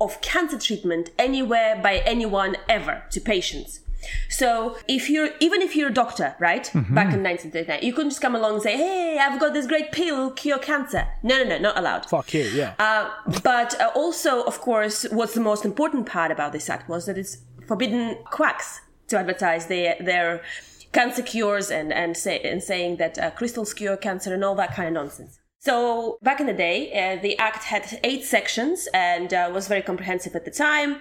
of 0.00 0.20
cancer 0.20 0.58
treatment 0.58 1.10
anywhere 1.18 1.80
by 1.82 1.98
anyone 1.98 2.56
ever 2.68 3.02
to 3.10 3.20
patients. 3.20 3.80
So 4.28 4.76
if 4.86 5.10
you're 5.10 5.30
even 5.40 5.60
if 5.60 5.74
you're 5.74 5.88
a 5.88 5.92
doctor, 5.94 6.36
right, 6.38 6.64
back 6.72 7.12
in 7.12 7.22
1939, 7.22 7.80
you 7.82 7.92
couldn't 7.92 8.10
just 8.10 8.22
come 8.22 8.36
along 8.36 8.54
and 8.54 8.62
say, 8.62 8.76
"Hey, 8.76 9.18
I've 9.18 9.40
got 9.40 9.54
this 9.54 9.66
great 9.66 9.90
pill 9.90 10.30
cure 10.30 10.58
cancer." 10.58 11.08
No, 11.24 11.42
no, 11.42 11.48
no, 11.48 11.58
not 11.58 11.76
allowed. 11.76 12.06
Fuck 12.06 12.32
you, 12.32 12.44
yeah. 12.44 12.74
Uh, 12.78 13.10
but 13.42 13.78
uh, 13.80 13.90
also, 13.96 14.44
of 14.44 14.60
course, 14.60 15.04
what's 15.10 15.34
the 15.34 15.40
most 15.40 15.64
important 15.64 16.06
part 16.06 16.30
about 16.30 16.52
this 16.52 16.70
act 16.70 16.88
was 16.88 17.06
that 17.06 17.18
it's 17.18 17.38
forbidden 17.68 18.16
quacks 18.24 18.80
to 19.08 19.18
advertise 19.18 19.66
their 19.66 19.96
their 20.00 20.42
cancer 20.92 21.22
cures 21.22 21.70
and 21.70 21.92
and 21.92 22.16
say 22.16 22.40
and 22.40 22.62
saying 22.62 22.96
that 22.96 23.18
uh, 23.18 23.30
crystals 23.30 23.72
cure 23.74 23.96
cancer 23.96 24.34
and 24.34 24.42
all 24.42 24.56
that 24.56 24.74
kind 24.74 24.88
of 24.88 24.94
nonsense. 24.94 25.38
So 25.60 26.18
back 26.22 26.40
in 26.40 26.46
the 26.46 26.52
day, 26.52 26.78
uh, 26.92 27.20
the 27.20 27.36
act 27.38 27.64
had 27.64 28.00
eight 28.04 28.24
sections 28.24 28.88
and 28.94 29.34
uh, 29.34 29.50
was 29.52 29.66
very 29.68 29.82
comprehensive 29.82 30.34
at 30.36 30.44
the 30.44 30.50
time. 30.50 31.00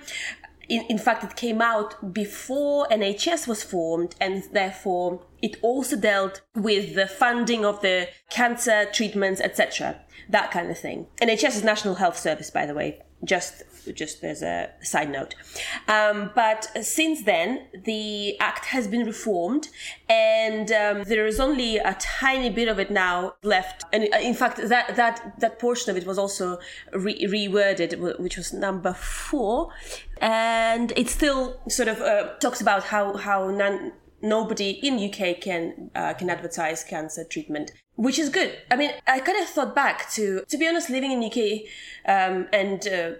In, 0.67 0.81
in 0.89 0.97
fact, 0.97 1.23
it 1.23 1.35
came 1.35 1.61
out 1.61 2.13
before 2.13 2.87
NHS 2.87 3.47
was 3.47 3.63
formed, 3.63 4.15
and 4.19 4.43
therefore 4.51 5.21
it 5.41 5.55
also 5.61 5.95
dealt 5.95 6.41
with 6.55 6.95
the 6.95 7.07
funding 7.07 7.63
of 7.63 7.81
the 7.81 8.09
cancer 8.29 8.85
treatments, 8.91 9.39
etc. 9.39 10.01
That 10.29 10.51
kind 10.51 10.69
of 10.69 10.77
thing. 10.77 11.07
NHS 11.21 11.57
is 11.57 11.63
National 11.63 11.95
Health 11.95 12.17
Service, 12.17 12.49
by 12.49 12.65
the 12.65 12.73
way. 12.73 13.01
Just, 13.23 13.63
just 13.93 14.23
as 14.23 14.41
a 14.41 14.69
side 14.81 15.09
note. 15.11 15.35
Um, 15.87 16.31
but 16.35 16.69
since 16.81 17.23
then, 17.23 17.67
the 17.85 18.39
act 18.39 18.65
has 18.65 18.87
been 18.87 19.05
reformed, 19.05 19.69
and 20.09 20.71
um, 20.71 21.03
there 21.03 21.25
is 21.25 21.39
only 21.39 21.77
a 21.77 21.95
tiny 21.99 22.49
bit 22.49 22.67
of 22.67 22.79
it 22.79 22.91
now 22.91 23.35
left. 23.43 23.85
And 23.93 24.07
uh, 24.13 24.17
in 24.17 24.33
fact, 24.33 24.57
that 24.69 24.95
that 24.95 25.39
that 25.39 25.59
portion 25.59 25.91
of 25.91 25.97
it 25.97 26.05
was 26.05 26.17
also 26.17 26.59
re- 26.93 27.25
reworded, 27.25 28.19
which 28.19 28.37
was 28.37 28.53
number 28.53 28.93
four, 28.93 29.69
and 30.21 30.93
it 30.95 31.09
still 31.09 31.59
sort 31.67 31.87
of 31.87 32.01
uh, 32.01 32.33
talks 32.39 32.61
about 32.61 32.83
how 32.83 33.15
how 33.17 33.49
nobody 34.21 34.71
in 34.71 34.95
UK 34.97 35.39
can 35.39 35.91
uh, 35.95 36.13
can 36.13 36.29
advertise 36.29 36.83
cancer 36.83 37.23
treatment, 37.23 37.71
which 37.95 38.19
is 38.19 38.29
good. 38.29 38.57
I 38.71 38.75
mean, 38.75 38.91
I 39.07 39.19
kind 39.19 39.41
of 39.41 39.47
thought 39.49 39.75
back 39.75 40.09
to 40.11 40.43
to 40.47 40.57
be 40.57 40.67
honest, 40.67 40.89
living 40.89 41.11
in 41.11 41.23
UK 41.23 41.61
um, 42.05 42.47
and 42.53 42.87
uh, 42.87 43.11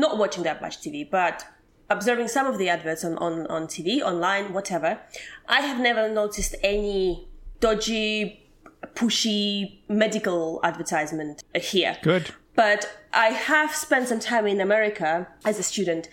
not 0.00 0.18
watching 0.18 0.42
that 0.44 0.60
much 0.60 0.80
TV, 0.80 1.08
but 1.08 1.44
observing 1.88 2.28
some 2.28 2.46
of 2.46 2.58
the 2.58 2.68
adverts 2.68 3.04
on, 3.04 3.18
on, 3.18 3.46
on 3.48 3.66
TV, 3.66 4.00
online, 4.00 4.52
whatever. 4.52 5.00
I 5.48 5.60
have 5.60 5.80
never 5.80 6.08
noticed 6.08 6.54
any 6.62 7.28
dodgy, 7.58 8.48
pushy 8.94 9.80
medical 9.88 10.60
advertisement 10.62 11.42
here. 11.54 11.96
Good. 12.02 12.30
But 12.54 12.90
I 13.12 13.28
have 13.28 13.74
spent 13.74 14.08
some 14.08 14.20
time 14.20 14.46
in 14.46 14.60
America 14.60 15.28
as 15.44 15.58
a 15.58 15.62
student. 15.62 16.08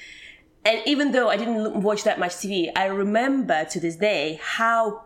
And 0.65 0.82
even 0.86 1.12
though 1.12 1.30
I 1.30 1.38
didn't 1.38 1.82
watch 1.82 2.04
that 2.04 2.19
much 2.19 2.34
TV, 2.34 2.71
I 2.76 2.86
remember 2.86 3.65
to 3.65 3.80
this 3.80 3.95
day 3.95 4.39
how 4.41 5.04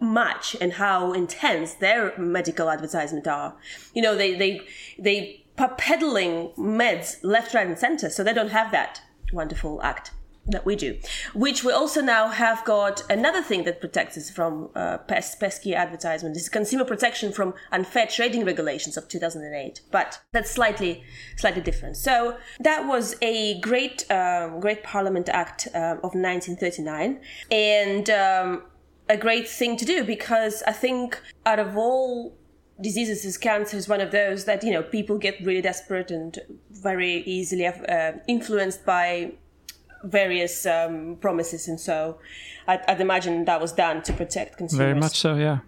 much 0.00 0.56
and 0.60 0.74
how 0.74 1.12
intense 1.12 1.74
their 1.74 2.16
medical 2.18 2.70
advertisement 2.70 3.26
are. 3.26 3.56
You 3.94 4.02
know, 4.02 4.14
they 4.14 4.34
they 4.34 4.60
they 4.98 5.44
peddling 5.66 6.50
meds 6.56 7.16
left, 7.22 7.54
right, 7.54 7.66
and 7.66 7.78
center, 7.78 8.10
so 8.10 8.22
they 8.22 8.32
don't 8.32 8.50
have 8.50 8.70
that 8.72 9.02
wonderful 9.32 9.80
act 9.82 10.12
that 10.48 10.64
we 10.64 10.74
do. 10.76 10.98
Which 11.34 11.62
we 11.62 11.72
also 11.72 12.00
now 12.00 12.28
have 12.28 12.64
got 12.64 13.02
another 13.10 13.42
thing 13.42 13.64
that 13.64 13.80
protects 13.80 14.16
us 14.16 14.30
from 14.30 14.70
uh, 14.74 14.98
pes- 14.98 15.34
pesky 15.36 15.74
advertisement. 15.74 16.34
This 16.34 16.44
is 16.44 16.48
consumer 16.48 16.84
protection 16.84 17.32
from 17.32 17.54
unfair 17.70 18.06
trading 18.06 18.44
regulations 18.44 18.96
of 18.96 19.08
2008, 19.08 19.82
but 19.90 20.20
that's 20.32 20.50
slightly 20.50 21.04
slightly 21.36 21.62
different. 21.62 21.96
So 21.96 22.38
that 22.60 22.86
was 22.86 23.16
a 23.22 23.60
great 23.60 24.10
um, 24.10 24.60
great 24.60 24.82
Parliament 24.82 25.28
Act 25.28 25.68
um, 25.74 25.98
of 25.98 26.14
1939, 26.14 27.20
and. 27.50 28.10
Um, 28.10 28.62
a 29.10 29.16
great 29.16 29.48
thing 29.48 29.74
to 29.74 29.86
do 29.86 30.04
because 30.04 30.62
I 30.64 30.72
think 30.72 31.18
out 31.46 31.58
of 31.58 31.78
all 31.78 32.36
diseases, 32.80 33.36
cancer 33.36 33.76
is 33.76 33.88
one 33.88 34.00
of 34.00 34.10
those 34.10 34.44
that 34.44 34.62
you 34.62 34.72
know 34.72 34.82
people 34.82 35.18
get 35.18 35.40
really 35.40 35.62
desperate 35.62 36.10
and 36.10 36.38
very 36.70 37.22
easily 37.22 37.66
uh, 37.66 38.12
influenced 38.26 38.84
by 38.84 39.32
various 40.04 40.66
um, 40.66 41.16
promises, 41.20 41.68
and 41.68 41.80
so 41.80 42.18
I'd, 42.66 42.80
I'd 42.88 43.00
imagine 43.00 43.44
that 43.46 43.60
was 43.60 43.72
done 43.72 44.02
to 44.02 44.12
protect 44.12 44.58
consumers 44.58 44.84
Very 44.84 44.94
much 44.94 45.18
so, 45.18 45.34
yeah. 45.34 45.58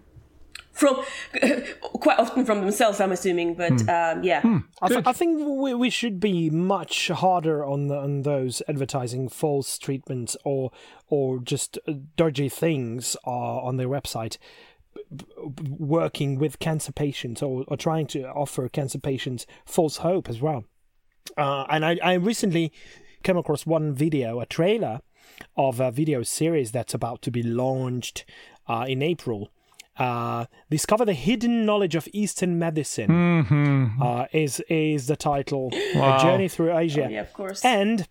from 0.71 1.03
quite 1.81 2.17
often 2.17 2.45
from 2.45 2.61
themselves. 2.61 3.01
I'm 3.01 3.11
assuming, 3.11 3.55
but 3.55 3.81
um, 3.89 4.23
yeah. 4.23 4.41
I, 4.81 4.87
th- 4.87 5.03
I 5.05 5.13
think 5.13 5.41
we, 5.45 5.73
we 5.73 5.89
should 5.89 6.19
be 6.19 6.49
much 6.49 7.09
harder 7.09 7.65
on 7.65 7.87
the, 7.87 7.97
on 7.97 8.21
those 8.21 8.61
advertising 8.67 9.27
false 9.27 9.77
treatments 9.77 10.37
or 10.45 10.71
or 11.07 11.39
just 11.39 11.77
uh, 11.87 11.93
dodgy 12.15 12.47
things 12.47 13.17
uh, 13.27 13.29
on 13.29 13.77
their 13.77 13.89
website. 13.89 14.37
B- 14.93 15.23
b- 15.55 15.71
Working 15.79 16.37
with 16.39 16.59
cancer 16.59 16.91
patients 16.91 17.41
or, 17.41 17.65
or 17.67 17.77
trying 17.77 18.07
to 18.07 18.27
offer 18.29 18.67
cancer 18.69 18.99
patients 18.99 19.45
false 19.65 19.97
hope 19.97 20.29
as 20.29 20.41
well. 20.41 20.63
Uh, 21.37 21.65
and 21.69 21.85
I, 21.85 21.97
I 22.03 22.13
recently 22.13 22.71
came 23.23 23.37
across 23.37 23.65
one 23.65 23.93
video, 23.93 24.39
a 24.39 24.45
trailer 24.45 25.01
of 25.55 25.79
a 25.79 25.91
video 25.91 26.23
series 26.23 26.71
that's 26.71 26.93
about 26.93 27.21
to 27.23 27.31
be 27.31 27.43
launched 27.43 28.25
uh, 28.67 28.85
in 28.87 29.01
April. 29.01 29.51
Uh, 29.97 30.45
Discover 30.69 31.05
the 31.05 31.13
hidden 31.13 31.65
knowledge 31.65 31.95
of 31.95 32.07
Eastern 32.13 32.57
medicine 32.57 33.09
Mm-hmm. 33.09 34.01
uh, 34.01 34.25
is 34.31 34.61
is 34.69 35.07
the 35.07 35.15
title. 35.15 35.69
Wow. 35.95 36.17
A 36.17 36.21
journey 36.21 36.47
through 36.47 36.75
Asia. 36.77 37.07
Yeah, 37.11 37.21
of 37.21 37.33
course. 37.33 37.63
And 37.65 38.07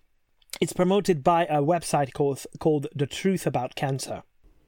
It's 0.61 0.73
promoted 0.75 1.25
by 1.25 1.47
a 1.47 1.63
website 1.63 2.13
called 2.13 2.45
called 2.59 2.87
The 2.95 3.07
Truth 3.07 3.47
About 3.47 3.75
Cancer. 3.75 4.23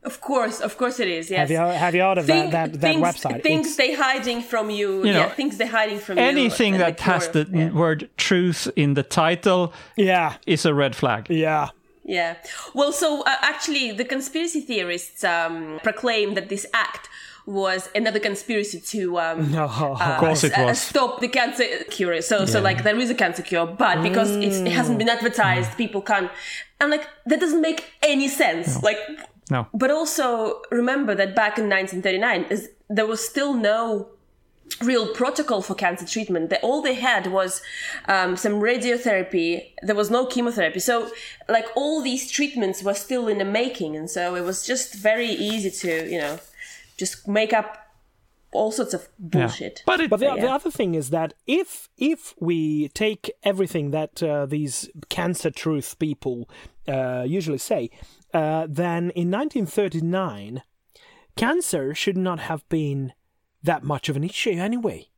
Of 0.04 0.20
course, 0.20 0.60
of 0.60 0.76
course 0.76 0.98
it 0.98 1.06
is. 1.08 1.30
Yes. 1.30 1.38
Have 1.38 1.50
you 1.50 1.56
have 1.58 1.94
you 1.94 2.02
heard 2.02 2.18
of 2.18 2.26
Think- 2.26 2.50
that 2.50 2.72
that, 2.72 2.80
that 2.80 2.94
things, 2.94 3.02
website? 3.02 3.42
Things 3.42 3.66
It's- 3.66 3.76
they 3.76 3.94
hiding 3.94 4.42
from 4.42 4.68
you. 4.70 5.04
You 5.06 5.12
know, 5.12 5.26
yeah, 5.26 5.28
things 5.28 5.58
they 5.58 5.66
hiding 5.66 6.00
from 6.00 6.18
you. 6.18 6.24
Anything 6.24 6.74
and 6.74 6.82
that 6.82 7.00
has 7.00 7.28
the 7.28 7.46
yeah. 7.52 7.70
word 7.70 8.08
truth 8.16 8.68
in 8.74 8.94
the 8.94 9.04
title 9.04 9.72
yeah, 9.96 10.36
is 10.46 10.66
a 10.66 10.74
red 10.74 10.96
flag. 10.96 11.28
yeah. 11.30 11.68
Yeah. 12.04 12.34
Well, 12.74 12.90
so 12.92 13.22
uh, 13.22 13.36
actually, 13.42 13.92
the 13.92 14.04
conspiracy 14.04 14.60
theorists 14.60 15.22
um, 15.22 15.78
proclaim 15.84 16.34
that 16.34 16.48
this 16.48 16.66
act 16.74 17.08
was 17.46 17.88
another 17.94 18.18
conspiracy 18.20 18.80
to 18.80 19.18
um, 19.20 19.54
Of 19.58 20.18
course 20.18 20.44
it 20.44 20.52
uh, 20.58 20.64
was. 20.64 20.80
stop 20.80 21.20
the 21.20 21.28
cancer 21.28 21.64
cure. 21.90 22.20
So, 22.22 22.44
so 22.46 22.60
like 22.60 22.82
there 22.82 22.98
is 22.98 23.10
a 23.10 23.14
cancer 23.14 23.42
cure, 23.42 23.66
but 23.66 24.02
because 24.02 24.30
it's, 24.32 24.56
it 24.56 24.72
hasn't 24.72 24.98
been 24.98 25.08
advertised, 25.08 25.76
people 25.76 26.02
can't. 26.02 26.30
And 26.80 26.90
like 26.90 27.06
that 27.26 27.38
doesn't 27.40 27.60
make 27.60 27.84
any 28.02 28.28
sense. 28.28 28.82
Like, 28.82 28.98
No. 29.50 29.66
but 29.74 29.90
also 29.90 30.62
remember 30.70 31.14
that 31.14 31.34
back 31.34 31.58
in 31.58 31.68
1939, 31.68 32.44
is, 32.50 32.70
there 32.88 33.06
was 33.06 33.20
still 33.26 33.54
no 33.54 34.08
real 34.80 35.06
protocol 35.12 35.60
for 35.62 35.74
cancer 35.74 36.06
treatment. 36.06 36.48
That 36.50 36.62
all 36.62 36.80
they 36.80 36.94
had 36.94 37.26
was 37.26 37.60
um, 38.06 38.36
some 38.36 38.54
radiotherapy. 38.54 39.72
There 39.82 39.94
was 39.96 40.10
no 40.10 40.24
chemotherapy. 40.26 40.80
So, 40.80 41.10
like 41.48 41.66
all 41.76 42.02
these 42.02 42.30
treatments 42.30 42.82
were 42.82 42.94
still 42.94 43.28
in 43.28 43.38
the 43.38 43.44
making, 43.44 43.96
and 43.96 44.08
so 44.10 44.34
it 44.34 44.42
was 44.42 44.66
just 44.66 44.94
very 44.94 45.28
easy 45.28 45.70
to, 45.70 46.10
you 46.10 46.18
know, 46.18 46.38
just 46.96 47.26
make 47.28 47.52
up 47.52 47.78
all 48.52 48.70
sorts 48.70 48.94
of 48.94 49.02
Yeah. 49.18 49.28
bullshit. 49.40 49.82
But 49.86 50.00
it, 50.00 50.10
But 50.10 50.20
the, 50.20 50.36
the 50.40 50.50
other 50.50 50.70
thing 50.70 50.94
is 50.94 51.10
that 51.10 51.34
if 51.46 51.88
if 51.98 52.34
we 52.38 52.88
take 52.88 53.30
everything 53.42 53.90
that 53.92 54.22
uh, 54.22 54.46
these 54.46 54.88
cancer 55.08 55.50
truth 55.50 55.98
people 55.98 56.48
uh, 56.88 57.24
usually 57.26 57.58
say, 57.58 57.90
uh, 58.32 58.66
then 58.68 59.10
in 59.10 59.30
1939, 59.30 60.62
cancer 61.36 61.94
should 61.94 62.16
not 62.16 62.40
have 62.40 62.68
been 62.68 63.12
that 63.62 63.82
much 63.84 64.08
of 64.08 64.16
an 64.16 64.24
issue 64.24 64.50
anyway, 64.52 65.08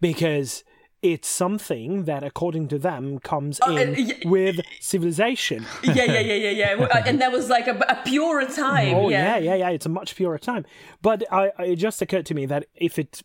because 0.00 0.64
it's 1.02 1.28
something 1.28 2.04
that, 2.04 2.22
according 2.24 2.66
to 2.68 2.78
them, 2.78 3.18
comes 3.18 3.60
in 3.68 3.90
uh, 3.90 3.94
y- 3.98 4.20
with 4.24 4.60
civilization. 4.80 5.66
yeah, 5.82 6.04
yeah, 6.04 6.20
yeah, 6.20 6.34
yeah, 6.50 6.50
yeah. 6.76 6.84
Uh, 6.84 7.02
And 7.04 7.20
that 7.20 7.30
was 7.30 7.50
like 7.50 7.66
a, 7.66 7.76
a 7.88 7.96
purer 8.04 8.46
time. 8.46 8.94
Oh 8.94 9.10
yeah. 9.10 9.36
yeah, 9.36 9.38
yeah, 9.38 9.54
yeah. 9.56 9.68
It's 9.70 9.84
a 9.84 9.90
much 9.90 10.16
purer 10.16 10.38
time. 10.38 10.64
But 11.02 11.22
I, 11.30 11.50
it 11.58 11.76
just 11.76 12.00
occurred 12.00 12.24
to 12.26 12.34
me 12.34 12.46
that 12.46 12.66
if 12.74 12.98
it 12.98 13.22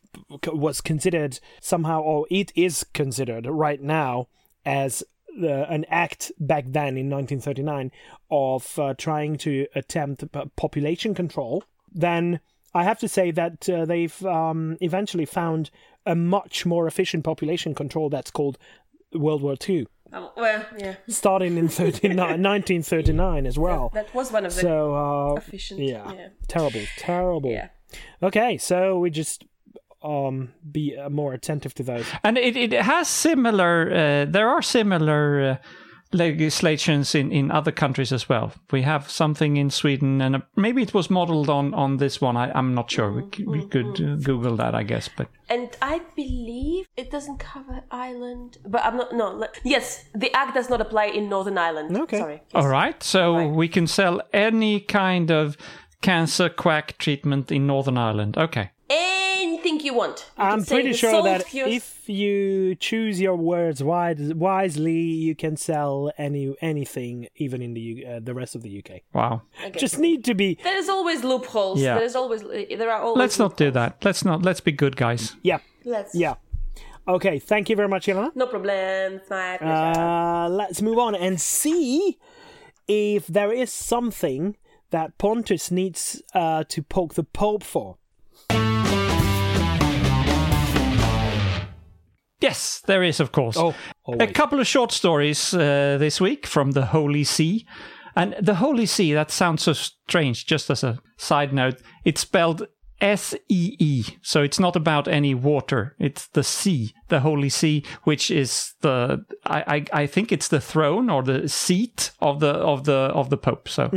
was 0.48 0.82
considered 0.82 1.40
somehow, 1.62 2.02
or 2.02 2.26
it 2.30 2.52
is 2.56 2.86
considered 2.94 3.46
right 3.48 3.82
now 3.82 4.28
as 4.66 5.02
uh, 5.42 5.66
an 5.70 5.86
act 5.90 6.32
back 6.40 6.66
then 6.68 6.98
in 6.98 7.10
1939 7.10 7.92
of 8.32 8.78
uh, 8.80 8.94
trying 8.98 9.38
to 9.38 9.68
attempt 9.76 10.24
population 10.56 11.14
control, 11.14 11.64
then 11.94 12.40
I 12.74 12.84
have 12.84 13.00
to 13.00 13.08
say 13.08 13.32
that 13.32 13.68
uh, 13.70 13.86
they've 13.86 14.26
um, 14.26 14.78
eventually 14.82 15.26
found 15.26 15.72
a 16.06 16.16
much 16.16 16.66
more 16.66 16.88
efficient 16.88 17.24
population 17.24 17.74
control 17.74 18.10
that's 18.10 18.32
called 18.32 18.58
World 19.14 19.42
War 19.42 19.56
II, 19.68 19.88
Oh, 20.12 20.32
well, 20.36 20.66
yeah. 20.78 20.96
starting 21.08 21.58
in 21.58 21.68
39, 21.68 22.16
1939 22.18 23.46
as 23.46 23.60
well. 23.60 23.92
That 23.94 24.14
was 24.14 24.32
one 24.32 24.46
of 24.46 24.54
the 24.56 24.62
So 24.62 24.96
uh, 24.96 25.34
efficient. 25.36 25.82
yeah. 25.82 26.12
yeah. 26.14 26.28
terrible, 26.48 26.82
terrible. 26.98 27.52
Yeah. 27.52 27.70
Okay, 28.22 28.58
so 28.58 28.98
we 29.00 29.10
just 29.10 29.46
um 30.02 30.50
be 30.72 30.96
uh, 30.98 31.10
more 31.10 31.34
attentive 31.34 31.74
to 31.74 31.84
those. 31.84 32.06
and 32.24 32.38
it, 32.38 32.56
it 32.56 32.72
has 32.74 33.08
similar 33.08 33.90
uh, 33.92 34.26
there 34.32 34.48
are 34.48 34.62
similar 34.62 35.42
uh, 35.42 35.58
legislations 36.12 37.14
in, 37.16 37.32
in 37.32 37.52
other 37.52 37.72
countries 37.72 38.12
as 38.12 38.28
well 38.28 38.52
we 38.72 38.82
have 38.82 39.10
something 39.12 39.58
in 39.58 39.70
sweden 39.70 40.22
and 40.22 40.36
uh, 40.36 40.40
maybe 40.56 40.82
it 40.82 40.94
was 40.94 41.10
modeled 41.10 41.50
on 41.50 41.74
on 41.74 41.98
this 41.98 42.20
one 42.20 42.36
I, 42.36 42.52
i'm 42.56 42.74
not 42.74 42.90
sure 42.90 43.12
we, 43.12 43.46
we 43.46 43.66
could 43.68 44.02
uh, 44.02 44.16
google 44.16 44.56
that 44.58 44.74
i 44.74 44.84
guess 44.84 45.10
but 45.18 45.28
And 45.50 45.70
I 45.82 46.02
believe 46.16 46.86
it 46.96 47.10
doesn't 47.10 47.40
cover 47.40 47.82
Ireland, 47.90 48.58
but 48.74 48.82
I'm 48.86 48.98
not. 48.98 49.10
No, 49.14 49.28
le- 49.42 49.50
yes, 49.64 50.06
the 50.14 50.30
act 50.42 50.54
does 50.54 50.70
not 50.70 50.80
apply 50.80 51.06
in 51.18 51.28
Northern 51.28 51.58
Ireland. 51.58 51.98
Okay. 51.98 52.20
Sorry. 52.20 52.40
all 52.54 52.68
right 52.68 53.02
so 53.04 53.48
we 53.62 53.68
can 53.68 53.88
sell 53.88 54.22
any 54.32 54.80
kind 54.80 55.32
of 55.32 55.58
cancer 56.02 56.50
quack 56.50 56.98
treatment 56.98 57.52
in 57.52 57.62
northern 57.68 57.98
ireland 57.98 58.38
okay 58.38 58.70
Anything 59.80 59.94
you 59.94 59.98
want. 59.98 60.32
You 60.38 60.44
I'm 60.44 60.64
pretty 60.66 60.94
sure 60.94 61.24
that 61.24 61.48
cures- 61.48 61.74
if 61.74 62.10
you 62.10 62.76
choose 62.76 63.20
your 63.22 63.36
words 63.36 63.84
wise, 63.84 64.34
wisely, 64.34 65.00
you 65.00 65.36
can 65.36 65.58
sell 65.58 66.12
any 66.18 66.56
anything, 66.62 67.28
even 67.36 67.62
in 67.62 67.74
the 67.74 68.06
uh, 68.06 68.20
the 68.22 68.34
rest 68.34 68.56
of 68.56 68.62
the 68.62 68.80
UK. 68.80 69.02
wow 69.14 69.42
Just 69.78 70.00
need 70.00 70.24
to 70.26 70.34
be 70.34 70.58
There's 70.64 70.90
always 70.90 71.24
loopholes. 71.24 71.80
Yeah. 71.82 71.98
There's 71.98 72.16
always 72.16 72.42
there 72.44 72.92
are 72.92 73.02
always. 73.02 73.20
let's 73.20 73.40
not 73.40 73.58
do 73.58 73.72
that 73.72 74.04
let's 74.04 74.24
not 74.26 74.42
let's 74.44 74.62
be 74.62 74.72
good 74.72 74.96
guys 74.96 75.36
yeah, 75.44 75.60
Let's. 75.86 76.14
yeah. 76.16 76.36
Okay, 77.08 77.40
thank 77.40 77.70
you 77.70 77.76
very 77.76 77.88
much, 77.88 78.06
Ilona. 78.08 78.36
No 78.36 78.46
problem. 78.46 79.14
It's 79.16 79.30
my 79.30 79.58
pleasure. 79.58 80.00
Uh, 80.00 80.50
let's 80.50 80.82
move 80.82 81.00
on 81.00 81.16
and 81.16 81.42
see 81.42 82.20
if 82.88 83.26
there 83.28 83.52
is 83.52 83.72
something 83.72 84.58
that 84.92 85.18
Pontus 85.18 85.72
needs 85.72 86.22
uh, 86.34 86.64
to 86.70 86.84
poke 86.84 87.14
the 87.16 87.24
Pope 87.24 87.64
for. 87.64 87.98
Yes 92.42 92.82
there 92.86 93.04
is 93.04 93.20
of 93.20 93.32
course 93.32 93.58
Oh, 93.58 93.74
a 94.20 94.28
couple 94.28 94.60
of 94.60 94.68
short 94.68 94.92
stories 94.92 95.54
uh, 95.54 95.98
this 96.00 96.20
week 96.22 96.48
from 96.48 96.72
the 96.72 96.86
Holy 96.88 97.24
See. 97.24 97.66
And 98.16 98.36
the 98.42 98.56
Holy 98.56 98.86
See, 98.86 99.14
that 99.14 99.32
sounds 99.32 99.64
so 99.64 99.74
strange, 99.74 100.46
just 100.46 100.70
as 100.70 100.84
a 100.84 100.98
side 101.18 101.54
note. 101.54 101.82
It's 102.04 102.22
spelled 102.22 102.68
S 103.00 103.36
E 103.50 103.76
E. 103.80 104.04
So 104.22 104.42
it's 104.44 104.60
not 104.60 104.76
about 104.76 105.08
any 105.08 105.34
water. 105.36 105.96
It's 106.00 106.28
the 106.28 106.44
sea, 106.44 106.94
the 107.08 107.20
Holy 107.20 107.50
See, 107.50 107.84
which 108.04 108.32
is 108.32 108.74
the 108.82 109.24
I, 109.46 109.64
I, 109.94 110.02
I 110.04 110.08
think 110.08 110.32
it's 110.32 110.48
the 110.50 110.60
throne 110.60 111.10
or 111.10 111.24
the 111.24 111.48
seat 111.48 112.12
of 112.20 112.40
the 112.40 112.50
of 112.52 112.84
the 112.84 113.12
of 113.14 113.30
the 113.30 113.38
Pope. 113.38 113.70
So 113.70 113.90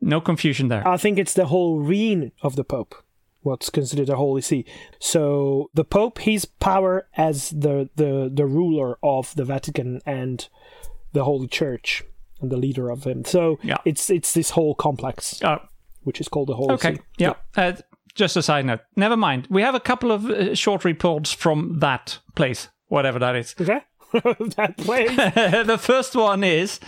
no 0.00 0.20
confusion 0.20 0.68
there. 0.68 0.86
I 0.86 0.96
think 0.98 1.18
it's 1.18 1.34
the 1.34 1.46
whole 1.46 1.78
reign 1.80 2.32
of 2.42 2.56
the 2.56 2.64
Pope, 2.64 2.94
what's 3.42 3.70
considered 3.70 4.08
a 4.08 4.16
Holy 4.16 4.40
See. 4.40 4.64
So 4.98 5.70
the 5.74 5.84
Pope, 5.84 6.18
his 6.18 6.44
power 6.44 7.06
as 7.16 7.50
the, 7.50 7.88
the, 7.96 8.30
the 8.32 8.46
ruler 8.46 8.98
of 9.02 9.34
the 9.34 9.44
Vatican 9.44 10.00
and 10.06 10.48
the 11.12 11.24
Holy 11.24 11.46
Church 11.48 12.02
and 12.40 12.50
the 12.50 12.56
leader 12.56 12.90
of 12.90 13.04
him. 13.04 13.24
So 13.24 13.58
Yeah. 13.62 13.76
it's 13.84 14.10
it's 14.10 14.32
this 14.32 14.50
whole 14.50 14.74
complex, 14.74 15.42
Uh, 15.42 15.58
which 16.02 16.20
is 16.20 16.28
called 16.28 16.48
the 16.48 16.54
Holy 16.56 16.72
Okay. 16.74 16.94
See. 16.94 17.00
Yeah. 17.18 17.34
Uh, 17.56 17.72
just 18.14 18.36
a 18.36 18.42
side 18.42 18.64
note. 18.66 18.80
Never 18.96 19.16
mind. 19.16 19.46
We 19.50 19.62
have 19.62 19.74
a 19.74 19.80
couple 19.80 20.10
of 20.12 20.26
uh, 20.28 20.54
short 20.54 20.84
reports 20.84 21.32
from 21.32 21.78
that 21.80 22.18
place, 22.34 22.68
whatever 22.88 23.18
that 23.18 23.36
is. 23.36 23.54
Okay? 23.60 23.80
that 24.12 24.74
place. 24.76 25.14
the 25.66 25.78
first 25.80 26.14
one 26.14 26.44
is 26.44 26.78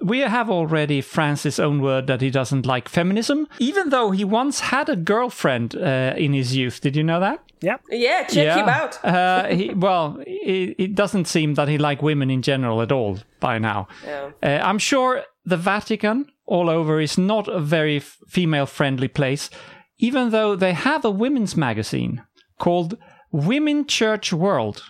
we 0.00 0.20
have 0.20 0.50
already 0.50 1.00
Francis' 1.00 1.58
own 1.58 1.80
word 1.80 2.06
that 2.06 2.20
he 2.20 2.30
doesn't 2.30 2.66
like 2.66 2.88
feminism, 2.88 3.46
even 3.58 3.90
though 3.90 4.10
he 4.10 4.24
once 4.24 4.60
had 4.60 4.88
a 4.88 4.96
girlfriend 4.96 5.74
uh, 5.76 6.14
in 6.16 6.32
his 6.32 6.56
youth. 6.56 6.80
Did 6.80 6.96
you 6.96 7.02
know 7.02 7.20
that? 7.20 7.40
yeah. 7.64 7.78
yeah, 7.90 8.24
check 8.26 8.58
him 8.58 8.68
out. 8.68 9.04
uh, 9.04 9.46
he, 9.48 9.72
well, 9.74 10.18
it, 10.26 10.74
it 10.78 10.94
doesn't 10.94 11.26
seem 11.26 11.54
that 11.54 11.68
he 11.68 11.78
liked 11.78 12.02
women 12.02 12.30
in 12.30 12.42
general 12.42 12.82
at 12.82 12.92
all 12.92 13.18
by 13.40 13.58
now. 13.58 13.88
Yeah. 14.04 14.30
Uh, 14.42 14.60
I'm 14.62 14.78
sure 14.78 15.24
the 15.44 15.56
Vatican 15.56 16.26
all 16.46 16.68
over 16.68 17.00
is 17.00 17.16
not 17.16 17.48
a 17.48 17.60
very 17.60 18.00
female 18.00 18.66
friendly 18.66 19.08
place, 19.08 19.50
even 19.98 20.30
though 20.30 20.56
they 20.56 20.72
have 20.72 21.04
a 21.04 21.10
women's 21.10 21.56
magazine 21.56 22.22
called 22.58 22.98
Women 23.32 23.86
Church 23.86 24.32
World, 24.32 24.84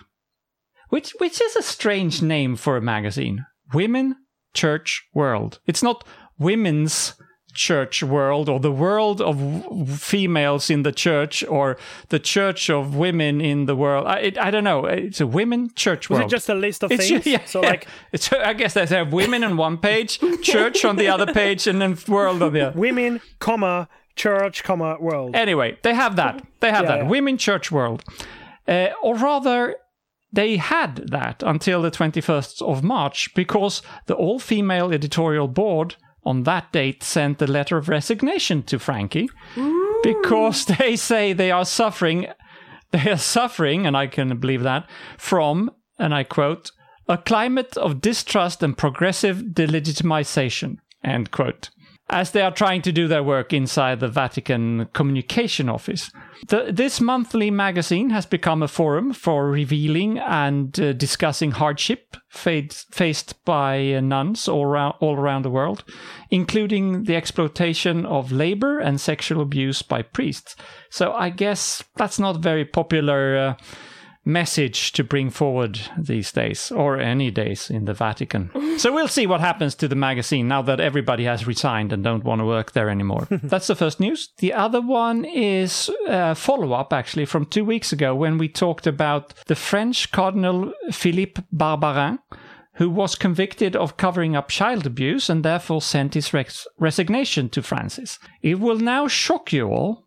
which 0.89 1.13
which 1.19 1.41
is 1.41 1.55
a 1.55 1.61
strange 1.61 2.21
name 2.21 2.55
for 2.55 2.77
a 2.77 2.81
magazine. 2.81 3.45
Women 3.73 4.15
Church 4.55 5.07
World. 5.13 5.59
It's 5.67 5.83
not 5.83 6.03
women's 6.39 7.13
church 7.53 8.03
world 8.03 8.49
or 8.49 8.59
the 8.59 8.71
world 8.71 9.21
of 9.21 9.37
w- 9.39 9.85
females 9.85 10.69
in 10.69 10.83
the 10.83 10.91
church 10.91 11.41
or 11.47 11.77
the 12.09 12.19
church 12.19 12.69
of 12.69 12.95
women 12.97 13.39
in 13.39 13.65
the 13.65 13.75
world. 13.75 14.05
I, 14.05 14.17
it, 14.27 14.37
I 14.37 14.51
don't 14.51 14.65
know. 14.65 14.85
It's 14.85 15.21
a 15.21 15.27
women 15.27 15.69
church 15.73 16.09
world. 16.09 16.23
it 16.23 16.29
just 16.29 16.49
a 16.49 16.53
list 16.53 16.83
of 16.83 16.91
It's 16.91 17.07
things? 17.07 17.25
yeah, 17.35 17.45
so 17.45 17.61
yeah. 17.61 17.69
like 17.69 17.87
it's 18.11 18.29
I 18.33 18.51
guess 18.53 18.73
they 18.73 18.85
have 18.87 19.13
women 19.13 19.41
on 19.45 19.55
one 19.55 19.77
page, 19.77 20.19
church 20.41 20.83
on 20.83 20.97
the 20.97 21.07
other 21.07 21.27
page, 21.31 21.65
and 21.65 21.81
then 21.81 21.97
world 22.09 22.41
on 22.43 22.51
the 22.51 22.67
other. 22.67 22.77
women, 22.77 23.21
comma, 23.39 23.87
church, 24.17 24.63
comma, 24.65 24.97
world. 24.99 25.33
Anyway, 25.35 25.77
they 25.81 25.93
have 25.93 26.17
that. 26.17 26.45
They 26.59 26.71
have 26.71 26.83
Yeah, 26.85 26.97
that. 26.97 27.07
Women 27.07 27.37
church 27.37 27.71
world, 27.71 28.03
uh, 28.67 28.89
or 29.01 29.15
rather, 29.15 29.77
they 30.35 30.57
had 30.57 31.07
that 31.09 31.43
until 31.45 31.81
the 31.81 31.91
twenty 31.91 32.21
first 32.21 32.61
of 32.61 32.83
March 32.83 33.33
because 33.33 33.81
the 34.05 34.15
all 34.15 34.39
female 34.39 34.93
editorial 34.93 35.47
board 35.47 35.95
on 36.23 36.43
that 36.43 36.71
date 36.71 37.03
sent 37.03 37.41
a 37.41 37.47
letter 37.47 37.77
of 37.77 37.87
resignation 37.87 38.63
to 38.63 38.79
Frankie 38.79 39.29
because 40.03 40.65
they 40.79 40.95
say 40.95 41.33
they 41.33 41.51
are 41.51 41.65
suffering. 41.65 42.27
They 42.91 43.11
are 43.11 43.17
suffering, 43.17 43.85
and 43.85 43.97
I 43.97 44.07
can 44.07 44.37
believe 44.37 44.63
that 44.63 44.87
from, 45.17 45.71
and 45.99 46.13
I 46.13 46.23
quote, 46.23 46.71
a 47.07 47.17
climate 47.17 47.75
of 47.77 48.01
distrust 48.01 48.63
and 48.63 48.77
progressive 48.77 49.37
delegitimization, 49.53 50.77
end 51.03 51.31
quote. 51.31 51.69
As 52.09 52.31
they 52.31 52.41
are 52.41 52.51
trying 52.51 52.83
to 52.83 52.91
do 52.91 53.07
their 53.07 53.23
work 53.23 53.51
inside 53.51 53.99
the 53.99 54.07
Vatican 54.07 54.87
Communication 54.93 55.69
Office. 55.69 56.11
The, 56.47 56.69
this 56.71 57.01
monthly 57.01 57.49
magazine 57.49 58.11
has 58.11 58.27
become 58.27 58.61
a 58.61 58.67
forum 58.67 59.11
for 59.11 59.49
revealing 59.49 60.19
and 60.19 60.79
uh, 60.79 60.93
discussing 60.93 61.51
hardship 61.51 62.15
faced, 62.29 62.93
faced 62.93 63.43
by 63.43 63.93
uh, 63.93 64.01
nuns 64.01 64.47
all 64.47 64.65
around, 64.65 64.95
all 64.99 65.15
around 65.15 65.45
the 65.45 65.49
world, 65.49 65.83
including 66.29 67.05
the 67.05 67.15
exploitation 67.15 68.05
of 68.05 68.31
labor 68.31 68.77
and 68.77 69.01
sexual 69.01 69.41
abuse 69.41 69.81
by 69.81 70.03
priests. 70.03 70.55
So 70.91 71.11
I 71.13 71.29
guess 71.31 71.83
that's 71.95 72.19
not 72.19 72.37
very 72.37 72.65
popular. 72.65 73.37
Uh, 73.37 73.63
message 74.25 74.91
to 74.93 75.03
bring 75.03 75.29
forward 75.29 75.79
these 75.97 76.31
days, 76.31 76.71
or 76.71 76.99
any 76.99 77.29
days 77.29 77.69
in 77.69 77.85
the 77.85 77.93
Vatican. 77.93 78.49
so 78.77 78.91
we'll 78.91 79.07
see 79.07 79.27
what 79.27 79.39
happens 79.39 79.75
to 79.75 79.87
the 79.87 79.95
magazine 79.95 80.47
now 80.47 80.63
that 80.63 80.79
everybody 80.79 81.23
has 81.25 81.47
resigned 81.47 81.93
and 81.93 82.03
don't 82.03 82.23
want 82.23 82.41
to 82.41 82.45
work 82.45 82.71
there 82.71 82.89
anymore. 82.89 83.27
That's 83.43 83.67
the 83.67 83.75
first 83.75 83.99
news. 83.99 84.29
The 84.39 84.53
other 84.53 84.81
one 84.81 85.23
is 85.25 85.89
a 86.07 86.33
follow 86.35 86.73
up, 86.73 86.91
actually, 86.91 87.25
from 87.25 87.45
two 87.45 87.63
weeks 87.63 87.93
ago 87.93 88.15
when 88.15 88.37
we 88.37 88.49
talked 88.49 88.87
about 88.87 89.33
the 89.45 89.55
French 89.55 90.11
Cardinal 90.11 90.73
Philippe 90.91 91.43
Barbarin. 91.53 92.19
Who 92.77 92.89
was 92.89 93.15
convicted 93.15 93.73
of 93.73 93.95
covering 93.95 94.35
up 94.35 94.49
child 94.49 94.85
abuse 94.85 95.29
and 95.29 95.45
therefore 95.45 95.81
sent 95.81 96.13
his 96.13 96.33
res- 96.33 96.67
resignation 96.77 97.47
to 97.51 97.63
Francis. 97.63 98.19
It 98.41 98.59
will 98.59 98.79
now 98.79 99.07
shock 99.07 99.53
you 99.53 99.69
all 99.69 100.03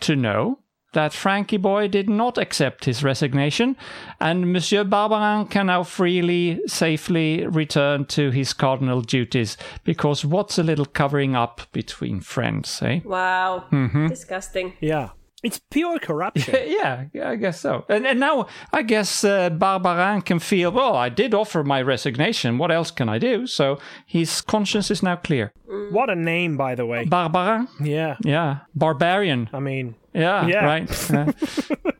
to 0.00 0.16
know 0.16 0.58
that 0.92 1.12
Frankie 1.12 1.56
Boy 1.58 1.88
did 1.88 2.08
not 2.08 2.38
accept 2.38 2.84
his 2.84 3.04
resignation, 3.04 3.76
and 4.20 4.52
Monsieur 4.52 4.84
Barbarin 4.84 5.50
can 5.50 5.66
now 5.66 5.82
freely, 5.82 6.60
safely 6.66 7.46
return 7.46 8.06
to 8.06 8.30
his 8.30 8.52
cardinal 8.52 9.02
duties. 9.02 9.56
Because 9.84 10.24
what's 10.24 10.58
a 10.58 10.62
little 10.62 10.86
covering 10.86 11.36
up 11.36 11.62
between 11.72 12.20
friends, 12.20 12.80
eh? 12.82 13.00
Wow. 13.04 13.64
Mm-hmm. 13.70 14.08
Disgusting. 14.08 14.72
Yeah. 14.80 15.10
It's 15.42 15.60
pure 15.70 16.00
corruption. 16.00 16.54
yeah, 16.66 17.04
I 17.24 17.36
guess 17.36 17.60
so. 17.60 17.84
And, 17.88 18.04
and 18.06 18.18
now 18.18 18.48
I 18.72 18.82
guess 18.82 19.22
uh, 19.22 19.50
Barbarin 19.50 20.24
can 20.24 20.40
feel, 20.40 20.72
well, 20.72 20.96
I 20.96 21.08
did 21.10 21.32
offer 21.32 21.62
my 21.62 21.80
resignation. 21.80 22.58
What 22.58 22.72
else 22.72 22.90
can 22.90 23.08
I 23.08 23.18
do? 23.18 23.46
So 23.46 23.78
his 24.04 24.40
conscience 24.40 24.90
is 24.90 25.00
now 25.00 25.14
clear. 25.14 25.52
what 25.90 26.10
a 26.10 26.16
name, 26.16 26.56
by 26.56 26.74
the 26.74 26.86
way. 26.86 27.04
Barbarin? 27.04 27.68
Yeah. 27.80 28.16
Yeah. 28.24 28.58
Barbarian. 28.74 29.48
I 29.52 29.60
mean, 29.60 29.94
Yeah, 30.18 30.46
Yeah. 30.46 30.64
right. 30.64 30.88
Yeah. 31.10 31.32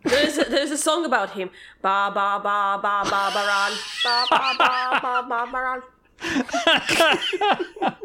There's 0.04 0.38
a, 0.38 0.44
there's 0.44 0.70
a 0.70 0.76
song 0.78 1.04
about 1.04 1.30
him. 1.30 1.50
Ba 1.82 2.10
ba 2.14 2.40
ba 2.42 2.78
ba 2.82 3.02
ba 3.04 3.30
baran. 3.34 3.72
Ba 4.04 4.24
ba 4.30 4.54
ba 4.58 4.98
ba 5.02 5.26
ba 5.28 5.46
baran. 5.52 5.80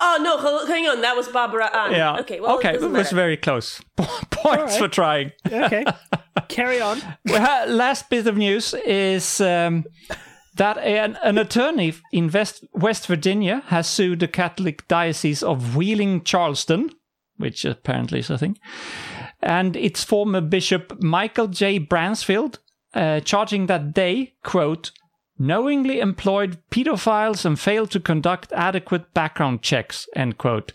oh 0.00 0.18
no! 0.22 0.66
Hang 0.66 0.86
on, 0.86 1.00
that 1.00 1.16
was 1.16 1.28
Barbara 1.28 1.74
Ann. 1.76 1.92
yeah. 1.92 2.20
Okay. 2.20 2.40
Well, 2.40 2.56
okay, 2.56 2.74
it 2.74 2.82
it 2.82 2.90
was 2.90 3.10
very 3.10 3.36
close. 3.36 3.80
Points 4.30 4.76
for 4.76 4.88
trying. 4.88 5.32
okay. 5.46 5.84
Carry 6.48 6.80
on. 6.80 7.00
Well, 7.26 7.68
last 7.68 8.08
bit 8.10 8.26
of 8.26 8.36
news 8.36 8.74
is 8.86 9.40
um, 9.40 9.84
that 10.56 10.78
an, 10.78 11.18
an 11.22 11.38
attorney 11.38 11.94
in 12.12 12.30
West, 12.30 12.64
West 12.72 13.06
Virginia 13.06 13.62
has 13.66 13.86
sued 13.88 14.20
the 14.20 14.28
Catholic 14.28 14.86
Diocese 14.88 15.42
of 15.42 15.76
Wheeling 15.76 16.22
Charleston, 16.24 16.90
which 17.36 17.64
apparently 17.64 18.18
is 18.18 18.30
a 18.30 18.38
thing, 18.38 18.58
and 19.40 19.76
its 19.76 20.04
former 20.04 20.40
Bishop 20.40 21.02
Michael 21.02 21.48
J. 21.48 21.78
Bransfield, 21.80 22.58
uh, 22.94 23.20
charging 23.20 23.66
that 23.66 23.94
they, 23.94 24.34
quote, 24.42 24.92
knowingly 25.38 26.00
employed 26.00 26.58
pedophiles 26.70 27.44
and 27.44 27.58
failed 27.58 27.90
to 27.90 28.00
conduct 28.00 28.52
adequate 28.52 29.12
background 29.14 29.62
checks, 29.62 30.06
end 30.14 30.38
quote, 30.38 30.72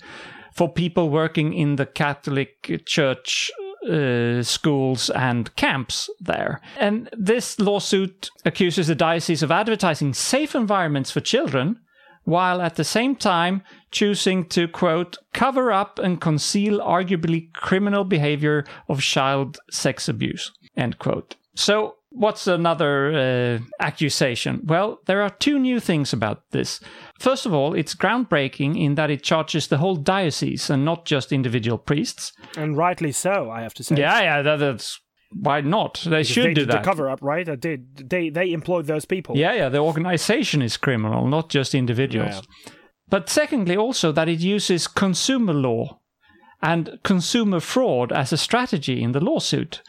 for 0.53 0.71
people 0.71 1.09
working 1.09 1.53
in 1.53 1.75
the 1.75 1.85
Catholic 1.85 2.83
Church 2.85 3.51
uh, 3.89 4.43
schools 4.43 5.09
and 5.11 5.55
camps 5.55 6.09
there. 6.19 6.59
And 6.77 7.09
this 7.17 7.59
lawsuit 7.59 8.29
accuses 8.43 8.87
the 8.87 8.95
diocese 8.95 9.43
of 9.43 9.51
advertising 9.51 10.13
safe 10.13 10.55
environments 10.55 11.11
for 11.11 11.21
children 11.21 11.79
while 12.27 12.61
at 12.61 12.75
the 12.75 12.83
same 12.83 13.15
time 13.15 13.61
choosing 13.89 14.43
to, 14.43 14.67
quote, 14.67 15.17
cover 15.33 15.71
up 15.71 15.97
and 15.97 16.19
conceal 16.19 16.81
arguably 16.81 17.53
criminal 17.53 18.03
behavior 18.03 18.65
of 18.89 19.01
child 19.01 19.57
sex 19.71 20.09
abuse, 20.09 20.51
end 20.75 20.99
quote. 20.99 21.37
So, 21.55 21.95
what's 22.09 22.45
another 22.45 23.13
uh, 23.13 23.59
accusation? 23.79 24.59
Well, 24.65 24.99
there 25.05 25.21
are 25.21 25.29
two 25.29 25.57
new 25.57 25.79
things 25.79 26.11
about 26.11 26.43
this. 26.51 26.81
First 27.17 27.45
of 27.45 27.53
all, 27.53 27.73
it's 27.73 27.95
groundbreaking 27.95 28.77
in 28.77 28.95
that 28.95 29.09
it 29.09 29.23
charges 29.23 29.67
the 29.67 29.77
whole 29.77 29.95
diocese 29.95 30.69
and 30.69 30.83
not 30.83 31.05
just 31.05 31.31
individual 31.31 31.77
priests. 31.77 32.33
And 32.57 32.75
rightly 32.75 33.13
so, 33.13 33.49
I 33.49 33.61
have 33.61 33.73
to 33.75 33.85
say. 33.85 33.95
Yeah, 33.95 34.21
yeah, 34.21 34.41
that, 34.41 34.57
that's 34.57 34.99
why 35.31 35.61
not? 35.61 36.01
They 36.03 36.09
Because 36.09 36.27
should 36.29 36.45
they 36.45 36.53
do 36.53 36.61
did 36.61 36.69
that. 36.69 36.83
The 36.83 36.89
cover 36.89 37.09
up, 37.09 37.21
right? 37.21 37.45
They 37.45 37.55
did. 37.55 38.09
They 38.09 38.29
they 38.29 38.51
employed 38.51 38.85
those 38.85 39.05
people. 39.05 39.35
Yeah, 39.37 39.53
yeah, 39.53 39.69
the 39.69 39.79
organization 39.79 40.61
is 40.61 40.77
criminal, 40.77 41.27
not 41.27 41.49
just 41.49 41.75
individuals. 41.75 42.41
But 43.09 43.29
secondly, 43.29 43.77
also 43.77 44.11
that 44.11 44.27
it 44.29 44.39
uses 44.39 44.87
consumer 44.87 45.53
law 45.53 45.99
and 46.61 46.99
consumer 47.03 47.59
fraud 47.59 48.11
as 48.11 48.33
a 48.33 48.37
strategy 48.37 49.01
in 49.01 49.11
the 49.13 49.19
lawsuit. 49.23 49.81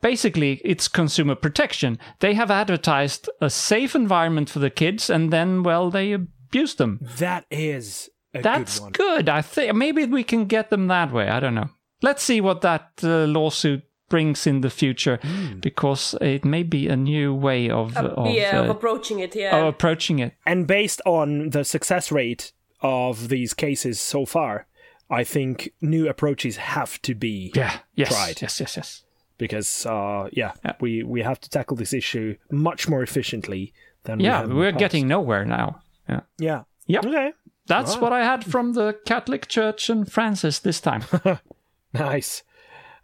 Basically, 0.00 0.60
it's 0.64 0.86
consumer 0.88 1.34
protection. 1.34 1.98
They 2.20 2.34
have 2.34 2.50
advertised 2.50 3.28
a 3.40 3.48
safe 3.50 3.94
environment 3.94 4.50
for 4.50 4.58
the 4.58 4.70
kids 4.70 5.08
and 5.10 5.32
then, 5.32 5.62
well, 5.62 5.90
they 5.90 6.12
abuse 6.12 6.74
them. 6.74 7.00
That 7.18 7.46
is 7.50 8.10
a 8.34 8.42
That's 8.42 8.78
good 8.78 8.82
one. 8.82 8.92
good. 8.92 9.28
I 9.30 9.40
think 9.42 9.74
maybe 9.74 10.04
we 10.04 10.22
can 10.22 10.44
get 10.44 10.68
them 10.70 10.88
that 10.88 11.10
way. 11.12 11.28
I 11.28 11.40
don't 11.40 11.54
know. 11.54 11.70
Let's 12.02 12.22
see 12.22 12.40
what 12.42 12.60
that 12.60 12.90
uh, 13.02 13.24
lawsuit 13.26 13.82
brings 14.08 14.46
in 14.46 14.60
the 14.60 14.70
future 14.70 15.18
because 15.60 16.14
it 16.20 16.44
may 16.44 16.62
be 16.62 16.88
a 16.88 16.96
new 16.96 17.34
way 17.34 17.70
of, 17.70 17.96
of, 17.96 18.34
yeah, 18.34 18.60
of 18.60 18.68
uh, 18.68 18.72
approaching 18.72 19.18
it. 19.20 19.34
Yeah. 19.34 19.56
of 19.56 19.66
approaching 19.66 20.18
it. 20.18 20.34
And 20.46 20.66
based 20.66 21.00
on 21.06 21.50
the 21.50 21.64
success 21.64 22.12
rate 22.12 22.52
of 22.80 23.28
these 23.28 23.54
cases 23.54 24.00
so 24.00 24.26
far, 24.26 24.66
I 25.10 25.24
think 25.24 25.70
new 25.80 26.08
approaches 26.08 26.56
have 26.56 27.00
to 27.02 27.14
be 27.14 27.52
Yeah. 27.54 27.78
Yes. 27.94 28.08
tried. 28.10 28.42
Yes. 28.42 28.60
Yes. 28.60 28.76
Yes. 28.76 29.02
because 29.38 29.86
uh, 29.86 30.28
yeah, 30.32 30.52
Yeah. 30.64 30.74
we 30.80 31.02
we 31.02 31.22
have 31.22 31.40
to 31.40 31.50
tackle 31.50 31.76
this 31.76 31.92
issue 31.92 32.36
much 32.50 32.88
more 32.88 33.02
efficiently 33.02 33.72
than 34.04 34.20
Yeah. 34.20 34.40
have 34.40 34.52
We're 34.52 34.72
getting 34.72 35.08
nowhere 35.08 35.44
now. 35.44 35.80
Yeah. 36.08 36.20
yeah. 36.38 36.62
Yep. 36.86 37.06
Okay, 37.06 37.32
That's 37.66 37.94
Right. 37.94 38.02
what 38.02 38.12
I 38.12 38.22
had 38.24 38.44
from 38.44 38.74
the 38.74 38.94
Catholic 39.06 39.48
Church 39.48 39.88
and 39.90 40.10
Francis 40.10 40.58
this 40.60 40.80
time. 40.80 41.02
nice. 41.94 42.42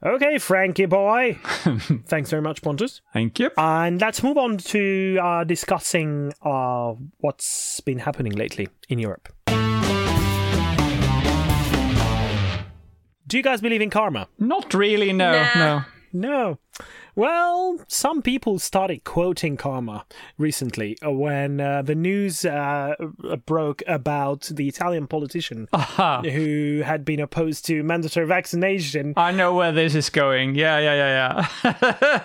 Okay, 0.05 0.39
Frankie 0.39 0.87
boy. 0.87 1.39
Thanks 2.07 2.31
very 2.31 2.41
much, 2.41 2.63
Pontus. 2.63 3.03
Thank 3.13 3.39
you. 3.39 3.51
And 3.59 4.01
let's 4.01 4.23
move 4.23 4.39
on 4.39 4.57
to 4.57 5.19
uh, 5.23 5.45
discussing 5.45 6.33
uh, 6.43 6.95
what's 7.19 7.81
been 7.81 7.99
happening 7.99 8.33
lately 8.33 8.69
in 8.89 8.99
Europe. 8.99 9.29
Do 13.27 13.37
you 13.37 13.43
guys 13.43 13.61
believe 13.61 13.83
in 13.83 13.91
karma? 13.91 14.27
Not 14.39 14.73
really. 14.73 15.13
No. 15.13 15.33
Nah. 15.33 15.55
No. 15.55 15.85
No. 16.13 16.59
Well, 17.17 17.79
some 17.89 18.23
people 18.23 18.59
started 18.59 19.05
quoting 19.05 19.57
karma 19.57 20.07
recently 20.39 20.97
uh, 21.05 21.11
when 21.11 21.61
uh, 21.61 21.83
the 21.83 21.95
news 21.95 22.45
uh, 22.45 22.95
broke 23.47 23.83
about 23.87 24.51
the 24.53 24.69
Italian 24.69 25.07
politician 25.07 25.69
Aha. 25.73 26.23
who 26.23 26.83
had 26.85 27.05
been 27.05 27.21
opposed 27.21 27.67
to 27.67 27.83
mandatory 27.83 28.27
vaccination 28.27 29.15
I 29.17 29.33
know 29.33 29.55
where 29.55 29.73
this 29.73 29.95
is 29.95 30.11
going. 30.11 30.55
Yeah. 30.55 30.79
Yeah. 30.79 30.95
Yeah. 30.95 31.47
Yeah. 31.65 31.71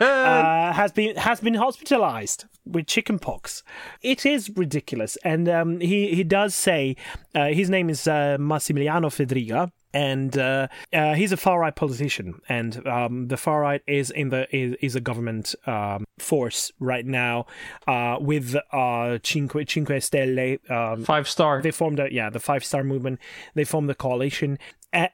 uh, 0.08 0.74
has 0.82 0.92
been 0.92 1.16
has 1.16 1.42
been 1.42 1.56
hospitalized 1.56 2.46
with 2.66 2.88
chickenpox. 2.88 3.64
It 4.02 4.26
is 4.26 4.50
ridiculous, 4.56 5.18
and 5.24 5.48
um, 5.50 5.80
he 5.80 6.16
he 6.16 6.24
does 6.24 6.56
say 6.56 6.96
uh, 7.34 7.48
his 7.48 7.70
name 7.70 7.90
is 7.90 8.08
uh, 8.08 8.38
Massimiliano 8.40 9.10
Fedriga. 9.10 9.72
And 9.96 10.38
uh, 10.38 10.68
uh, 10.92 11.14
he's 11.14 11.32
a 11.32 11.38
far 11.38 11.62
right 11.62 11.74
politician, 11.74 12.42
and 12.50 12.86
um, 12.86 13.30
the 13.30 13.38
far 13.38 13.62
right 13.62 13.82
is 13.88 14.10
in 14.10 14.28
the 14.28 14.46
is, 14.54 14.76
is 14.82 14.96
a 14.98 15.00
government 15.00 15.56
um, 15.66 16.04
force 16.20 16.70
right 16.82 17.06
now 17.06 17.46
uh, 17.88 18.18
with 18.20 18.58
uh, 18.74 19.20
Cinque 19.24 19.70
Cinque 19.70 20.02
Stelle. 20.02 20.60
Um, 20.70 21.06
Five 21.06 21.30
star. 21.30 21.62
they 21.62 21.72
formed 21.72 22.02
a 22.02 22.12
yeah 22.14 22.30
the 22.30 22.42
five 22.42 22.66
star 22.66 22.84
movement 22.84 23.22
they 23.54 23.64
formed 23.64 23.90
a 23.90 23.96
coalition 23.96 24.60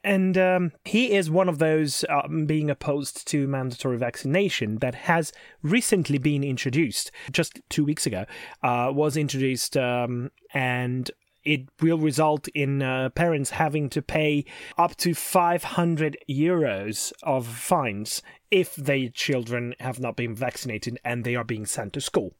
and 0.04 0.38
um, 0.38 0.72
he 0.84 1.12
is 1.12 1.30
one 1.30 1.48
of 1.48 1.58
those 1.58 2.04
um, 2.08 2.46
being 2.46 2.70
opposed 2.70 3.26
to 3.28 3.48
mandatory 3.48 3.98
vaccination 3.98 4.78
that 4.78 4.94
has 4.94 5.32
recently 5.62 6.18
been 6.18 6.44
introduced 6.44 7.10
just 7.32 7.60
two 7.68 7.84
weeks 7.84 8.06
ago 8.06 8.24
uh, 8.62 8.90
was 8.92 9.16
introduced 9.16 9.76
um, 9.76 10.30
and 10.54 11.10
it 11.44 11.68
will 11.80 11.98
result 11.98 12.48
in 12.48 12.82
uh, 12.82 13.10
parents 13.10 13.50
having 13.50 13.88
to 13.90 14.02
pay 14.02 14.44
up 14.78 14.96
to 14.96 15.14
500 15.14 16.16
euros 16.30 17.12
of 17.22 17.46
fines 17.46 18.22
if 18.50 18.76
their 18.76 19.08
children 19.08 19.74
have 19.80 19.98
not 20.00 20.16
been 20.16 20.34
vaccinated 20.34 20.98
and 21.04 21.24
they 21.24 21.34
are 21.36 21.44
being 21.44 21.66
sent 21.66 21.92
to 21.94 22.00
school 22.00 22.34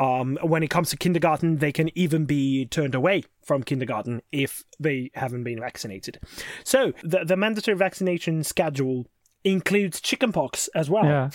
Um, 0.00 0.36
when 0.42 0.62
it 0.62 0.68
comes 0.68 0.90
to 0.90 0.96
kindergarten, 0.96 1.58
they 1.58 1.72
can 1.72 1.88
even 1.96 2.26
be 2.26 2.66
turned 2.66 2.94
away 2.94 3.22
from 3.42 3.62
kindergarten 3.62 4.20
if 4.32 4.64
they 4.80 5.10
haven't 5.14 5.44
been 5.44 5.60
vaccinated. 5.60 6.18
So 6.64 6.92
the, 7.02 7.24
the 7.24 7.36
mandatory 7.36 7.76
vaccination 7.76 8.42
schedule 8.44 9.06
includes 9.44 10.00
chickenpox 10.00 10.68
as 10.74 10.90
well, 10.90 11.04
Yeah. 11.04 11.30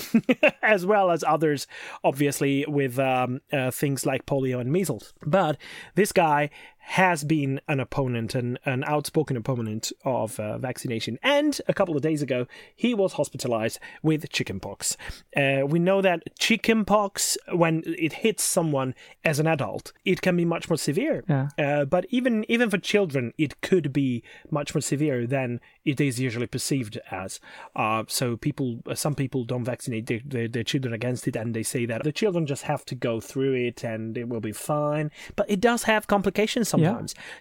as 0.61 0.85
well 0.85 1.11
as 1.11 1.23
others, 1.23 1.65
obviously 2.03 2.65
with 2.67 2.99
um, 2.99 3.39
uh, 3.53 3.71
things 3.71 4.05
like 4.05 4.25
polio 4.25 4.59
and 4.59 4.71
measles. 4.71 5.13
But 5.25 5.57
this 5.95 6.11
guy 6.11 6.49
has 6.89 7.23
been 7.23 7.61
an 7.67 7.79
opponent, 7.79 8.33
an, 8.33 8.57
an 8.65 8.83
outspoken 8.85 9.37
opponent 9.37 9.91
of 10.03 10.39
uh, 10.39 10.57
vaccination. 10.57 11.19
And 11.21 11.61
a 11.67 11.73
couple 11.73 11.95
of 11.95 12.01
days 12.01 12.23
ago, 12.23 12.47
he 12.75 12.95
was 12.95 13.13
hospitalized 13.13 13.79
with 14.01 14.27
chickenpox. 14.31 14.97
Uh, 15.37 15.61
we 15.67 15.77
know 15.77 16.01
that 16.01 16.23
chickenpox, 16.39 17.37
when 17.53 17.83
it 17.85 18.13
hits 18.13 18.43
someone 18.43 18.95
as 19.23 19.37
an 19.37 19.45
adult, 19.45 19.93
it 20.03 20.23
can 20.23 20.35
be 20.35 20.45
much 20.45 20.67
more 20.67 20.77
severe. 20.77 21.23
Yeah. 21.29 21.49
Uh, 21.59 21.85
but 21.85 22.07
even 22.09 22.43
even 22.49 22.71
for 22.71 22.79
children, 22.79 23.33
it 23.37 23.61
could 23.61 23.93
be 23.93 24.23
much 24.49 24.73
more 24.73 24.81
severe 24.81 25.27
than 25.27 25.61
it 25.85 26.01
is 26.01 26.19
usually 26.19 26.47
perceived 26.47 26.99
as. 27.11 27.39
Uh, 27.75 28.03
so 28.07 28.35
people, 28.35 28.79
some 28.95 29.13
people 29.13 29.43
don't 29.43 29.63
vaccinate 29.63 30.07
their, 30.07 30.21
their, 30.25 30.47
their 30.47 30.63
children 30.63 30.95
against 30.95 31.27
it, 31.27 31.35
and 31.35 31.53
they 31.53 31.63
say 31.63 31.85
that 31.85 32.03
the 32.03 32.11
children 32.11 32.47
just 32.47 32.63
have 32.63 32.83
to 32.85 32.95
go 32.95 33.19
through 33.19 33.53
it 33.53 33.83
and 33.83 34.17
it 34.17 34.27
will 34.27 34.39
be 34.39 34.51
fine. 34.51 35.11
But 35.35 35.51
it 35.51 35.61
does 35.61 35.83
have 35.83 36.07
complications 36.07 36.69
sometimes. 36.69 36.78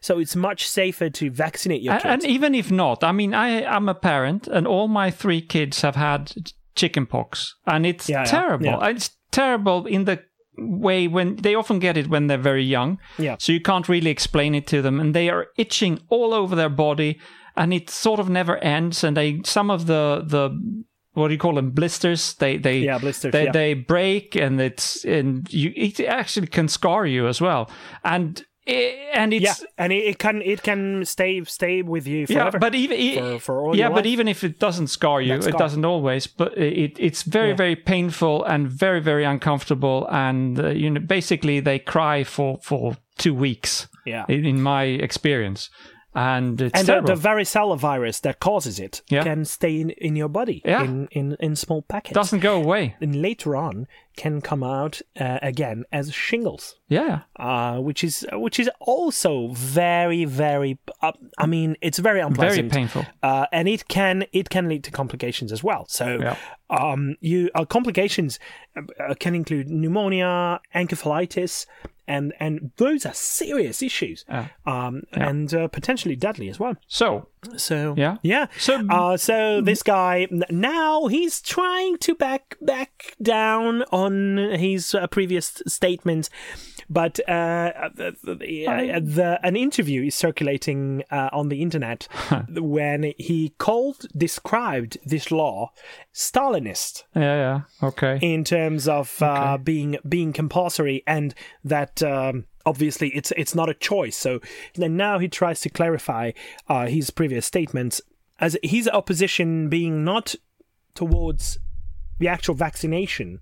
So 0.00 0.18
it's 0.18 0.36
much 0.36 0.68
safer 0.68 1.10
to 1.10 1.30
vaccinate 1.30 1.82
your 1.82 1.94
And, 1.94 2.02
kids. 2.02 2.24
and 2.24 2.32
even 2.32 2.54
if 2.54 2.70
not, 2.70 3.02
I 3.04 3.12
mean, 3.12 3.34
I 3.34 3.64
I'm 3.64 3.88
a 3.88 3.94
parent, 3.94 4.46
and 4.48 4.66
all 4.66 4.88
my 4.88 5.10
three 5.10 5.40
kids 5.40 5.82
have 5.82 5.96
had 5.96 6.32
chickenpox, 6.74 7.54
and 7.64 7.84
it's 7.86 8.08
Yeah, 8.08 8.20
yeah, 8.20 8.24
terrible. 8.24 8.66
yeah. 8.66 8.88
It's 8.88 9.10
terrible 9.30 9.86
in 9.86 10.04
the 10.04 10.18
way 10.56 11.08
when 11.08 11.36
they 11.36 11.54
often 11.54 11.78
get 11.78 11.96
it 11.96 12.08
when 12.08 12.26
they're 12.26 12.42
very 12.42 12.64
young. 12.64 12.98
Yeah. 13.18 13.36
So 13.38 13.52
you 13.52 13.60
can't 13.60 13.88
really 13.88 14.10
explain 14.10 14.54
it 14.54 14.66
to 14.68 14.82
them, 14.82 15.00
and 15.00 15.14
they 15.14 15.28
are 15.30 15.46
itching 15.56 16.00
all 16.08 16.32
over 16.34 16.56
their 16.56 16.70
body, 16.70 17.18
and 17.56 17.72
it 17.72 17.90
sort 17.90 18.20
of 18.20 18.28
never 18.28 18.56
ends. 18.58 19.04
And 19.04 19.16
they 19.16 19.40
some 19.44 19.70
of 19.70 19.86
the 19.86 20.22
the 20.26 20.50
what 21.14 21.28
do 21.28 21.34
you 21.34 21.38
call 21.38 21.54
them 21.54 21.70
blisters? 21.70 22.34
They 22.34 22.58
they 22.58 22.78
Yeah, 22.78 22.98
blisters, 22.98 23.32
They 23.32 23.44
yeah. 23.44 23.52
they 23.52 23.74
break, 23.74 24.36
and 24.36 24.60
it's 24.60 25.04
and 25.04 25.52
you 25.52 25.72
it 25.76 26.00
actually 26.00 26.46
can 26.48 26.68
scar 26.68 27.06
you 27.06 27.28
as 27.28 27.40
well, 27.40 27.70
and. 28.02 28.44
And 28.68 29.32
it's 29.32 29.44
yeah, 29.44 29.54
and 29.78 29.92
it, 29.92 30.04
it 30.04 30.18
can 30.18 30.42
it 30.42 30.62
can 30.62 31.04
stay 31.04 31.42
stay 31.44 31.82
with 31.82 32.06
you 32.06 32.26
forever. 32.26 32.56
yeah, 32.56 32.58
but 32.58 32.74
even 32.74 33.14
for- 33.18 33.38
for 33.40 33.60
all 33.62 33.76
yeah, 33.76 33.88
but 33.88 34.04
life. 34.04 34.06
even 34.06 34.28
if 34.28 34.44
it 34.44 34.58
doesn't 34.58 34.88
scar 34.88 35.22
you, 35.22 35.34
it 35.34 35.56
doesn't 35.58 35.84
always. 35.84 36.26
But 36.26 36.56
it 36.58 36.96
it's 36.98 37.22
very 37.22 37.48
Yeah. 37.50 37.56
very 37.56 37.76
painful 37.76 38.44
and 38.44 38.68
very 38.68 39.00
very 39.00 39.24
uncomfortable, 39.24 40.06
and 40.10 40.58
uh, 40.60 40.68
you 40.68 40.90
know 40.90 41.00
basically 41.00 41.60
they 41.60 41.78
cry 41.78 42.24
for 42.24 42.58
for 42.62 42.96
two 43.16 43.34
weeks. 43.34 43.88
Yeah. 44.06 44.24
in, 44.28 44.46
in 44.46 44.62
my 44.62 44.84
experience, 44.84 45.68
and 46.18 46.60
it's 46.60 46.78
and 46.78 46.86
the, 46.88 46.92
terrible. 46.92 47.14
the 47.16 47.28
varicella 47.28 47.76
virus 47.90 48.20
that 48.20 48.36
causes 48.40 48.78
it 48.86 48.94
Yeah. 49.08 49.22
can 49.28 49.44
stay 49.44 49.74
in, 49.82 49.90
in 49.90 50.16
your 50.16 50.28
body 50.28 50.58
Yeah. 50.64 50.82
in, 50.84 51.08
in, 51.12 51.36
in 51.46 51.56
small 51.56 51.82
packets. 51.82 52.14
doesn't 52.14 52.40
go 52.50 52.54
away. 52.64 52.96
and 53.00 53.12
later 53.28 53.50
on 53.66 53.86
can 54.16 54.40
come 54.40 54.62
out 54.64 54.94
uh, 55.20 55.38
again 55.42 55.84
as 55.92 56.04
shingles, 56.12 56.64
Yeah, 56.88 57.20
uh, 57.38 57.76
which 57.88 58.02
is 58.08 58.26
which 58.32 58.58
is 58.62 58.68
also 58.80 59.48
very 59.54 60.24
very. 60.24 60.72
Uh, 61.00 61.12
I 61.38 61.46
mean, 61.46 61.76
it's 61.80 62.00
very 62.00 62.20
unpleasant, 62.20 62.72
very 62.72 62.80
painful. 62.82 63.04
uh, 63.22 63.46
and 63.52 63.68
it 63.68 63.82
can 63.86 64.16
it 64.32 64.46
can 64.50 64.68
lead 64.68 64.82
to 64.84 64.90
complications 64.90 65.52
as 65.52 65.62
well. 65.62 65.82
So, 65.88 66.04
Yeah. 66.20 66.36
um, 66.68 67.14
you 67.20 67.48
uh, 67.54 67.64
complications 67.64 68.40
uh, 68.76 69.14
can 69.20 69.34
include 69.36 69.66
pneumonia, 69.70 70.60
encephalitis, 70.74 71.66
and 72.08 72.32
and 72.40 72.70
those 72.76 73.06
are 73.06 73.14
serious 73.14 73.82
issues, 73.82 74.24
um, 74.66 75.02
and 75.12 75.52
uh, 75.54 75.68
potentially 75.68 76.16
deadly 76.16 76.48
as 76.48 76.58
well. 76.58 76.74
So 76.88 77.28
So 77.56 77.94
Yeah. 77.96 78.16
yeah. 78.22 78.46
So- 78.58 78.84
uh, 78.88 79.16
so 79.16 79.60
this 79.60 79.82
guy 79.82 80.26
now 80.50 81.06
he's 81.06 81.40
trying 81.40 81.98
to 81.98 82.14
back 82.14 82.56
back 82.60 83.14
down 83.22 83.82
on 83.92 84.36
his 84.58 84.94
uh, 84.94 85.06
previous 85.06 85.62
statement, 85.66 86.30
but 86.90 87.20
uh, 87.28 87.90
the, 87.94 88.16
the, 88.24 88.66
uh, 88.66 89.00
the 89.00 89.38
an 89.42 89.56
interview 89.56 90.04
is 90.06 90.14
circulating 90.14 91.04
uh, 91.10 91.28
on 91.32 91.48
the 91.48 91.62
internet 91.62 92.08
when 92.56 93.12
he 93.18 93.54
called 93.58 94.06
described 94.16 94.98
this 95.04 95.30
law 95.30 95.70
Stalinist 96.14 97.04
yeah, 97.14 97.36
yeah, 97.36 97.60
okay. 97.88 98.18
in 98.20 98.42
terms 98.44 98.88
of 98.88 99.22
uh, 99.22 99.56
being 99.58 99.96
being 100.08 100.32
compulsory 100.32 101.02
and 101.06 101.34
that 101.62 101.97
um, 102.02 102.44
obviously 102.66 103.08
it's 103.10 103.32
it's 103.36 103.54
not 103.54 103.68
a 103.68 103.74
choice. 103.74 104.16
So 104.16 104.40
then 104.74 104.96
now 104.96 105.18
he 105.18 105.28
tries 105.28 105.60
to 105.60 105.68
clarify 105.70 106.32
uh, 106.68 106.86
his 106.86 107.10
previous 107.10 107.46
statements 107.46 108.00
as 108.40 108.56
his 108.62 108.88
opposition 108.88 109.68
being 109.68 110.04
not 110.04 110.34
towards 110.94 111.58
the 112.18 112.28
actual 112.28 112.54
vaccination 112.54 113.40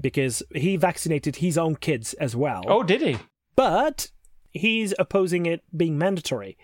because 0.00 0.42
he 0.54 0.76
vaccinated 0.76 1.36
his 1.36 1.58
own 1.58 1.74
kids 1.76 2.14
as 2.14 2.36
well 2.36 2.62
Oh, 2.66 2.82
did 2.82 3.00
he? 3.02 3.16
but 3.56 4.10
he's 4.52 4.94
opposing 4.98 5.46
it 5.46 5.62
being 5.76 5.98
mandatory. 5.98 6.56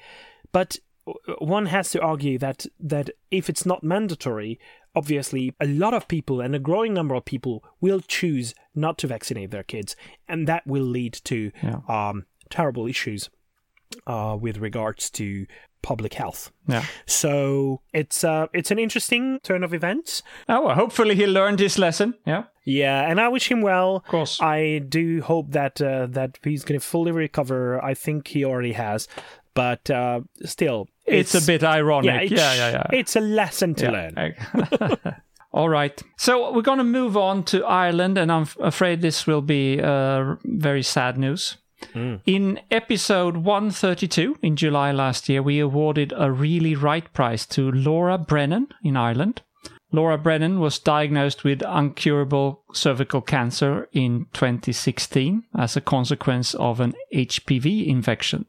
But 0.52 0.78
one 1.38 1.66
has 1.66 1.90
to 1.90 2.00
argue 2.00 2.38
that 2.38 2.66
that 2.80 3.10
if 3.30 3.48
it's 3.50 3.66
not 3.66 3.82
mandatory, 3.82 4.58
obviously 4.94 5.54
a 5.60 5.66
lot 5.66 5.94
of 5.94 6.08
people 6.08 6.40
and 6.40 6.54
a 6.54 6.58
growing 6.58 6.94
number 6.94 7.14
of 7.14 7.24
people 7.24 7.64
will 7.80 8.00
choose 8.00 8.54
not 8.74 8.98
to 8.98 9.06
vaccinate 9.06 9.50
their 9.50 9.62
kids, 9.62 9.96
and 10.28 10.46
that 10.48 10.66
will 10.66 10.84
lead 10.84 11.14
to 11.24 11.50
Yeah. 11.62 11.80
um, 11.88 12.26
terrible 12.50 12.86
issues 12.86 13.30
uh, 14.06 14.36
with 14.40 14.58
regards 14.58 15.10
to 15.10 15.46
public 15.82 16.14
health. 16.14 16.50
Yeah. 16.66 16.84
So 17.06 17.82
it's 17.92 18.24
uh, 18.24 18.46
it's 18.52 18.70
an 18.70 18.78
interesting 18.78 19.38
turn 19.42 19.62
of 19.62 19.74
events. 19.74 20.22
Oh, 20.48 20.66
well, 20.66 20.74
hopefully 20.74 21.14
he 21.14 21.26
learned 21.26 21.60
his 21.60 21.78
lesson. 21.78 22.14
Yeah, 22.26 22.44
Yeah, 22.64 23.08
and 23.08 23.20
I 23.20 23.28
wish 23.28 23.50
him 23.50 23.60
well. 23.60 23.96
Of 23.96 24.04
course. 24.04 24.40
I 24.40 24.80
do 24.88 25.20
hope 25.22 25.50
that 25.52 25.80
uh, 25.82 26.06
that 26.10 26.38
he's 26.42 26.64
going 26.64 26.80
to 26.80 26.86
fully 26.86 27.12
recover. 27.12 27.82
I 27.84 27.94
think 27.94 28.28
he 28.28 28.44
already 28.44 28.72
has, 28.72 29.06
but 29.54 29.88
uh, 29.90 30.20
still, 30.44 30.88
it's, 31.06 31.34
a 31.34 31.46
bit 31.46 31.62
ironic. 31.64 32.30
Yeah, 32.30 32.36
yeah, 32.36 32.54
yeah, 32.54 32.70
yeah. 32.92 32.98
It's 32.98 33.16
a 33.16 33.20
lesson 33.20 33.74
to 33.76 33.84
Yeah. 33.84 34.10
learn. 34.16 35.14
All 35.52 35.68
right. 35.68 36.02
So 36.16 36.52
we're 36.52 36.62
going 36.62 36.78
to 36.78 36.84
move 36.84 37.16
on 37.16 37.44
to 37.44 37.64
Ireland, 37.64 38.18
and 38.18 38.32
I'm 38.32 38.42
f- 38.42 38.56
afraid 38.60 39.02
this 39.02 39.26
will 39.26 39.40
be 39.42 39.80
uh, 39.80 40.34
very 40.44 40.82
sad 40.82 41.16
news. 41.18 41.58
In 42.24 42.60
episode 42.70 43.36
132 43.36 44.38
in 44.42 44.56
July 44.56 44.90
last 44.90 45.28
year, 45.28 45.42
we 45.42 45.58
awarded 45.60 46.14
a 46.16 46.32
Really 46.32 46.74
Right 46.74 47.12
Prize 47.12 47.44
to 47.48 47.70
Laura 47.70 48.16
Brennan 48.16 48.68
in 48.82 48.96
Ireland. 48.96 49.42
Laura 49.94 50.18
Brennan 50.18 50.58
was 50.58 50.80
diagnosed 50.80 51.44
with 51.44 51.60
uncurable 51.60 52.58
cervical 52.72 53.20
cancer 53.20 53.88
in 53.92 54.26
2016 54.32 55.44
as 55.56 55.76
a 55.76 55.80
consequence 55.80 56.52
of 56.54 56.80
an 56.80 56.94
HPV 57.14 57.86
infection. 57.86 58.46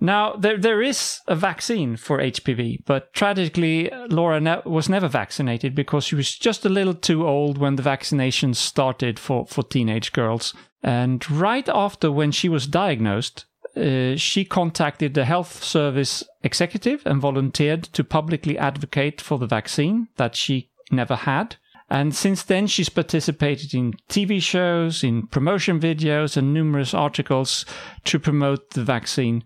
Now, 0.00 0.36
there, 0.36 0.56
there 0.56 0.80
is 0.80 1.20
a 1.28 1.34
vaccine 1.34 1.96
for 1.98 2.16
HPV, 2.16 2.84
but 2.86 3.12
tragically, 3.12 3.90
Laura 4.08 4.40
ne- 4.40 4.62
was 4.64 4.88
never 4.88 5.06
vaccinated 5.06 5.74
because 5.74 6.04
she 6.04 6.14
was 6.14 6.34
just 6.34 6.64
a 6.64 6.70
little 6.70 6.94
too 6.94 7.28
old 7.28 7.58
when 7.58 7.76
the 7.76 7.82
vaccination 7.82 8.54
started 8.54 9.18
for, 9.18 9.44
for 9.44 9.62
teenage 9.62 10.14
girls. 10.14 10.54
And 10.82 11.30
right 11.30 11.68
after 11.68 12.10
when 12.10 12.32
she 12.32 12.48
was 12.48 12.66
diagnosed, 12.66 13.44
uh, 13.76 14.16
she 14.16 14.46
contacted 14.46 15.12
the 15.12 15.26
health 15.26 15.62
service 15.62 16.24
executive 16.42 17.02
and 17.04 17.20
volunteered 17.20 17.82
to 17.82 18.02
publicly 18.02 18.56
advocate 18.56 19.20
for 19.20 19.38
the 19.38 19.46
vaccine 19.46 20.08
that 20.16 20.34
she 20.34 20.70
never 20.90 21.16
had. 21.16 21.56
And 21.88 22.14
since 22.14 22.42
then, 22.42 22.66
she's 22.66 22.88
participated 22.88 23.72
in 23.72 23.94
TV 24.08 24.42
shows, 24.42 25.04
in 25.04 25.28
promotion 25.28 25.78
videos, 25.78 26.36
and 26.36 26.52
numerous 26.52 26.92
articles 26.92 27.64
to 28.04 28.18
promote 28.18 28.70
the 28.70 28.82
vaccine. 28.82 29.44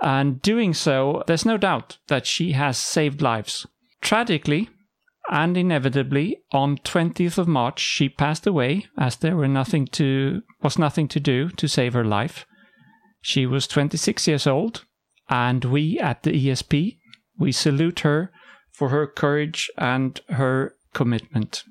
And 0.00 0.40
doing 0.40 0.72
so, 0.72 1.22
there's 1.26 1.44
no 1.44 1.58
doubt 1.58 1.98
that 2.08 2.26
she 2.26 2.52
has 2.52 2.78
saved 2.78 3.20
lives. 3.20 3.66
Tragically, 4.00 4.70
and 5.30 5.56
inevitably, 5.56 6.38
on 6.52 6.78
20th 6.78 7.38
of 7.38 7.48
March, 7.48 7.80
she 7.80 8.08
passed 8.08 8.46
away 8.46 8.86
as 8.98 9.16
there 9.16 9.36
were 9.36 9.48
nothing 9.48 9.86
to 9.86 10.42
was 10.62 10.78
nothing 10.78 11.08
to 11.08 11.20
do 11.20 11.48
to 11.50 11.68
save 11.68 11.94
her 11.94 12.04
life. 12.04 12.46
She 13.22 13.46
was 13.46 13.66
26 13.66 14.28
years 14.28 14.46
old, 14.46 14.84
and 15.30 15.64
we 15.64 15.98
at 15.98 16.22
the 16.24 16.32
ESP 16.32 16.98
we 17.38 17.52
salute 17.52 18.00
her 18.00 18.30
for 18.70 18.90
her 18.90 19.06
courage 19.06 19.70
and 19.78 20.20
her 20.28 20.73
commitment. 20.94 21.64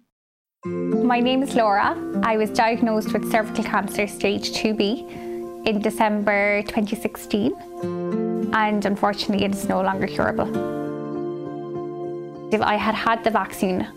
My 0.65 1.19
name 1.19 1.41
is 1.41 1.55
Laura. 1.55 1.97
I 2.23 2.37
was 2.37 2.49
diagnosed 2.51 3.11
with 3.11 3.31
cervical 3.31 3.63
cancer 3.63 4.05
stage 4.07 4.51
2B 4.51 5.65
in 5.65 5.81
December 5.81 6.61
2016, 6.63 7.53
and 8.53 8.85
unfortunately, 8.85 9.45
it 9.45 9.51
is 9.51 9.67
no 9.67 9.81
longer 9.81 10.07
curable. 10.07 10.49
If 12.53 12.61
I 12.61 12.75
had 12.75 12.95
had 12.95 13.23
the 13.23 13.31
vaccine, 13.31 13.87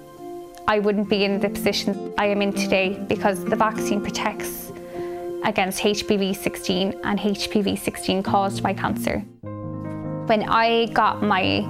I 0.66 0.78
wouldn't 0.78 1.08
be 1.08 1.24
in 1.24 1.38
the 1.38 1.50
position 1.50 2.14
I 2.18 2.26
am 2.26 2.40
in 2.42 2.52
today 2.52 2.98
because 3.06 3.44
the 3.44 3.54
vaccine 3.54 4.00
protects 4.00 4.72
against 5.44 5.82
HPV 5.82 6.34
16 6.34 7.00
and 7.04 7.18
HPV 7.18 7.78
16 7.78 8.22
caused 8.22 8.62
by 8.62 8.72
cancer. 8.72 9.20
When 10.26 10.42
I 10.48 10.86
got 10.86 11.22
my 11.22 11.60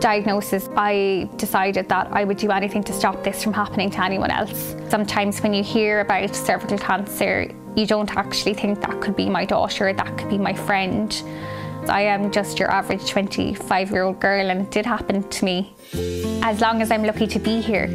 diagnosis, 0.00 0.68
I 0.76 1.28
decided 1.36 1.88
that 1.88 2.08
I 2.12 2.24
would 2.24 2.36
do 2.36 2.50
anything 2.50 2.82
to 2.84 2.92
stop 2.92 3.22
this 3.24 3.42
from 3.42 3.52
happening 3.52 3.90
to 3.90 4.04
anyone 4.04 4.30
else. 4.30 4.74
Sometimes, 4.88 5.40
when 5.40 5.54
you 5.54 5.62
hear 5.62 6.00
about 6.00 6.34
cervical 6.34 6.78
cancer, 6.78 7.50
you 7.76 7.86
don't 7.86 8.14
actually 8.16 8.54
think 8.54 8.80
that 8.80 9.00
could 9.00 9.16
be 9.16 9.28
my 9.28 9.44
daughter, 9.44 9.92
that 9.92 10.18
could 10.18 10.28
be 10.28 10.38
my 10.38 10.54
friend. 10.54 11.22
I 11.88 12.02
am 12.02 12.30
just 12.30 12.58
your 12.58 12.70
average 12.70 13.06
25 13.08 13.90
year 13.90 14.02
old 14.02 14.20
girl, 14.20 14.50
and 14.50 14.62
it 14.62 14.70
did 14.70 14.86
happen 14.86 15.28
to 15.28 15.44
me. 15.44 15.74
As 16.42 16.60
long 16.60 16.80
as 16.82 16.90
I'm 16.90 17.04
lucky 17.04 17.26
to 17.26 17.38
be 17.38 17.60
here, 17.60 17.88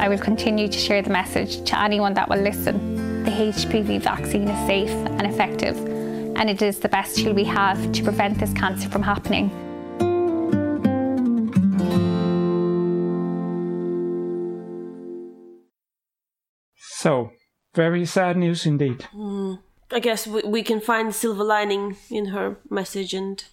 I 0.00 0.08
will 0.08 0.18
continue 0.18 0.68
to 0.68 0.78
share 0.78 1.02
the 1.02 1.10
message 1.10 1.64
to 1.68 1.80
anyone 1.80 2.14
that 2.14 2.28
will 2.28 2.40
listen. 2.40 3.24
The 3.24 3.30
HPV 3.30 4.00
vaccine 4.02 4.48
is 4.48 4.66
safe 4.66 4.90
and 4.90 5.22
effective, 5.22 5.76
and 6.36 6.48
it 6.48 6.62
is 6.62 6.78
the 6.78 6.88
best 6.88 7.18
tool 7.18 7.32
we 7.32 7.44
have 7.44 7.92
to 7.92 8.02
prevent 8.02 8.38
this 8.38 8.52
cancer 8.52 8.88
from 8.88 9.02
happening. 9.02 9.50
So, 17.06 17.30
very 17.74 18.04
sad 18.04 18.36
news 18.36 18.66
indeed. 18.66 19.02
Hmm. 19.12 19.54
I 19.92 20.00
guess 20.00 20.26
we, 20.26 20.42
we 20.42 20.62
can 20.64 20.80
find 20.80 21.14
silver 21.14 21.44
lining 21.44 21.96
in 22.10 22.26
her 22.26 22.56
message 22.68 23.14
and 23.14 23.44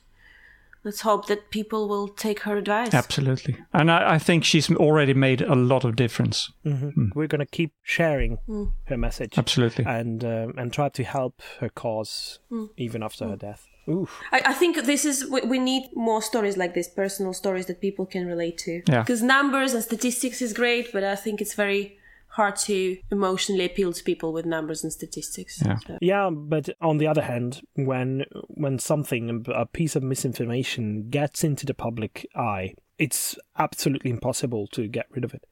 let's 0.83 1.01
hope 1.01 1.27
that 1.27 1.51
people 1.51 1.87
will 1.87 2.07
take 2.07 2.39
her 2.39 2.57
advice. 2.57 2.95
Absolutely. 2.95 3.57
And 3.71 3.91
I, 3.91 4.15
I 4.15 4.17
think 4.17 4.43
she's 4.43 4.71
already 4.71 5.13
made 5.13 5.43
a 5.43 5.53
lot 5.53 5.83
of 5.83 5.95
difference. 5.95 6.51
Mm-hmm. 6.65 6.89
Hmm. 6.89 7.09
We're 7.13 7.27
going 7.27 7.45
to 7.45 7.45
keep 7.45 7.73
sharing 7.83 8.37
hmm. 8.47 8.65
her 8.85 8.97
message 8.97 9.37
Absolutely. 9.37 9.85
and 9.85 10.23
um, 10.25 10.55
and 10.57 10.73
try 10.73 10.89
to 10.89 11.03
help 11.03 11.43
her 11.59 11.69
cause 11.69 12.39
even 12.75 13.03
after 13.03 13.27
her 13.27 13.35
death. 13.35 13.67
Oof. 13.87 14.19
I, 14.31 14.41
I 14.45 14.53
think 14.53 14.83
this 14.85 15.05
is 15.05 15.29
we, 15.29 15.41
we 15.41 15.59
need 15.59 15.91
more 15.93 16.23
stories 16.23 16.57
like 16.57 16.73
this, 16.73 16.87
personal 16.87 17.33
stories 17.33 17.67
that 17.67 17.81
people 17.81 18.07
can 18.07 18.25
relate 18.25 18.57
to. 18.59 18.81
Yeah. 18.87 19.01
Because 19.03 19.21
numbers 19.21 19.75
and 19.75 19.83
statistics 19.83 20.41
is 20.41 20.53
great, 20.53 20.91
but 20.91 21.03
I 21.03 21.15
think 21.15 21.39
it's 21.39 21.53
very 21.53 21.99
hard 22.33 22.55
to 22.55 22.97
emotionally 23.11 23.65
appeal 23.65 23.93
to 23.93 24.03
people 24.03 24.33
with 24.33 24.45
numbers 24.45 24.83
and 24.83 24.91
statistics. 24.91 25.61
Yeah. 25.65 25.77
So- 25.87 25.97
Yeah, 26.01 26.29
but 26.31 26.69
on 26.81 26.97
the 26.97 27.07
other 27.07 27.21
hand, 27.23 27.61
when 27.75 28.25
when 28.47 28.79
something 28.79 29.45
a 29.53 29.65
piece 29.65 29.95
of 29.95 30.03
misinformation 30.03 31.09
gets 31.09 31.43
into 31.43 31.65
the 31.65 31.73
public 31.73 32.27
eye, 32.35 32.73
it's 32.97 33.37
absolutely 33.57 34.11
impossible 34.11 34.67
to 34.67 34.87
get 34.87 35.05
rid 35.11 35.23
of 35.23 35.33
it. 35.33 35.45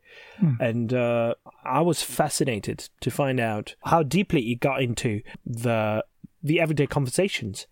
And 0.59 0.93
uh, 0.93 1.35
I 1.63 1.81
was 1.81 2.03
fascinated 2.03 2.89
to 3.01 3.09
find 3.11 3.39
out 3.39 3.75
how 3.85 4.03
deeply 4.03 4.51
it 4.51 4.59
got 4.59 4.81
into 4.81 5.21
the 5.45 6.03
the 6.43 6.59
everyday 6.59 6.87
conversations, 6.87 7.67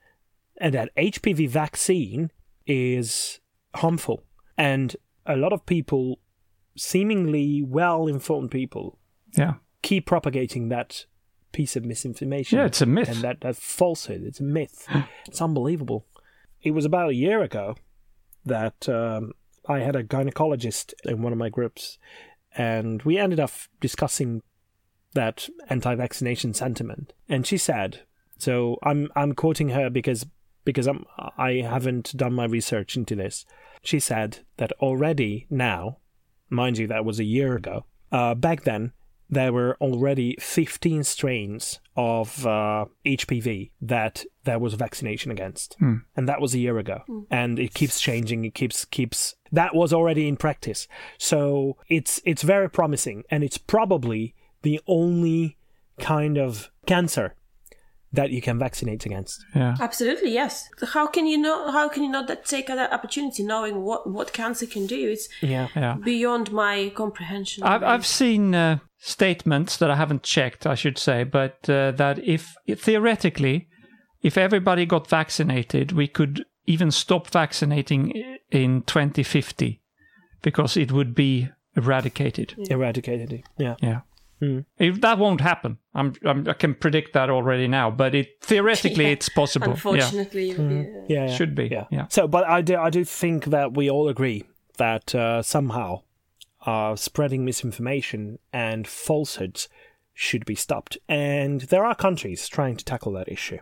and 0.61 0.73
that 0.75 0.89
HPV 0.95 1.49
vaccine 1.49 2.29
is 2.67 3.39
harmful, 3.75 4.23
and 4.57 4.95
a 5.25 5.35
lot 5.35 5.51
of 5.53 5.65
people, 5.65 6.19
seemingly 6.79 7.61
well 7.61 8.07
informed 8.07 8.51
people, 8.51 8.97
Yeah. 9.35 9.55
keep 9.81 10.05
propagating 10.05 10.69
that 10.69 11.05
piece 11.51 11.75
of 11.75 11.83
misinformation. 11.85 12.57
Yeah, 12.59 12.65
it's 12.65 12.81
a 12.81 12.85
myth. 12.85 13.09
And 13.09 13.21
that, 13.21 13.41
that 13.41 13.55
falsehood. 13.55 14.23
It's 14.23 14.39
a 14.39 14.43
myth. 14.43 14.87
it's 15.27 15.41
unbelievable. 15.41 16.05
It 16.61 16.71
was 16.71 16.85
about 16.85 17.09
a 17.09 17.15
year 17.15 17.41
ago 17.41 17.75
that 18.45 18.87
um, 18.89 19.33
I 19.67 19.79
had 19.79 19.95
a 19.95 20.03
gynecologist 20.03 20.93
in 21.05 21.21
one 21.21 21.31
of 21.33 21.39
my 21.39 21.49
groups, 21.49 21.97
and 22.55 23.01
we 23.03 23.17
ended 23.17 23.39
up 23.39 23.51
discussing 23.79 24.41
that 25.13 25.49
anti-vaccination 25.69 26.53
sentiment. 26.53 27.13
And 27.27 27.45
she 27.47 27.57
said, 27.57 28.01
so 28.37 28.77
I'm 28.83 29.09
I'm 29.15 29.33
quoting 29.33 29.69
her 29.69 29.89
because 29.89 30.25
because 30.65 30.87
I'm 30.87 31.05
I 31.37 31.63
haven't 31.67 32.15
done 32.15 32.33
my 32.33 32.45
research 32.45 32.95
into 32.95 33.15
this. 33.15 33.45
She 33.81 33.99
said 33.99 34.39
that 34.57 34.71
already 34.73 35.47
now, 35.49 35.97
mind 36.49 36.77
you, 36.77 36.87
that 36.87 37.05
was 37.05 37.19
a 37.19 37.23
year 37.23 37.55
ago. 37.55 37.85
Uh, 38.11 38.35
back 38.35 38.63
then, 38.63 38.93
there 39.29 39.53
were 39.53 39.77
already 39.79 40.35
15 40.39 41.03
strains 41.03 41.79
of 41.95 42.45
uh, 42.47 42.85
HPV 43.05 43.69
that 43.81 44.25
there 44.43 44.57
was 44.57 44.73
vaccination 44.73 45.29
against, 45.31 45.77
and 46.15 46.27
that 46.27 46.41
was 46.41 46.55
a 46.55 46.59
year 46.59 46.79
ago. 46.79 47.03
And 47.29 47.59
it 47.59 47.73
keeps 47.75 48.01
changing. 48.01 48.45
It 48.45 48.55
keeps 48.55 48.85
keeps. 48.85 49.35
That 49.51 49.75
was 49.75 49.93
already 49.93 50.27
in 50.27 50.37
practice, 50.37 50.87
so 51.19 51.77
it's 51.87 52.19
it's 52.25 52.41
very 52.41 52.69
promising, 52.69 53.23
and 53.29 53.43
it's 53.43 53.57
probably 53.59 54.33
the 54.63 54.81
only 54.87 55.57
kind 55.99 56.37
of 56.37 56.71
cancer 56.87 57.35
that 58.11 58.31
you 58.31 58.41
can 58.41 58.57
vaccinate 58.57 59.05
against. 59.05 59.43
Yeah. 59.55 59.75
Absolutely, 59.79 60.31
yes. 60.31 60.69
How 60.93 61.07
can 61.07 61.27
you 61.27 61.37
know? 61.37 61.71
How 61.71 61.89
can 61.89 62.03
you 62.03 62.09
not 62.09 62.27
that 62.27 62.45
take 62.45 62.67
that 62.67 62.91
opportunity, 62.91 63.43
knowing 63.43 63.81
what 63.81 64.09
what 64.09 64.33
cancer 64.33 64.65
can 64.65 64.87
do? 64.87 65.09
It's 65.09 65.29
Yeah. 65.41 65.67
Yeah. 65.75 65.97
beyond 66.03 66.51
my 66.51 66.91
comprehension. 66.95 67.63
I've, 67.63 67.83
I've 67.83 68.05
seen 68.05 68.55
uh, 68.55 68.79
statements 68.97 69.77
that 69.77 69.91
I 69.91 69.95
haven't 69.95 70.23
checked, 70.23 70.65
I 70.65 70.75
should 70.75 70.97
say, 70.97 71.23
but 71.23 71.69
uh, 71.69 71.91
that 71.91 72.19
if 72.23 72.55
theoretically, 72.75 73.67
if 74.21 74.37
everybody 74.37 74.85
got 74.85 75.07
vaccinated, 75.07 75.91
we 75.91 76.07
could 76.07 76.45
even 76.65 76.91
stop 76.91 77.27
vaccinating 77.27 78.13
in 78.51 78.83
2050 78.83 79.81
because 80.41 80.77
it 80.77 80.91
would 80.91 81.15
be 81.15 81.49
eradicated. 81.75 82.55
Eradicated 82.69 83.43
Yeah. 83.57 83.75
Yeah. 83.81 84.01
Yeah. 84.41 84.61
If 84.77 85.01
that 85.01 85.17
won't 85.17 85.41
happen, 85.41 85.77
I'm, 85.93 86.13
I'm, 86.23 86.47
I 86.47 86.53
can 86.53 86.73
predict 86.73 87.13
that 87.13 87.29
already 87.29 87.67
now. 87.67 87.91
But 87.91 88.15
it 88.15 88.41
theoretically, 88.41 89.03
Yeah. 89.07 89.11
it's 89.11 89.29
possible. 89.29 89.67
Yeah. 89.67 89.73
Unfortunately, 89.73 90.51
yeah. 90.51 90.83
Yeah, 91.09 91.25
yeah. 91.27 91.35
Should 91.35 91.55
be, 91.55 91.67
Yeah. 91.67 91.85
yeah. 91.91 92.07
So, 92.09 92.27
but 92.27 92.47
I 92.47 92.61
do, 92.61 92.77
I 92.77 92.89
do 92.89 93.03
think 93.03 93.45
that 93.45 93.75
we 93.75 93.89
all 93.89 94.07
agree 94.07 94.45
that 94.77 95.13
uh, 95.13 95.41
somehow 95.41 96.03
uh, 96.65 96.95
spreading 96.95 97.43
misinformation 97.45 98.39
and 98.53 98.87
falsehoods 98.87 99.67
should 100.13 100.45
be 100.45 100.55
stopped. 100.55 100.97
And 101.07 101.61
there 101.61 101.85
are 101.85 101.95
countries 101.95 102.47
trying 102.47 102.75
to 102.77 102.85
tackle 102.85 103.11
that 103.13 103.29
issue. 103.29 103.59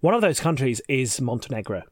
One 0.00 0.14
of 0.14 0.20
those 0.22 0.40
countries 0.40 0.80
is 0.88 1.20
Montenegro. 1.20 1.82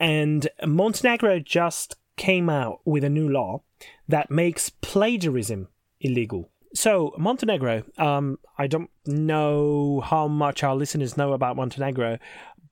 And 0.00 0.48
Montenegro 0.66 1.38
just 1.40 1.96
came 2.16 2.50
out 2.50 2.80
with 2.84 3.04
a 3.04 3.08
new 3.10 3.28
law 3.28 3.62
that 4.08 4.30
makes 4.30 4.68
plagiarism 4.70 5.68
illegal. 6.00 6.50
So, 6.74 7.14
Montenegro, 7.18 7.82
um, 7.98 8.38
I 8.56 8.66
don't 8.66 8.90
know 9.06 10.00
how 10.00 10.26
much 10.26 10.62
our 10.62 10.74
listeners 10.74 11.16
know 11.16 11.34
about 11.34 11.56
Montenegro, 11.56 12.18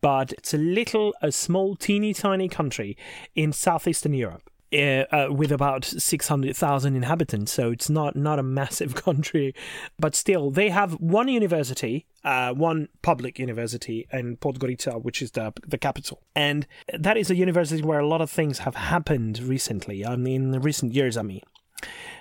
but 0.00 0.32
it's 0.32 0.54
a 0.54 0.58
little, 0.58 1.14
a 1.20 1.30
small, 1.30 1.76
teeny 1.76 2.14
tiny 2.14 2.48
country 2.48 2.96
in 3.34 3.52
southeastern 3.52 4.14
Europe. 4.14 4.42
Uh, 4.72 5.04
uh, 5.10 5.26
with 5.28 5.50
about 5.50 5.84
600,000 5.84 6.94
inhabitants, 6.94 7.50
so 7.50 7.72
it's 7.72 7.90
not, 7.90 8.14
not 8.14 8.38
a 8.38 8.42
massive 8.44 8.94
country, 9.04 9.52
but 9.98 10.14
still, 10.14 10.48
they 10.52 10.68
have 10.68 10.92
one 11.00 11.26
university, 11.26 12.06
uh, 12.22 12.54
one 12.54 12.88
public 13.02 13.36
university 13.40 14.06
in 14.12 14.36
Podgorica, 14.36 15.02
which 15.02 15.22
is 15.22 15.32
the, 15.32 15.52
the 15.66 15.76
capital. 15.76 16.22
And 16.36 16.68
that 16.96 17.16
is 17.16 17.32
a 17.32 17.34
university 17.34 17.82
where 17.82 17.98
a 17.98 18.06
lot 18.06 18.20
of 18.20 18.30
things 18.30 18.60
have 18.60 18.76
happened 18.76 19.40
recently, 19.40 20.06
I 20.06 20.14
mean, 20.14 20.54
in 20.54 20.60
recent 20.60 20.94
years, 20.94 21.16
I 21.16 21.22
mean. 21.22 21.42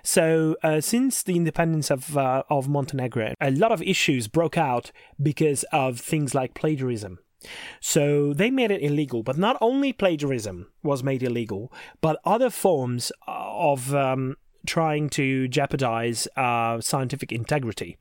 So, 0.03 0.55
uh, 0.63 0.81
since 0.81 1.23
the 1.23 1.35
independence 1.35 1.91
of 1.91 2.17
uh, 2.17 2.43
of 2.49 2.67
Montenegro, 2.69 3.33
a 3.41 3.51
lot 3.51 3.71
of 3.71 3.81
issues 3.81 4.27
broke 4.27 4.57
out 4.57 4.91
because 5.21 5.63
of 5.71 5.99
things 5.99 6.33
like 6.33 6.53
plagiarism. 6.53 7.19
So 7.79 8.33
they 8.33 8.51
made 8.51 8.71
it 8.71 8.81
illegal, 8.81 9.23
but 9.23 9.37
not 9.37 9.57
only 9.61 9.93
plagiarism 9.93 10.67
was 10.83 11.03
made 11.03 11.23
illegal, 11.23 11.71
but 12.01 12.19
other 12.25 12.49
forms 12.49 13.11
of 13.27 13.95
um, 13.95 14.35
trying 14.67 15.09
to 15.11 15.47
jeopardize 15.47 16.27
uh, 16.35 16.81
scientific 16.81 17.31
integrity 17.31 17.97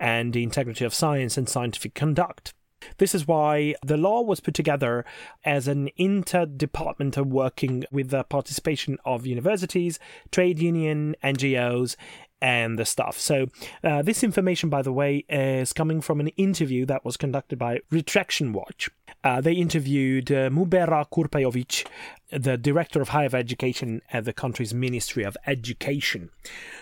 and 0.00 0.32
the 0.32 0.42
integrity 0.42 0.84
of 0.84 0.94
science 0.94 1.36
and 1.36 1.48
scientific 1.48 1.94
conduct. 1.94 2.54
This 2.98 3.14
is 3.14 3.26
why 3.26 3.74
the 3.84 3.96
law 3.96 4.22
was 4.22 4.40
put 4.40 4.54
together 4.54 5.04
as 5.44 5.68
an 5.68 5.90
interdepartmental 5.98 7.24
working 7.24 7.84
with 7.90 8.10
the 8.10 8.24
participation 8.24 8.98
of 9.04 9.26
universities, 9.26 9.98
trade 10.30 10.58
union, 10.58 11.14
NGOs, 11.22 11.96
and 12.42 12.76
the 12.76 12.84
stuff. 12.84 13.18
So, 13.18 13.46
uh, 13.84 14.02
this 14.02 14.24
information, 14.24 14.68
by 14.68 14.82
the 14.82 14.92
way, 14.92 15.24
is 15.28 15.72
coming 15.72 16.00
from 16.00 16.18
an 16.18 16.28
interview 16.28 16.84
that 16.86 17.04
was 17.04 17.16
conducted 17.16 17.56
by 17.58 17.78
Retraction 17.90 18.52
Watch. 18.52 18.90
Uh, 19.22 19.40
they 19.40 19.52
interviewed 19.52 20.30
uh, 20.32 20.50
Mubera 20.50 21.06
Kurpejovic, 21.08 21.86
the 22.32 22.58
director 22.58 23.00
of 23.00 23.10
higher 23.10 23.30
education 23.32 24.02
at 24.12 24.24
the 24.24 24.32
country's 24.32 24.74
Ministry 24.74 25.22
of 25.22 25.36
Education. 25.46 26.30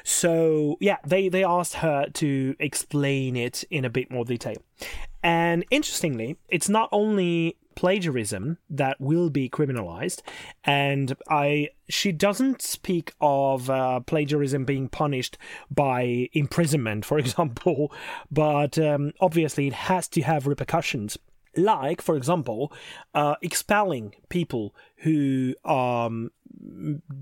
So, 0.03 0.78
yeah, 0.80 0.96
they, 1.07 1.28
they 1.28 1.44
asked 1.44 1.74
her 1.74 2.07
to 2.14 2.57
explain 2.59 3.36
it 3.36 3.62
in 3.70 3.84
a 3.84 3.90
bit 3.90 4.11
more 4.11 4.24
detail. 4.24 4.57
And 5.23 5.64
interestingly, 5.71 6.39
it's 6.49 6.68
not 6.68 6.89
only 6.93 7.57
plagiarism 7.75 8.59
that 8.68 9.01
will 9.01 9.31
be 9.31 9.49
criminalized, 9.49 10.23
and 10.64 11.14
I 11.29 11.71
she 11.89 12.12
doesn't 12.12 12.62
speak 12.62 13.12
of 13.21 13.71
uh, 13.71 14.01
plagiarism 14.01 14.64
being 14.64 14.89
punished 14.89 15.37
by 15.71 16.29
imprisonment, 16.33 17.05
for 17.05 17.18
example, 17.25 17.93
but 18.31 18.79
um, 18.79 19.12
obviously 19.21 19.66
it 19.68 19.75
has 19.75 20.09
to 20.09 20.23
have 20.23 20.47
repercussions. 20.47 21.18
Like, 21.57 22.01
for 22.01 22.16
example, 22.16 22.73
uh, 23.12 23.35
expelling 23.43 24.14
people 24.29 24.73
who 24.99 25.57
um, 25.64 26.31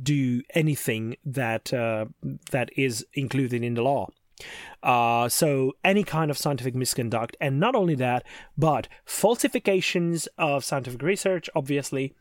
do 0.03 0.43
anything 0.55 1.17
that 1.25 1.73
uh, 1.73 2.07
that 2.51 2.71
is 2.77 3.07
included 3.15 3.63
in 3.63 3.75
the 3.75 3.83
law. 3.83 4.09
Uh, 4.83 5.29
so 5.29 5.73
any 5.85 6.05
kind 6.05 6.31
of 6.31 6.39
scientific 6.39 6.75
misconduct, 6.75 7.37
and 7.41 7.59
not 7.59 7.75
only 7.75 7.95
that, 7.97 8.25
but 8.57 8.89
falsifications 9.05 10.29
of 10.39 10.65
scientific 10.65 11.03
research, 11.03 11.51
obviously, 11.55 12.15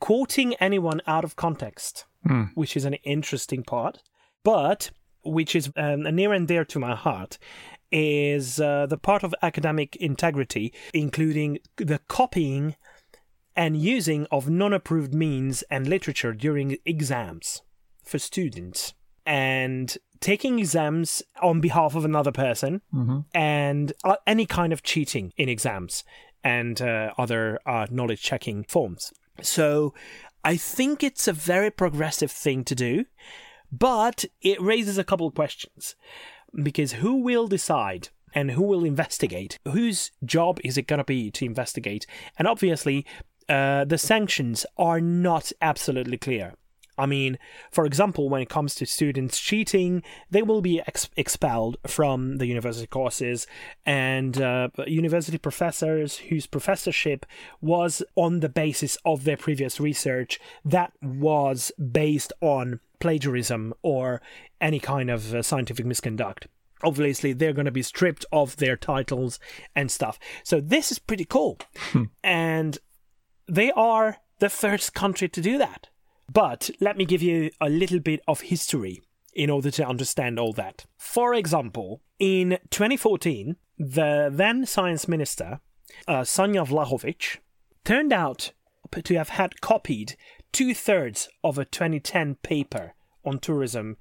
quoting 0.00 0.54
anyone 0.54 1.00
out 1.06 1.24
of 1.24 1.36
context, 1.36 2.06
which 2.54 2.76
is 2.76 2.84
an 2.84 2.94
interesting 2.94 3.62
part, 3.62 4.02
but 4.42 4.90
which 5.22 5.54
is 5.54 5.70
um, 5.76 6.02
near 6.02 6.32
and 6.32 6.48
dear 6.48 6.64
to 6.64 6.78
my 6.78 6.94
heart, 6.94 7.38
is 7.92 8.60
uh, 8.60 8.86
the 8.86 8.98
part 8.98 9.22
of 9.22 9.34
academic 9.42 9.96
integrity, 9.96 10.72
including 10.94 11.58
the 11.76 12.00
copying 12.08 12.76
and 13.56 13.76
using 13.76 14.26
of 14.30 14.48
non-approved 14.48 15.12
means 15.12 15.62
and 15.70 15.86
literature 15.86 16.32
during 16.32 16.76
exams 16.86 17.62
for 18.04 18.18
students. 18.18 18.94
And 19.26 19.96
taking 20.20 20.58
exams 20.58 21.22
on 21.42 21.60
behalf 21.60 21.94
of 21.94 22.04
another 22.04 22.32
person 22.32 22.82
and 23.34 23.92
uh, 24.04 24.16
any 24.26 24.46
kind 24.46 24.72
of 24.72 24.82
cheating 24.82 25.32
in 25.36 25.48
exams 25.48 26.04
and 26.44 26.80
uh, 26.80 27.12
other 27.18 27.58
uh, 27.66 27.86
knowledge 27.90 28.22
checking 28.22 28.64
forms 28.64 29.12
so 29.42 29.94
i 30.44 30.56
think 30.56 31.02
it's 31.02 31.26
a 31.28 31.32
very 31.32 31.70
progressive 31.70 32.30
thing 32.30 32.64
to 32.64 32.74
do 32.74 33.04
but 33.72 34.24
it 34.42 34.60
raises 34.60 34.98
a 34.98 35.04
couple 35.04 35.26
of 35.26 35.34
questions 35.34 35.94
because 36.62 36.94
who 36.94 37.16
will 37.16 37.46
decide 37.46 38.08
and 38.34 38.52
who 38.52 38.62
will 38.62 38.84
investigate? 38.84 39.58
Whose 39.66 40.12
job 40.24 40.60
is 40.64 40.76
it 40.78 40.86
going 40.86 40.98
to 40.98 41.04
be 41.04 41.30
to 41.32 41.44
investigate? 41.44 42.06
And 42.38 42.46
obviously, 42.46 43.06
uh, 43.48 43.84
the 43.84 43.98
sanctions 43.98 44.66
are 44.76 45.00
not 45.00 45.52
absolutely 45.60 46.18
clear. 46.18 46.54
I 47.00 47.06
mean, 47.06 47.38
for 47.70 47.86
example, 47.86 48.28
when 48.28 48.42
it 48.42 48.48
comes 48.50 48.74
to 48.76 48.86
students 48.86 49.40
cheating, 49.40 50.02
they 50.30 50.42
will 50.42 50.60
be 50.60 50.80
ex- 50.80 51.08
expelled 51.16 51.78
from 51.86 52.36
the 52.36 52.46
university 52.46 52.86
courses, 52.86 53.46
and 53.86 54.40
uh, 54.40 54.68
university 54.86 55.38
professors 55.38 56.18
whose 56.18 56.46
professorship 56.46 57.24
was 57.60 58.02
on 58.16 58.40
the 58.40 58.48
basis 58.48 58.98
of 59.04 59.24
their 59.24 59.36
previous 59.36 59.80
research 59.80 60.38
that 60.64 60.92
was 61.02 61.72
based 61.90 62.32
on 62.40 62.80
plagiarism 62.98 63.72
or 63.82 64.20
any 64.60 64.78
kind 64.78 65.10
of 65.10 65.34
uh, 65.34 65.42
scientific 65.42 65.86
misconduct. 65.86 66.46
Obviously, 66.82 67.32
they're 67.32 67.52
going 67.54 67.64
to 67.64 67.70
be 67.70 67.82
stripped 67.82 68.24
of 68.30 68.56
their 68.56 68.76
titles 68.76 69.40
and 69.74 69.90
stuff. 69.90 70.18
So, 70.42 70.60
this 70.60 70.92
is 70.92 70.98
pretty 70.98 71.24
cool. 71.24 71.58
and 72.22 72.78
they 73.48 73.70
are 73.72 74.18
the 74.38 74.48
first 74.48 74.94
country 74.94 75.28
to 75.28 75.40
do 75.40 75.58
that. 75.58 75.88
But 76.32 76.70
let 76.80 76.96
me 76.96 77.04
give 77.04 77.22
you 77.22 77.50
a 77.60 77.68
little 77.68 77.98
bit 77.98 78.20
of 78.28 78.42
history 78.42 79.02
in 79.34 79.50
order 79.50 79.70
to 79.70 79.86
understand 79.86 80.38
all 80.38 80.52
that. 80.52 80.86
For 80.96 81.34
example, 81.34 82.02
in 82.18 82.58
2014, 82.70 83.56
the 83.78 84.30
then 84.30 84.66
science 84.66 85.08
minister, 85.08 85.60
uh, 86.06 86.20
Sanja 86.20 86.66
Vlahovic, 86.66 87.38
turned 87.84 88.12
out 88.12 88.52
to 88.92 89.14
have 89.14 89.30
had 89.30 89.60
copied 89.60 90.16
two 90.52 90.74
thirds 90.74 91.28
of 91.42 91.58
a 91.58 91.64
2010 91.64 92.36
paper 92.36 92.94
on 93.24 93.38
tourism, 93.38 93.96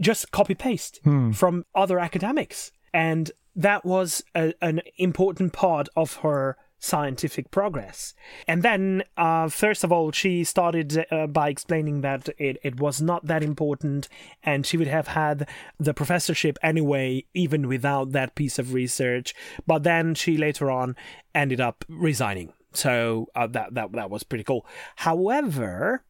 just 0.00 0.30
copy 0.30 0.54
paste 0.54 1.00
from 1.32 1.64
other 1.74 1.98
academics. 1.98 2.72
And 2.92 3.30
that 3.54 3.84
was 3.84 4.22
a, 4.34 4.54
an 4.62 4.80
important 4.96 5.52
part 5.52 5.88
of 5.96 6.16
her 6.16 6.56
scientific 6.78 7.50
progress. 7.50 8.14
And 8.46 8.62
then, 8.62 9.02
uh, 9.16 9.48
first 9.48 9.84
of 9.84 9.92
all, 9.92 10.12
she 10.12 10.44
started 10.44 11.04
uh, 11.10 11.26
by 11.26 11.48
explaining 11.48 12.02
that 12.02 12.28
it, 12.38 12.58
it 12.62 12.80
was 12.80 13.00
not 13.00 13.26
that 13.26 13.42
important 13.42 14.08
and 14.42 14.64
she 14.64 14.76
would 14.76 14.86
have 14.86 15.08
had 15.08 15.48
the 15.78 15.94
professorship 15.94 16.58
anyway, 16.62 17.24
even 17.34 17.68
without 17.68 18.12
that 18.12 18.34
piece 18.34 18.58
of 18.58 18.72
research. 18.72 19.34
But 19.66 19.82
then 19.82 20.14
she 20.14 20.36
later 20.36 20.70
on 20.70 20.96
ended 21.34 21.60
up 21.60 21.84
resigning. 21.88 22.52
So 22.72 23.26
uh, 23.34 23.46
that, 23.48 23.74
that, 23.74 23.92
that 23.92 24.10
was 24.10 24.22
pretty 24.22 24.44
cool. 24.44 24.66
However, 24.96 26.04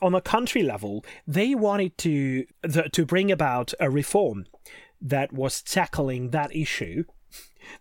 on 0.00 0.14
a 0.14 0.20
country 0.20 0.62
level, 0.62 1.04
they 1.26 1.54
wanted 1.54 1.98
to 1.98 2.46
the, 2.62 2.84
to 2.92 3.04
bring 3.04 3.30
about 3.30 3.74
a 3.80 3.90
reform 3.90 4.46
that 5.00 5.32
was 5.32 5.62
tackling 5.62 6.30
that 6.30 6.54
issue. 6.54 7.04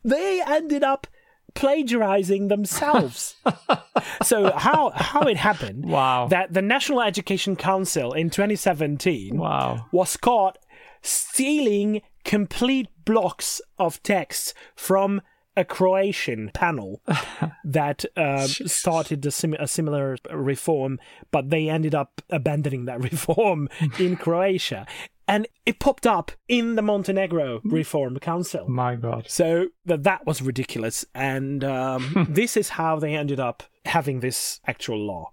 They 0.03 0.41
ended 0.45 0.83
up 0.83 1.07
plagiarizing 1.55 2.47
themselves. 2.47 3.35
so 4.23 4.51
how 4.53 4.91
how 4.91 5.21
it 5.21 5.37
happened? 5.37 5.85
Wow. 5.85 6.27
That 6.27 6.53
the 6.53 6.61
National 6.61 7.01
Education 7.01 7.55
Council 7.55 8.13
in 8.13 8.29
2017 8.29 9.37
Wow. 9.37 9.85
was 9.91 10.17
caught 10.17 10.57
stealing 11.01 12.01
complete 12.23 12.87
blocks 13.05 13.61
of 13.77 14.01
text 14.03 14.53
from 14.75 15.21
a 15.55 15.63
Croatian 15.63 16.51
panel 16.53 17.01
that 17.63 18.05
uh, 18.17 18.47
started 18.47 19.25
a, 19.25 19.31
sim- 19.31 19.53
a 19.55 19.67
similar 19.67 20.17
reform, 20.31 20.99
but 21.31 21.49
they 21.49 21.69
ended 21.69 21.95
up 21.95 22.21
abandoning 22.29 22.85
that 22.85 22.99
reform 23.11 23.69
in 23.99 24.15
Croatia. 24.15 24.85
And 25.27 25.47
it 25.65 25.79
popped 25.79 26.05
up 26.05 26.31
in 26.49 26.75
the 26.75 26.81
Montenegro 26.81 27.61
Reform 27.63 28.19
Council. 28.19 28.67
My 28.67 28.95
God. 28.95 29.25
So 29.29 29.67
that 29.85 30.03
that 30.03 30.25
was 30.25 30.41
ridiculous, 30.41 31.05
and 31.15 31.63
um, 31.63 32.27
this 32.29 32.57
is 32.57 32.69
how 32.69 32.99
they 32.99 33.15
ended 33.15 33.39
up 33.39 33.63
having 33.85 34.19
this 34.19 34.59
actual 34.67 34.99
law. 34.99 35.29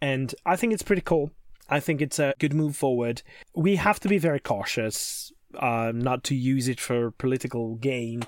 And 0.00 0.34
I 0.46 0.56
think 0.56 0.72
it's 0.72 0.82
pretty 0.82 1.02
cool. 1.02 1.30
I 1.68 1.80
think 1.80 2.00
it's 2.00 2.18
a 2.18 2.34
good 2.38 2.54
move 2.54 2.76
forward. 2.76 3.22
We 3.54 3.76
have 3.76 4.00
to 4.00 4.08
be 4.08 4.18
very 4.18 4.40
cautious, 4.40 5.32
uh, 5.58 5.92
not 5.94 6.24
to 6.24 6.34
use 6.34 6.68
it 6.68 6.80
for 6.80 7.10
political 7.10 7.74
gain 7.76 8.22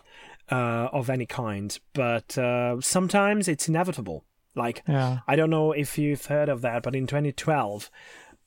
uh, 0.51 0.89
of 0.93 1.11
any 1.11 1.27
kind. 1.27 1.79
But 1.93 2.37
uh, 2.39 2.81
sometimes 2.81 3.49
it's 3.49 3.69
inevitable. 3.69 4.25
Like 4.55 4.83
Yeah. 4.89 5.19
I 5.29 5.37
don't 5.37 5.51
know 5.51 5.73
if 5.73 5.99
you've 5.99 6.27
heard 6.27 6.49
of 6.49 6.63
that, 6.63 6.83
but 6.83 6.95
in 6.95 7.07
2012, 7.07 7.91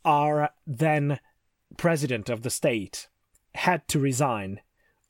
our 0.06 0.50
then 0.66 1.20
president 1.78 2.30
of 2.30 2.42
the 2.44 2.50
state 2.50 3.08
had 3.56 3.88
to 3.90 4.00
resign 4.00 4.62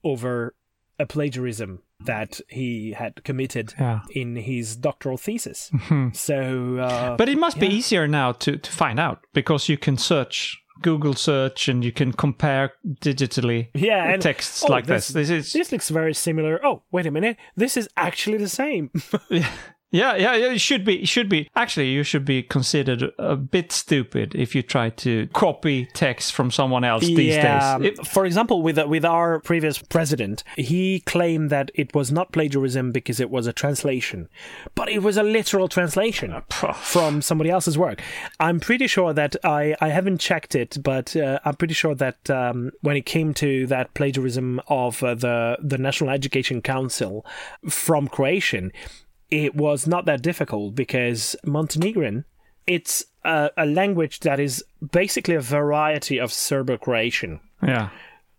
over 0.03 0.55
a 0.97 1.05
plagiarism 1.05 1.81
that 2.05 2.39
he 2.47 2.91
had 2.93 3.23
committed 3.23 3.73
Yeah. 3.79 4.01
in 4.11 4.35
his 4.37 4.75
doctoral 4.75 5.17
thesis. 5.17 5.71
so, 6.13 6.77
uh, 6.77 7.17
But 7.17 7.29
it 7.29 7.37
must 7.37 7.59
be 7.59 7.67
easier 7.67 8.07
now 8.07 8.31
to, 8.33 8.57
to 8.57 8.71
find 8.71 8.99
out 8.99 9.25
because 9.33 9.67
you 9.69 9.77
can 9.77 9.97
search 9.97 10.57
Google 10.81 11.13
search 11.13 11.67
and 11.67 11.83
you 11.83 11.91
can 11.91 12.13
compare 12.13 12.73
digitally 13.01 13.69
yeah, 13.73 14.11
and 14.11 14.21
texts 14.21 14.63
oh, 14.63 14.71
like 14.71 14.85
this. 14.85 15.09
This 15.09 15.29
is 15.29 15.53
this 15.53 15.71
looks 15.71 15.89
very 15.89 16.13
similar. 16.13 16.63
Oh, 16.65 16.83
wait 16.91 17.05
a 17.05 17.11
minute, 17.11 17.37
this 17.55 17.77
is 17.77 17.89
actually 17.97 18.37
the 18.37 18.49
same. 18.49 18.91
yeah, 19.29 19.49
yeah, 19.91 20.15
yeah. 20.15 20.35
It 20.35 20.61
should 20.61 20.85
be. 20.85 21.01
It 21.01 21.07
should 21.07 21.29
be. 21.29 21.49
Actually, 21.55 21.89
you 21.89 22.03
should 22.03 22.25
be 22.25 22.43
considered 22.43 23.11
a 23.17 23.35
bit 23.35 23.71
stupid 23.71 24.35
if 24.35 24.53
you 24.53 24.61
try 24.61 24.89
to 24.91 25.27
copy 25.33 25.87
text 25.93 26.33
from 26.33 26.51
someone 26.51 26.83
else 26.83 27.05
these 27.05 27.35
yeah. 27.35 27.77
days. 27.79 27.87
It- 27.87 28.07
For 28.07 28.25
example, 28.25 28.61
with 28.61 28.77
with 28.87 29.03
our 29.03 29.39
previous 29.39 29.79
president, 29.79 30.43
he 30.57 30.99
claimed 31.01 31.49
that 31.49 31.71
it 31.73 31.95
was 31.95 32.11
not 32.11 32.31
plagiarism 32.31 32.91
because 32.91 33.19
it 33.19 33.29
was 33.29 33.47
a 33.47 33.53
translation, 33.53 34.29
but 34.75 34.89
it 34.89 35.01
was 35.01 35.17
a 35.17 35.23
literal 35.23 35.67
translation 35.67 36.41
from 36.81 37.21
somebody 37.21 37.49
else's 37.49 37.77
work. 37.77 38.01
I'm 38.39 38.59
pretty 38.59 38.87
sure 38.87 39.13
that 39.13 39.35
I 39.43 39.75
I 39.81 39.89
haven't 39.89 40.19
checked 40.19 40.53
it, 40.55 40.77
but 40.83 41.15
uh, 41.15 41.39
I'm 41.45 41.55
pretty 41.55 41.73
sure 41.73 41.95
that 41.95 42.29
um, 42.29 42.71
when 42.81 42.95
it 42.95 43.05
came 43.05 43.33
to 43.35 43.65
that 43.67 43.93
plagiarism 43.95 44.61
of 44.67 45.03
uh, 45.03 45.15
the 45.15 45.57
the 45.61 45.77
National 45.79 46.11
Education 46.11 46.61
Council 46.61 47.25
from 47.67 48.07
Croatian, 48.07 48.71
it 49.31 49.55
was 49.55 49.85
not 49.87 50.05
that 50.05 50.21
difficult 50.21 50.75
because 50.75 51.35
Montenegrin 51.45 52.25
it's 52.67 53.03
a, 53.25 53.49
a 53.57 53.65
language 53.65 54.19
that 54.21 54.39
is 54.39 54.63
basically 54.91 55.33
a 55.35 55.41
variety 55.41 56.19
of 56.19 56.31
Serbo-Croatian. 56.31 57.39
yeah, 57.65 57.89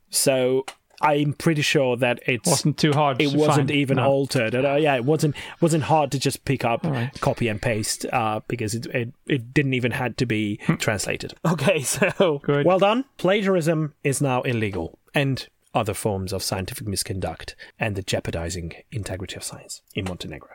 So 0.09 0.65
I'm 1.03 1.33
pretty 1.33 1.63
sure 1.63 1.97
that 1.97 2.21
it 2.27 2.47
wasn't 2.47 2.79
too 2.79 2.93
hard. 2.93 3.21
it 3.21 3.31
to 3.31 3.37
wasn't 3.39 3.57
find. 3.57 3.71
even 3.73 3.97
No. 3.97 4.05
altered. 4.07 4.55
And, 4.55 4.67
uh, 4.67 4.75
yeah, 4.77 4.95
it 4.97 5.05
wasn't 5.05 5.35
wasn't 5.61 5.85
hard 5.85 6.13
to 6.13 6.19
just 6.19 6.45
pick 6.45 6.65
up, 6.65 6.85
right. 6.85 7.11
copy 7.21 7.49
and 7.49 7.61
paste 7.61 8.07
uh, 8.13 8.41
because 8.49 8.75
it, 8.75 8.87
it 8.87 9.13
it 9.27 9.53
didn't 9.55 9.75
even 9.75 9.93
had 9.93 10.17
to 10.19 10.27
be 10.27 10.59
translated. 10.79 11.35
Okay, 11.45 11.81
so 11.97 12.41
Good. 12.45 12.65
well 12.67 12.79
done. 12.79 13.07
Plagiarism 13.17 13.95
is 14.05 14.21
now 14.21 14.43
illegal, 14.43 14.99
and 15.15 15.49
other 15.75 15.95
forms 15.95 16.33
of 16.33 16.43
scientific 16.43 16.87
misconduct 16.87 17.57
and 17.79 17.97
the 17.97 18.03
jeopardizing 18.03 18.73
integrity 18.93 19.37
of 19.37 19.43
science 19.43 19.83
in 19.95 20.05
Montenegro. 20.05 20.51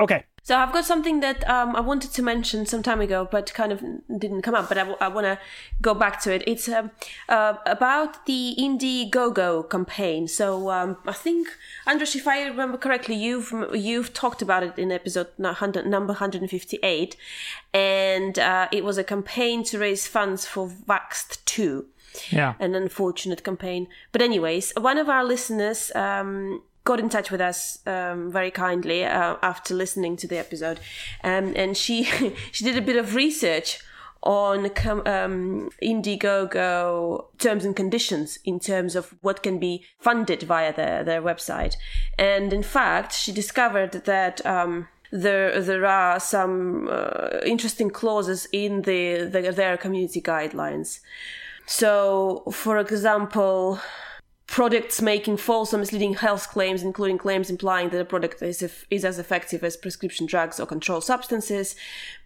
Okay. 0.00 0.24
So 0.44 0.56
I've 0.56 0.72
got 0.72 0.86
something 0.86 1.20
that 1.20 1.46
um, 1.46 1.76
I 1.76 1.80
wanted 1.80 2.12
to 2.12 2.22
mention 2.22 2.64
some 2.64 2.82
time 2.82 3.02
ago, 3.02 3.28
but 3.30 3.52
kind 3.52 3.70
of 3.70 3.82
didn't 4.18 4.40
come 4.40 4.54
up. 4.54 4.66
But 4.70 4.78
I, 4.78 5.08
want 5.08 5.26
to 5.26 5.38
go 5.82 5.92
back 5.92 6.22
to 6.22 6.32
it. 6.32 6.42
It's 6.46 6.70
um, 6.70 6.90
uh, 7.28 7.56
about 7.66 8.24
the 8.24 8.56
Indiegogo 8.58 9.68
campaign. 9.68 10.26
So 10.26 10.70
um, 10.70 10.96
I 11.06 11.12
think, 11.12 11.48
Andres, 11.86 12.16
if 12.16 12.26
I 12.26 12.46
remember 12.46 12.78
correctly, 12.78 13.14
you've 13.14 13.52
you've 13.74 14.14
talked 14.14 14.40
about 14.40 14.62
it 14.62 14.78
in 14.78 14.90
episode 14.90 15.26
100 15.36 15.86
number 15.86 16.14
158, 16.14 17.16
and 17.74 18.38
uh, 18.38 18.68
it 18.72 18.84
was 18.84 18.96
a 18.96 19.04
campaign 19.04 19.64
to 19.64 19.78
raise 19.78 20.06
funds 20.06 20.46
for 20.46 20.66
Vaxxed 20.68 21.44
2 21.44 21.84
Yeah. 22.30 22.54
an 22.58 22.74
unfortunate 22.74 23.44
campaign. 23.44 23.86
But 24.12 24.22
anyways, 24.22 24.72
one 24.78 24.96
of 24.96 25.10
our 25.10 25.24
listeners 25.24 25.92
um, 25.94 26.62
got 26.88 26.98
in 26.98 27.10
touch 27.10 27.30
with 27.30 27.42
us 27.50 27.86
um, 27.86 28.32
very 28.32 28.50
kindly 28.50 29.04
uh, 29.04 29.36
after 29.42 29.74
listening 29.74 30.16
to 30.16 30.26
the 30.26 30.38
episode, 30.38 30.80
um, 31.22 31.52
and 31.54 31.76
she 31.76 31.96
she 32.54 32.64
did 32.64 32.76
a 32.76 32.86
bit 32.90 32.96
of 32.96 33.14
research 33.14 33.80
on 34.22 34.70
com- 34.70 35.06
um, 35.06 35.70
Indiegogo 35.82 37.26
terms 37.38 37.64
and 37.64 37.76
conditions 37.76 38.38
in 38.44 38.58
terms 38.58 38.96
of 38.96 39.14
what 39.20 39.42
can 39.42 39.58
be 39.58 39.84
funded 40.00 40.42
via 40.42 40.72
their, 40.74 41.04
their 41.04 41.22
website. 41.22 41.74
And 42.18 42.52
in 42.52 42.64
fact, 42.64 43.12
she 43.12 43.30
discovered 43.32 43.92
that 44.06 44.44
um, 44.44 44.88
there 45.12 45.60
there 45.60 45.86
are 45.86 46.18
some 46.18 46.88
uh, 46.90 47.38
interesting 47.44 47.90
clauses 47.90 48.48
in 48.50 48.82
the, 48.82 49.28
the 49.32 49.52
their 49.52 49.76
community 49.76 50.22
guidelines. 50.22 51.00
So, 51.66 52.44
for 52.50 52.78
example, 52.78 53.78
products 54.48 55.02
making 55.02 55.36
false 55.36 55.72
or 55.74 55.78
misleading 55.78 56.14
health 56.14 56.48
claims, 56.50 56.82
including 56.82 57.18
claims 57.18 57.50
implying 57.50 57.90
that 57.90 58.00
a 58.00 58.04
product 58.04 58.42
is, 58.42 58.62
is 58.90 59.04
as 59.04 59.18
effective 59.18 59.62
as 59.62 59.76
prescription 59.76 60.26
drugs 60.26 60.58
or 60.58 60.66
controlled 60.66 61.04
substances, 61.04 61.76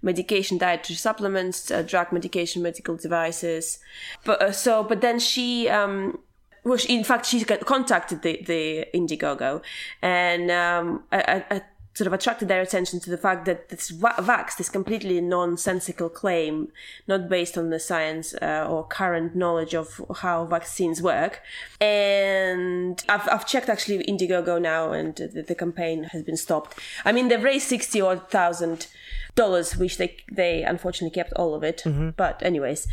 medication, 0.02 0.56
dietary 0.56 0.96
supplements, 0.96 1.70
uh, 1.70 1.82
drug 1.82 2.12
medication, 2.12 2.62
medical 2.62 2.96
devices. 2.96 3.80
But 4.24 4.40
uh, 4.40 4.52
so, 4.52 4.82
but 4.82 5.00
then 5.02 5.18
she. 5.18 5.68
Um, 5.68 6.20
well, 6.64 6.78
in 6.88 7.02
fact, 7.02 7.26
she 7.26 7.42
contacted 7.42 8.22
the, 8.22 8.40
the 8.46 8.86
Indiegogo 8.94 9.62
and 10.00 10.48
um, 10.48 11.02
I, 11.10 11.44
I, 11.50 11.62
sort 11.94 12.06
of 12.06 12.12
attracted 12.12 12.48
their 12.48 12.62
attention 12.62 13.00
to 13.00 13.10
the 13.10 13.18
fact 13.18 13.44
that 13.44 13.68
this 13.68 13.90
va- 13.90 14.14
vax, 14.18 14.56
this 14.56 14.68
completely 14.68 15.20
nonsensical 15.20 16.08
claim, 16.08 16.68
not 17.06 17.28
based 17.28 17.58
on 17.58 17.70
the 17.70 17.78
science 17.78 18.34
uh, 18.40 18.66
or 18.68 18.86
current 18.86 19.34
knowledge 19.36 19.74
of 19.74 20.00
how 20.18 20.46
vaccines 20.46 21.02
work. 21.02 21.40
And 21.80 23.02
I've, 23.08 23.28
I've 23.28 23.46
checked 23.46 23.68
actually 23.68 24.04
Indiegogo 24.04 24.60
now, 24.60 24.92
and 24.92 25.14
the, 25.16 25.44
the 25.46 25.54
campaign 25.54 26.04
has 26.04 26.22
been 26.22 26.36
stopped. 26.36 26.78
I 27.04 27.12
mean, 27.12 27.28
they've 27.28 27.42
raised 27.42 27.68
sixty 27.68 28.00
odd 28.00 28.30
thousand 28.30 28.86
dollars, 29.34 29.76
which 29.76 29.98
they 29.98 30.16
they 30.30 30.62
unfortunately 30.62 31.14
kept 31.14 31.32
all 31.34 31.54
of 31.54 31.62
it. 31.62 31.82
But 32.16 32.42
anyways. 32.42 32.88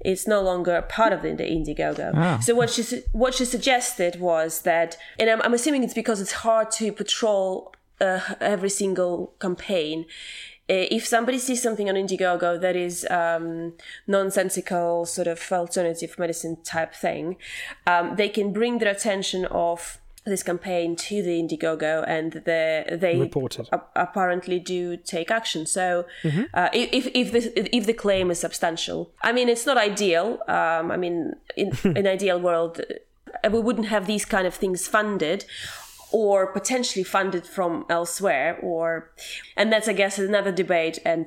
It's 0.00 0.26
no 0.26 0.42
longer 0.42 0.82
part 0.82 1.14
of 1.14 1.22
the, 1.22 1.32
the 1.32 1.44
Indiegogo. 1.44 2.12
So 2.42 2.54
what 2.54 2.68
she 2.68 2.82
what 3.12 3.32
she 3.32 3.46
suggested 3.46 4.20
was 4.20 4.62
that, 4.62 4.98
and 5.18 5.30
I'm, 5.30 5.40
I'm 5.40 5.54
assuming 5.54 5.82
it's 5.82 5.94
because 5.94 6.20
it's 6.20 6.32
hard 6.32 6.70
to 6.72 6.92
patrol 6.92 7.73
uh, 8.00 8.20
every 8.40 8.70
single 8.70 9.32
campaign. 9.40 10.06
Uh, 10.68 10.86
If 10.90 11.04
somebody 11.06 11.38
sees 11.38 11.60
something 11.62 11.88
on 11.90 11.94
Indiegogo 11.96 12.58
that 12.60 12.74
is 12.76 13.06
um, 13.10 13.74
nonsensical, 14.06 15.04
sort 15.06 15.28
of 15.28 15.52
alternative 15.52 16.18
medicine 16.18 16.56
type 16.64 16.94
thing, 16.94 17.36
um, 17.86 18.16
they 18.16 18.28
can 18.28 18.52
bring 18.52 18.78
their 18.78 18.90
attention 18.90 19.44
of 19.46 19.98
this 20.26 20.42
campaign 20.42 20.96
to 20.96 21.22
the 21.22 21.38
Indiegogo, 21.42 22.02
and 22.08 22.32
the, 22.32 22.96
they 23.02 23.14
a- 23.72 23.82
apparently 23.94 24.58
do 24.58 24.96
take 24.96 25.30
action. 25.30 25.66
So, 25.66 26.06
uh, 26.54 26.70
if 26.72 27.06
if 27.14 27.30
the 27.32 27.76
if 27.76 27.84
the 27.84 27.92
claim 27.92 28.30
is 28.30 28.38
substantial, 28.40 29.10
I 29.22 29.32
mean, 29.32 29.50
it's 29.50 29.66
not 29.66 29.76
ideal. 29.76 30.38
Um, 30.48 30.90
I 30.90 30.96
mean, 30.96 31.34
in 31.56 31.72
an 32.00 32.06
ideal 32.06 32.40
world, 32.40 32.80
uh, 32.80 33.50
we 33.50 33.60
wouldn't 33.60 33.88
have 33.88 34.06
these 34.06 34.24
kind 34.24 34.46
of 34.46 34.54
things 34.54 34.88
funded 34.88 35.44
or 36.22 36.46
potentially 36.60 37.04
funded 37.04 37.44
from 37.56 37.84
elsewhere 37.98 38.50
or 38.62 39.10
and 39.56 39.66
that's 39.72 39.88
i 39.88 39.92
guess 39.92 40.18
another 40.18 40.52
debate 40.52 40.96
and 41.04 41.24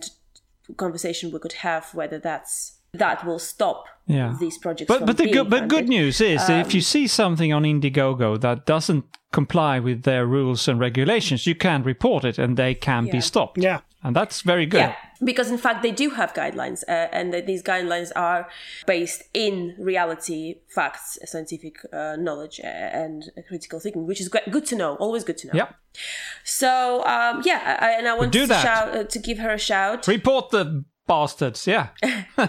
conversation 0.78 1.32
we 1.32 1.40
could 1.40 1.54
have 1.68 1.84
whether 1.94 2.20
that's 2.20 2.74
that 2.94 3.26
will 3.26 3.40
stop 3.40 3.86
Yeah. 4.08 4.36
these 4.40 4.58
projects 4.58 4.88
But 4.88 5.00
from 5.00 5.08
but 5.08 5.18
the 5.18 5.24
being 5.24 5.36
good 5.36 5.50
but 5.50 5.68
good. 5.68 5.84
Um, 5.84 5.90
news 5.98 6.22
is 6.22 6.48
that 6.48 6.66
if 6.66 6.74
you 6.74 6.82
see 6.82 7.08
something 7.08 7.52
on 7.54 7.64
Indiegogo 7.64 8.40
that 8.40 8.66
doesn't 8.66 9.04
comply 9.32 9.80
with 9.80 10.04
their 10.04 10.26
rules 10.26 10.68
and 10.70 10.80
regulations, 10.80 11.46
you 11.46 11.56
can 11.56 11.84
report 11.84 12.24
it 12.24 12.38
and 12.40 12.56
they 12.58 12.74
can 12.74 13.10
be 13.10 13.22
stopped. 13.22 13.58
Yeah. 13.70 13.80
and 14.04 14.16
that's 14.16 14.42
very 14.42 14.66
good. 14.66 14.80
Yeah, 14.80 14.96
because 15.24 15.50
in 15.50 15.58
fact 15.58 15.84
they 15.84 15.92
do 15.92 16.12
have 16.12 16.34
guidelines, 16.34 16.84
uh, 16.88 17.08
and 17.12 17.34
these 17.46 17.64
guidelines 17.64 18.12
are 18.16 18.48
based 18.86 19.24
in 19.34 19.76
reality, 19.78 20.56
facts, 20.70 21.18
scientific 21.26 21.78
uh, 21.94 22.16
knowledge, 22.18 22.60
uh, 22.64 22.68
and 22.68 23.32
critical 23.48 23.80
thinking, 23.80 24.06
which 24.06 24.22
is 24.22 24.30
good 24.30 24.66
to 24.66 24.76
know. 24.76 24.96
Always 24.96 25.24
good 25.24 25.38
to 25.40 25.48
know. 25.48 25.54
Yep. 25.54 25.76
So 26.44 27.04
um, 27.06 27.42
yeah, 27.46 27.78
I, 27.80 27.92
and 27.92 28.08
I 28.08 28.14
want 28.14 28.34
to 28.34 28.48
shout 28.48 28.96
uh, 28.96 29.04
to 29.04 29.20
give 29.20 29.40
her 29.40 29.52
a 29.52 29.60
shout. 29.60 30.08
Report 30.08 30.50
the 30.52 30.86
bastards. 31.08 31.66
Yeah. 31.68 31.88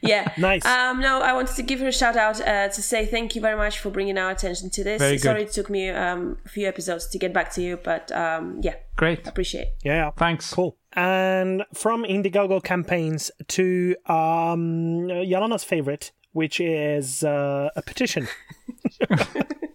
Yeah, 0.00 0.32
Nice. 0.38 0.64
Um, 0.64 1.00
no, 1.00 1.20
I 1.20 1.32
wanted 1.32 1.56
to 1.56 1.62
give 1.62 1.80
her 1.80 1.88
a 1.88 1.92
shout 1.92 2.16
out 2.16 2.40
uh, 2.40 2.68
to 2.68 2.82
say 2.82 3.04
thank 3.06 3.34
you 3.34 3.40
very 3.42 3.56
much 3.56 3.78
for 3.78 3.90
bringing 3.90 4.16
our 4.18 4.30
attention 4.30 4.70
to 4.70 4.84
this. 4.84 5.00
Very 5.00 5.16
good. 5.16 5.22
Sorry 5.22 5.42
it 5.42 5.52
took 5.52 5.68
me 5.68 5.88
um, 5.90 6.38
a 6.44 6.48
few 6.48 6.66
episodes 6.68 7.08
to 7.08 7.18
get 7.18 7.32
back 7.32 7.50
to 7.54 7.62
you, 7.62 7.76
but 7.82 8.10
um, 8.12 8.60
yeah, 8.62 8.74
Great. 8.96 9.26
appreciate. 9.26 9.62
it. 9.62 9.74
Yeah. 9.84 10.10
Thanks. 10.16 10.52
Cool. 10.52 10.76
And 10.92 11.64
from 11.74 12.04
Indiegogo 12.04 12.62
campaigns 12.62 13.30
to 13.48 13.96
um, 14.06 15.08
Jelena's 15.08 15.64
favorite, 15.64 16.12
which 16.32 16.60
is 16.60 17.22
uh, 17.24 17.68
a 17.76 17.82
petition. 17.82 18.28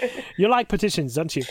you 0.38 0.48
like 0.48 0.68
petitions, 0.68 1.14
don't 1.14 1.34
you? 1.36 1.42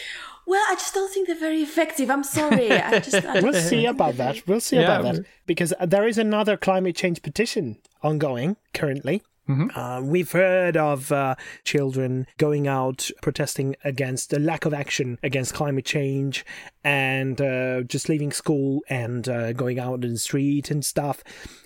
Well, 0.45 0.63
I 0.69 0.75
just 0.75 0.93
don't 0.93 1.11
think 1.13 1.27
they're 1.27 1.39
very 1.39 1.61
effective. 1.61 2.09
I'm 2.09 2.23
sorry. 2.23 2.71
I 2.71 2.99
just 2.99 3.25
I 3.25 3.39
We'll 3.39 3.53
see 3.53 3.85
about 3.85 4.17
that. 4.17 4.45
We'll 4.45 4.59
see 4.59 4.75
Yeah. 4.77 4.99
about 4.99 5.15
that. 5.15 5.25
Because 5.45 5.73
there 5.85 6.05
is 6.07 6.17
another 6.17 6.57
climate 6.57 6.95
change 6.95 7.21
petition 7.21 7.77
ongoing 8.01 8.57
currently. 8.73 9.21
Uh, 9.75 10.01
we've 10.01 10.31
heard 10.31 10.77
of 10.77 11.11
uh, 11.11 11.35
children 11.65 12.27
going 12.37 12.67
out 12.67 13.09
protesting 13.21 13.75
against 13.83 14.29
the 14.29 14.39
lack 14.39 14.65
of 14.65 14.73
action 14.73 15.19
against 15.21 15.53
climate 15.53 15.85
change 15.85 16.45
and 16.83 17.41
uh, 17.41 17.81
just 17.81 18.07
leaving 18.07 18.31
school 18.31 18.81
and 18.89 19.27
uh, 19.27 19.51
going 19.53 19.79
out 19.79 20.03
in 20.03 20.13
the 20.13 20.19
street 20.19 20.71
and 20.71 20.85
stuff. 20.85 21.23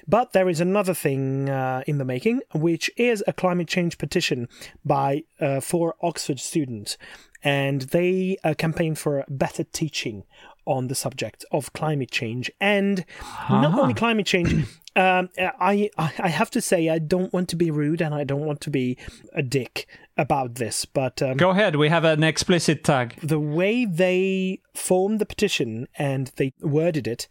But 0.07 0.33
there 0.33 0.49
is 0.49 0.59
another 0.59 0.93
thing 0.93 1.49
uh, 1.49 1.83
in 1.85 1.97
the 1.99 2.05
making, 2.05 2.41
which 2.53 2.89
is 2.97 3.23
a 3.27 3.33
climate 3.33 3.67
change 3.67 3.97
petition 3.97 4.47
by 4.83 5.23
uh, 5.39 5.59
four 5.59 5.95
Oxford 6.01 6.39
students. 6.39 6.97
And 7.43 7.81
they 7.81 8.37
uh, 8.43 8.55
campaign 8.55 8.95
for 8.95 9.23
better 9.29 9.63
teaching 9.63 10.23
on 10.65 10.87
the 10.87 10.95
subject 10.95 11.45
of 11.51 11.71
climate 11.73 12.11
change 12.11 12.51
and 12.59 13.05
not 13.49 13.79
only 13.79 13.93
climate 13.93 14.25
change 14.25 14.65
um, 14.97 15.29
I, 15.37 15.89
I 15.97 16.27
have 16.27 16.49
to 16.51 16.61
say 16.61 16.89
I 16.89 16.97
don't 16.99 17.31
want 17.31 17.47
to 17.49 17.55
be 17.55 17.69
rude 17.71 18.01
and 18.01 18.13
I 18.15 18.23
don't 18.23 18.45
want 18.45 18.61
to 18.61 18.69
be 18.69 18.97
a 19.33 19.43
dick 19.43 19.87
about 20.17 20.55
this 20.55 20.85
but 20.85 21.21
um, 21.21 21.37
Go 21.37 21.51
ahead. 21.51 21.75
We 21.75 21.89
have 21.89 22.03
an 22.03 22.23
explicit 22.23 22.83
tag. 22.83 23.15
the 23.21 23.39
way 23.39 23.85
they 23.85 24.61
formed 24.73 25.19
the 25.19 25.25
petition 25.25 25.87
and 25.97 26.31
they 26.37 26.53
worded 26.61 27.07
it 27.07 27.27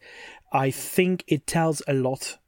I 0.53 0.71
think 0.71 1.25
it 1.27 1.47
tells 1.47 1.83
a 1.89 1.93
lot 1.93 2.39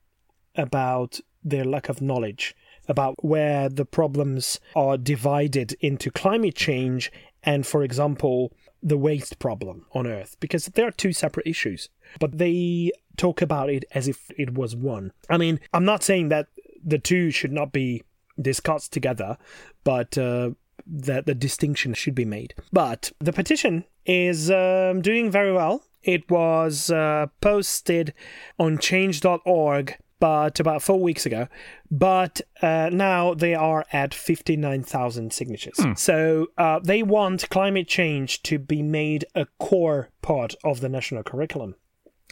about 0.54 1.20
their 1.42 1.64
lack 1.64 1.88
of 1.88 2.00
knowledge 2.00 2.54
about 2.86 3.22
where 3.22 3.68
the 3.68 3.84
problems 3.84 4.60
are 4.74 4.96
divided 4.96 5.74
into 5.80 6.10
climate 6.10 6.54
change 6.54 7.10
and 7.42 7.66
for 7.66 7.82
example 7.82 8.52
the 8.82 8.96
waste 8.96 9.38
problem 9.40 9.84
on 9.92 10.06
earth 10.06 10.36
because 10.40 10.66
they 10.66 10.82
are 10.82 10.92
two 10.92 11.12
separate 11.12 11.46
issues 11.46 11.88
but 12.20 12.38
they 12.38 12.92
talk 13.18 13.42
about 13.42 13.68
it 13.68 13.84
as 13.92 14.08
if 14.08 14.30
it 14.38 14.54
was 14.54 14.74
one 14.74 15.12
i 15.28 15.36
mean 15.36 15.60
i'm 15.72 15.84
not 15.84 16.02
saying 16.02 16.28
that 16.28 16.46
the 16.84 16.98
two 16.98 17.30
should 17.30 17.52
not 17.52 17.72
be 17.72 18.02
discussed 18.40 18.92
together 18.92 19.36
but 19.84 20.16
uh, 20.16 20.50
that 20.86 21.26
the 21.26 21.34
distinction 21.34 21.92
should 21.92 22.14
be 22.14 22.24
made 22.24 22.54
but 22.72 23.12
the 23.18 23.32
petition 23.32 23.84
is 24.06 24.50
um, 24.50 25.02
doing 25.02 25.30
very 25.30 25.52
well 25.52 25.82
it 26.02 26.30
was 26.30 26.90
uh, 26.90 27.26
posted 27.40 28.14
on 28.58 28.78
change.org 28.78 29.96
but 30.20 30.58
about 30.58 30.82
four 30.82 31.00
weeks 31.00 31.26
ago. 31.26 31.48
But 31.90 32.40
uh, 32.60 32.90
now 32.92 33.34
they 33.34 33.54
are 33.54 33.84
at 33.92 34.14
59,000 34.14 35.32
signatures. 35.32 35.78
So 35.96 36.48
uh, 36.58 36.80
they 36.82 37.02
want 37.02 37.48
climate 37.50 37.88
change 37.88 38.42
to 38.44 38.58
be 38.58 38.82
made 38.82 39.24
a 39.34 39.46
core 39.58 40.10
part 40.22 40.54
of 40.64 40.80
the 40.80 40.88
national 40.88 41.22
curriculum. 41.22 41.76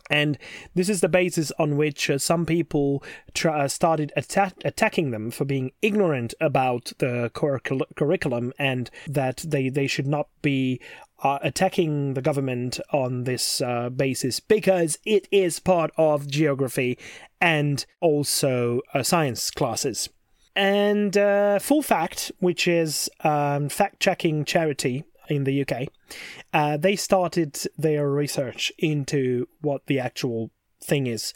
And 0.09 0.39
this 0.75 0.89
is 0.89 1.01
the 1.01 1.09
basis 1.09 1.51
on 1.59 1.77
which 1.77 2.09
uh, 2.09 2.19
some 2.19 2.47
people 2.47 3.03
try, 3.35 3.65
uh, 3.65 3.69
started 3.69 4.13
atta- 4.17 4.55
attacking 4.65 5.11
them 5.11 5.31
for 5.31 5.45
being 5.45 5.73
ignorant 5.83 6.35
about 6.41 6.93
the 6.99 7.31
curricul- 7.35 7.87
curriculum 7.97 8.53
and 8.59 8.91
that 9.09 9.45
they, 9.47 9.69
they 9.69 9.87
should 9.87 10.07
not 10.07 10.29
be 10.43 10.81
are 11.21 11.41
attacking 11.43 12.13
the 12.15 12.21
government 12.21 12.79
on 12.93 13.25
this 13.25 13.63
uh, 13.63 13.89
basis 13.89 14.39
because 14.39 14.99
it 15.07 15.27
is 15.31 15.59
part 15.59 15.91
of 15.97 16.29
geography 16.29 16.99
and 17.41 17.87
also 18.01 18.83
uh, 18.93 19.03
science 19.03 19.51
classes. 19.51 20.11
And 20.55 21.17
uh, 21.17 21.59
Full 21.59 21.83
Fact, 21.83 22.33
which 22.39 22.67
is 22.67 23.11
um, 23.25 23.69
fact 23.69 24.01
checking 24.01 24.45
charity 24.45 25.05
in 25.29 25.45
the 25.45 25.63
UK, 25.63 25.89
uh, 26.53 26.77
they 26.77 26.97
started 26.97 27.59
their 27.77 28.09
research 28.11 28.73
into 28.79 29.49
what 29.61 29.87
the 29.87 29.99
actual 29.99 30.51
thing 30.83 31.07
is 31.07 31.35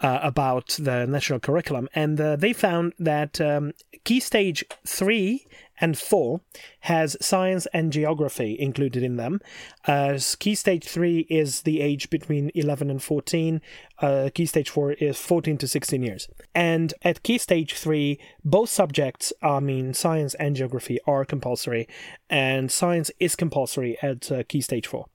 uh, 0.00 0.20
about 0.22 0.76
the 0.78 1.06
national 1.06 1.40
curriculum, 1.40 1.88
and 1.94 2.20
uh, 2.20 2.36
they 2.36 2.52
found 2.52 2.92
that 2.98 3.40
um, 3.40 3.72
Key 4.04 4.20
Stage 4.20 4.64
3 4.86 5.44
and 5.82 5.98
4 5.98 6.40
has 6.80 7.16
science 7.20 7.66
and 7.74 7.92
geography 7.92 8.56
included 8.58 9.02
in 9.02 9.16
them. 9.16 9.40
Uh, 9.86 10.18
key 10.38 10.54
Stage 10.54 10.84
3 10.84 11.26
is 11.28 11.62
the 11.62 11.80
age 11.80 12.08
between 12.08 12.50
11 12.54 12.88
and 12.88 13.02
14, 13.02 13.60
uh, 13.98 14.30
Key 14.32 14.46
Stage 14.46 14.70
4 14.70 14.92
is 14.92 15.18
14 15.18 15.58
to 15.58 15.68
16 15.68 16.02
years. 16.02 16.28
And 16.54 16.94
at 17.02 17.24
Key 17.24 17.36
Stage 17.38 17.74
3, 17.74 18.18
both 18.44 18.70
subjects, 18.70 19.32
I 19.42 19.58
mean, 19.58 19.92
science 19.92 20.34
and 20.34 20.54
geography, 20.54 20.98
are 21.06 21.24
compulsory, 21.24 21.88
and 22.30 22.70
science 22.70 23.10
is 23.18 23.34
compulsory 23.34 23.98
at 24.00 24.30
uh, 24.30 24.44
Key 24.44 24.60
Stage 24.60 24.86
4. 24.86 25.06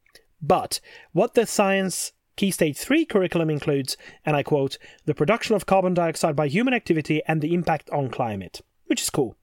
But 0.42 0.80
what 1.14 1.34
the 1.34 1.48
science 1.48 2.12
Key 2.36 2.52
Stage 2.52 2.78
3 2.78 3.06
curriculum 3.06 3.50
includes, 3.50 3.98
and 4.26 4.36
I 4.36 4.44
quote, 4.44 4.78
the 5.06 5.16
production 5.16 5.56
of 5.56 5.66
carbon 5.66 5.94
dioxide 5.96 6.36
by 6.36 6.48
human 6.48 6.74
activity 6.74 7.22
and 7.28 7.42
the 7.42 7.54
impact 7.54 7.90
on 7.90 8.10
climate, 8.10 8.62
which 8.86 9.02
is 9.02 9.10
cool. 9.10 9.38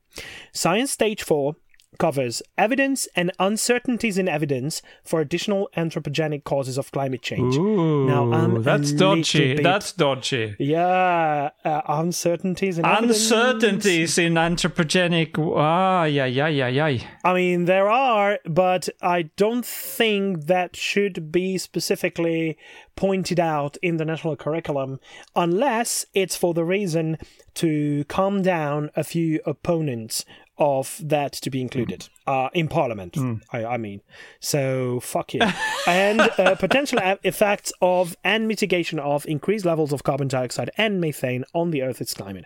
Science 0.53 0.93
Stage 0.93 1.23
4 1.23 1.55
covers 1.99 2.43
evidence 2.59 3.07
and 3.17 3.31
uncertainties 3.39 4.19
in 4.19 4.29
evidence 4.29 4.83
for 5.05 5.21
additional 5.21 5.69
anthropogenic 5.77 6.45
causes 6.45 6.77
of 6.79 6.91
climate 6.93 7.23
change. 7.23 7.57
Ooh, 7.57 8.07
Now, 8.07 8.33
I'm 8.33 8.63
that's 8.63 8.93
dodgy. 8.93 9.55
bit- 9.55 9.63
That's 9.63 9.93
dodgy. 9.93 10.57
Yeah, 10.59 11.51
uh, 11.65 11.81
uncertainties 11.89 12.79
in 12.79 12.85
evidence. 12.85 13.31
Uncertainties 13.31 14.19
in 14.19 14.35
anthropogenic. 14.35 15.31
Ah, 15.57 16.05
yeah, 16.05 16.27
yeah, 16.27 16.49
yeah, 16.49 16.69
yeah. 16.69 16.99
I 17.25 17.35
mean, 17.35 17.65
there 17.67 17.89
are, 17.89 18.39
but 18.45 18.89
I 19.03 19.23
don't 19.37 19.65
think 19.65 20.47
that 20.47 20.77
should 20.77 21.31
be 21.33 21.59
specifically 21.59 22.59
pointed 22.97 23.41
out 23.41 23.77
in 23.83 23.97
the 23.97 24.05
national 24.05 24.37
curriculum 24.37 25.01
unless 25.35 26.07
it's 26.15 26.37
for 26.37 26.55
the 26.55 26.65
reason 26.65 27.19
to 27.55 28.05
calm 28.05 28.43
down 28.43 28.91
a 28.95 29.03
few 29.05 29.41
opponents 29.45 30.25
of 30.59 31.01
that 31.03 31.33
to 31.33 31.51
be 31.51 31.61
included 31.61 32.09
uh, 32.27 32.49
in 32.55 32.69
parliament. 32.69 33.17
I, 33.53 33.65
I 33.65 33.77
mean, 33.77 34.01
so 34.41 35.01
fuck 35.01 35.35
you. 35.35 35.41
and 35.87 36.21
uh, 36.21 36.55
potential 36.57 36.99
effects 37.23 37.73
of 37.81 38.17
and 38.25 38.49
mitigation 38.49 38.99
of 38.99 39.27
increased 39.27 39.65
levels 39.65 39.93
of 39.93 40.03
carbon 40.03 40.29
dioxide 40.29 40.71
and 40.77 41.01
methane 41.01 41.45
on 41.55 41.71
the 41.71 41.83
Earth's 41.83 42.15
climate. 42.15 42.45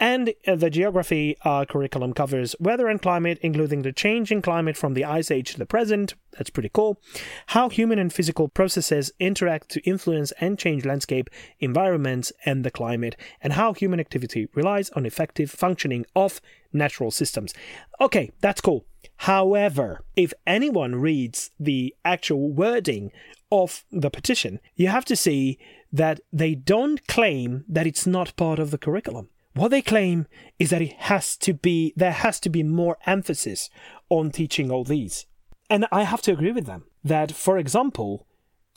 And 0.00 0.34
uh, 0.46 0.56
the 0.56 0.70
geography 0.70 1.36
uh, 1.44 1.64
curriculum 1.64 2.12
covers 2.12 2.56
weather 2.58 2.88
and 2.88 3.00
climate, 3.00 3.38
including 3.42 3.82
the 3.82 3.92
change 3.92 4.32
in 4.32 4.42
climate 4.42 4.76
from 4.76 4.94
the 4.94 5.04
ice 5.04 5.30
age 5.30 5.52
to 5.52 5.58
the 5.58 5.66
present. 5.66 6.14
That's 6.32 6.50
pretty 6.50 6.70
cool. 6.72 7.00
How 7.48 7.68
human 7.68 7.98
and 7.98 8.12
physical 8.12 8.48
processes 8.48 9.12
interact 9.20 9.68
to 9.70 9.80
influence 9.88 10.32
and 10.40 10.58
change 10.58 10.84
landscape, 10.84 11.30
environments, 11.60 12.32
and 12.44 12.64
the 12.64 12.70
climate, 12.70 13.16
and 13.40 13.52
how 13.52 13.72
human 13.72 14.00
activity 14.00 14.48
relies 14.54 14.90
on 14.90 15.06
effective 15.06 15.50
functioning 15.50 16.04
of 16.16 16.40
natural 16.72 17.12
systems. 17.12 17.54
Okay, 18.00 18.32
that's 18.40 18.60
cool. 18.60 18.84
However, 19.18 20.04
if 20.16 20.32
anyone 20.46 20.96
reads 20.96 21.50
the 21.58 21.94
actual 22.04 22.50
wording 22.50 23.12
of 23.50 23.84
the 23.90 24.10
petition, 24.10 24.60
you 24.74 24.88
have 24.88 25.04
to 25.06 25.16
see 25.16 25.58
that 25.92 26.20
they 26.32 26.54
don't 26.54 27.06
claim 27.06 27.64
that 27.68 27.86
it's 27.86 28.06
not 28.06 28.36
part 28.36 28.58
of 28.58 28.70
the 28.70 28.78
curriculum. 28.78 29.28
What 29.54 29.70
they 29.70 29.82
claim 29.82 30.26
is 30.58 30.70
that 30.70 30.82
it 30.82 30.94
has 30.94 31.36
to 31.38 31.54
be 31.54 31.92
there 31.96 32.12
has 32.12 32.40
to 32.40 32.50
be 32.50 32.64
more 32.64 32.98
emphasis 33.06 33.70
on 34.08 34.32
teaching 34.32 34.70
all 34.70 34.82
these. 34.82 35.26
And 35.70 35.86
I 35.92 36.02
have 36.02 36.22
to 36.22 36.32
agree 36.32 36.50
with 36.50 36.66
them 36.66 36.84
that 37.04 37.30
for 37.30 37.56
example, 37.58 38.26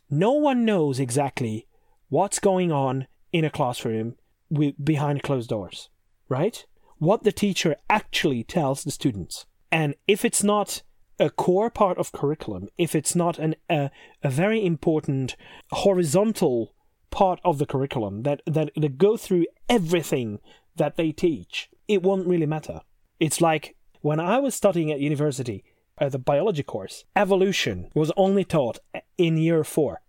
no 0.09 0.31
one 0.33 0.65
knows 0.65 0.99
exactly 0.99 1.65
what's 2.09 2.39
going 2.39 2.71
on 2.71 3.07
in 3.33 3.43
a 3.43 3.49
classroom 3.49 4.15
with, 4.49 4.75
behind 4.83 5.23
closed 5.23 5.49
doors, 5.49 5.89
right? 6.29 6.65
What 6.99 7.23
the 7.23 7.31
teacher 7.31 7.75
actually 7.89 8.43
tells 8.43 8.83
the 8.83 8.91
students. 8.91 9.45
And 9.71 9.95
if 10.07 10.23
it's 10.23 10.43
not 10.43 10.83
a 11.19 11.29
core 11.29 11.69
part 11.69 11.97
of 11.97 12.11
curriculum, 12.11 12.69
if 12.77 12.95
it's 12.95 13.15
not 13.15 13.39
an, 13.39 13.55
a, 13.69 13.89
a 14.23 14.29
very 14.29 14.63
important 14.65 15.35
horizontal 15.71 16.73
part 17.09 17.39
of 17.43 17.57
the 17.57 17.65
curriculum 17.65 18.23
that, 18.23 18.41
that, 18.45 18.71
that 18.75 18.97
go 18.97 19.17
through 19.17 19.45
everything 19.67 20.39
that 20.75 20.95
they 20.95 21.11
teach, 21.11 21.69
it 21.87 22.03
won't 22.03 22.27
really 22.27 22.45
matter. 22.45 22.81
It's 23.19 23.41
like 23.41 23.75
when 24.01 24.19
I 24.19 24.39
was 24.39 24.53
studying 24.53 24.91
at 24.91 24.99
university, 24.99 25.63
uh, 25.99 26.09
the 26.09 26.19
biology 26.19 26.61
course, 26.61 27.05
evolution 27.15 27.89
was 27.95 28.11
only 28.15 28.43
taught 28.43 28.77
in 29.17 29.37
year 29.37 29.63
4 29.63 30.01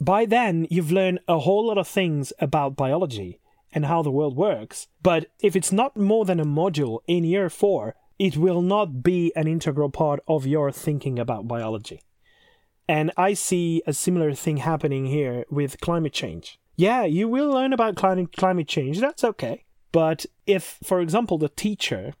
By 0.00 0.26
then, 0.26 0.66
you've 0.70 0.92
learned 0.92 1.20
a 1.28 1.40
whole 1.40 1.66
lot 1.66 1.78
of 1.78 1.88
things 1.88 2.32
about 2.40 2.76
biology 2.76 3.40
and 3.72 3.86
how 3.86 4.02
the 4.02 4.10
world 4.10 4.36
works. 4.36 4.88
But 5.02 5.26
if 5.40 5.54
it's 5.54 5.72
not 5.72 5.96
more 5.96 6.24
than 6.24 6.40
a 6.40 6.44
module 6.44 7.00
in 7.06 7.24
year 7.24 7.50
four, 7.50 7.94
it 8.18 8.36
will 8.36 8.62
not 8.62 9.02
be 9.02 9.32
an 9.36 9.46
integral 9.46 9.90
part 9.90 10.20
of 10.26 10.46
your 10.46 10.72
thinking 10.72 11.18
about 11.18 11.48
biology. 11.48 12.02
And 12.88 13.12
I 13.16 13.34
see 13.34 13.82
a 13.86 13.92
similar 13.92 14.32
thing 14.34 14.58
happening 14.58 15.06
here 15.06 15.44
with 15.50 15.80
climate 15.80 16.12
change. 16.12 16.58
Yeah, 16.76 17.04
you 17.04 17.28
will 17.28 17.50
learn 17.50 17.72
about 17.72 17.96
climate 17.96 18.68
change. 18.68 19.00
That's 19.00 19.24
okay. 19.24 19.64
But 19.92 20.26
if, 20.46 20.78
for 20.82 21.00
example, 21.00 21.38
the 21.38 21.48
teacher 21.48 22.14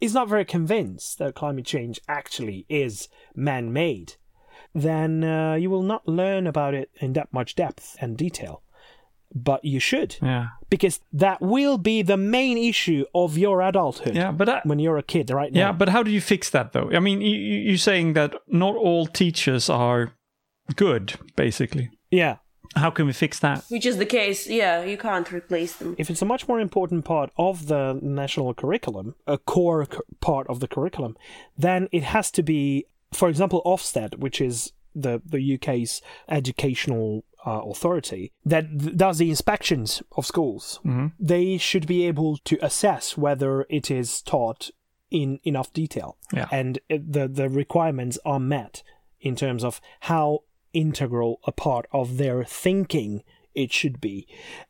is 0.00 0.14
not 0.14 0.28
very 0.28 0.44
convinced 0.44 1.18
that 1.18 1.34
climate 1.34 1.64
change 1.64 2.00
actually 2.08 2.66
is 2.68 3.08
man-made, 3.34 4.14
then 4.74 5.22
uh, 5.22 5.54
you 5.54 5.70
will 5.70 5.82
not 5.82 6.08
learn 6.08 6.46
about 6.46 6.74
it 6.74 6.90
in 7.00 7.12
that 7.12 7.32
much 7.32 7.54
depth 7.54 7.96
and 8.00 8.16
detail. 8.16 8.62
But 9.34 9.64
you 9.64 9.80
should, 9.80 10.16
Yeah. 10.22 10.48
because 10.68 11.00
that 11.12 11.40
will 11.40 11.78
be 11.78 12.02
the 12.02 12.16
main 12.18 12.58
issue 12.58 13.04
of 13.14 13.38
your 13.38 13.62
adulthood 13.62 14.14
Yeah, 14.14 14.30
but 14.30 14.48
I, 14.48 14.60
when 14.64 14.78
you're 14.78 14.98
a 14.98 15.02
kid, 15.02 15.30
right? 15.30 15.52
Now. 15.52 15.60
yeah, 15.60 15.72
but 15.72 15.88
how 15.88 16.02
do 16.02 16.10
you 16.10 16.20
fix 16.20 16.50
that 16.50 16.72
though? 16.72 16.90
I 16.92 17.00
mean, 17.00 17.20
you, 17.22 17.34
you- 17.36 17.60
you're 17.70 17.78
saying 17.78 18.12
that 18.14 18.34
not 18.48 18.74
all 18.76 19.06
teachers 19.06 19.70
are 19.70 20.12
good, 20.76 21.14
basically. 21.36 21.90
yeah. 22.10 22.36
How 22.74 22.88
can 22.90 23.04
we 23.04 23.12
fix 23.12 23.38
that? 23.40 23.64
Which 23.68 23.84
is 23.84 23.98
the 23.98 24.06
case, 24.06 24.46
yeah, 24.48 24.82
you 24.82 24.96
can't 24.96 25.30
replace 25.30 25.74
them. 25.76 25.94
if 25.98 26.08
it's 26.08 26.22
a 26.22 26.24
much 26.24 26.48
more 26.48 26.58
important 26.58 27.04
part 27.04 27.30
of 27.36 27.66
the 27.66 27.98
national 28.00 28.54
curriculum, 28.54 29.14
a 29.26 29.36
core 29.36 29.84
cu- 29.84 30.00
part 30.22 30.46
of 30.48 30.60
the 30.60 30.66
curriculum, 30.68 31.14
then 31.58 31.88
it 31.92 32.02
has 32.02 32.30
to 32.30 32.42
be, 32.42 32.86
for 33.12 33.28
example, 33.28 33.60
Ofsted, 33.66 34.18
which 34.18 34.40
is 34.40 34.72
the 34.94 35.20
the 35.24 35.54
UK's 35.54 36.00
educational 36.28 37.24
uh, 37.46 37.60
authority 37.72 38.32
that 38.44 38.64
th- 38.78 38.96
does 38.96 39.18
the 39.18 39.30
inspections 39.30 40.02
of 40.16 40.26
schools. 40.26 40.80
They 41.18 41.58
should 41.58 41.86
be 41.86 42.06
able 42.06 42.36
to 42.44 42.58
assess 42.64 43.16
whether 43.16 43.66
it 43.68 43.90
is 43.90 44.22
taught 44.22 44.70
in 45.10 45.40
enough 45.44 45.72
detail, 45.72 46.16
Yeah. 46.32 46.48
and 46.50 46.78
the 46.88 47.28
the 47.28 47.48
requirements 47.48 48.18
are 48.24 48.40
met 48.40 48.82
in 49.20 49.36
terms 49.36 49.62
of 49.64 49.80
how 50.00 50.40
integral 50.72 51.38
a 51.46 51.52
part 51.52 51.86
of 51.92 52.16
their 52.16 52.44
thinking 52.44 53.22
it 53.54 53.70
should 53.72 54.00
be. 54.00 54.26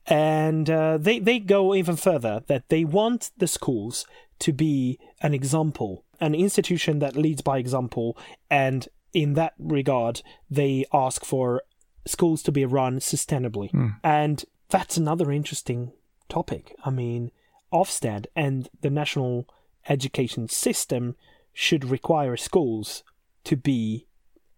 And 0.06 0.68
uh, 0.68 0.98
they, 0.98 1.20
they 1.20 1.38
go 1.38 1.74
even 1.74 1.94
further 1.96 2.42
that 2.48 2.68
they 2.68 2.84
want 2.84 3.30
the 3.38 3.46
schools 3.46 4.04
to 4.40 4.52
be 4.52 4.98
an 5.20 5.32
example, 5.32 6.04
an 6.20 6.34
institution 6.34 6.98
that 6.98 7.16
leads 7.16 7.40
by 7.42 7.58
example. 7.58 8.18
And 8.50 8.88
in 9.12 9.34
that 9.34 9.54
regard, 9.58 10.22
they 10.50 10.84
ask 10.92 11.24
for 11.24 11.62
schools 12.06 12.42
to 12.42 12.52
be 12.52 12.64
run 12.64 12.98
sustainably. 12.98 13.70
And 14.02 14.44
that's 14.70 14.96
another 14.96 15.30
interesting 15.30 15.92
topic. 16.28 16.74
I 16.84 16.90
mean, 16.90 17.30
Ofsted 17.72 18.26
and 18.34 18.68
the 18.80 18.90
national 18.90 19.46
education 19.88 20.48
system 20.48 21.16
should 21.52 21.84
require 21.84 22.36
schools 22.36 23.02
to 23.44 23.56
be 23.56 24.06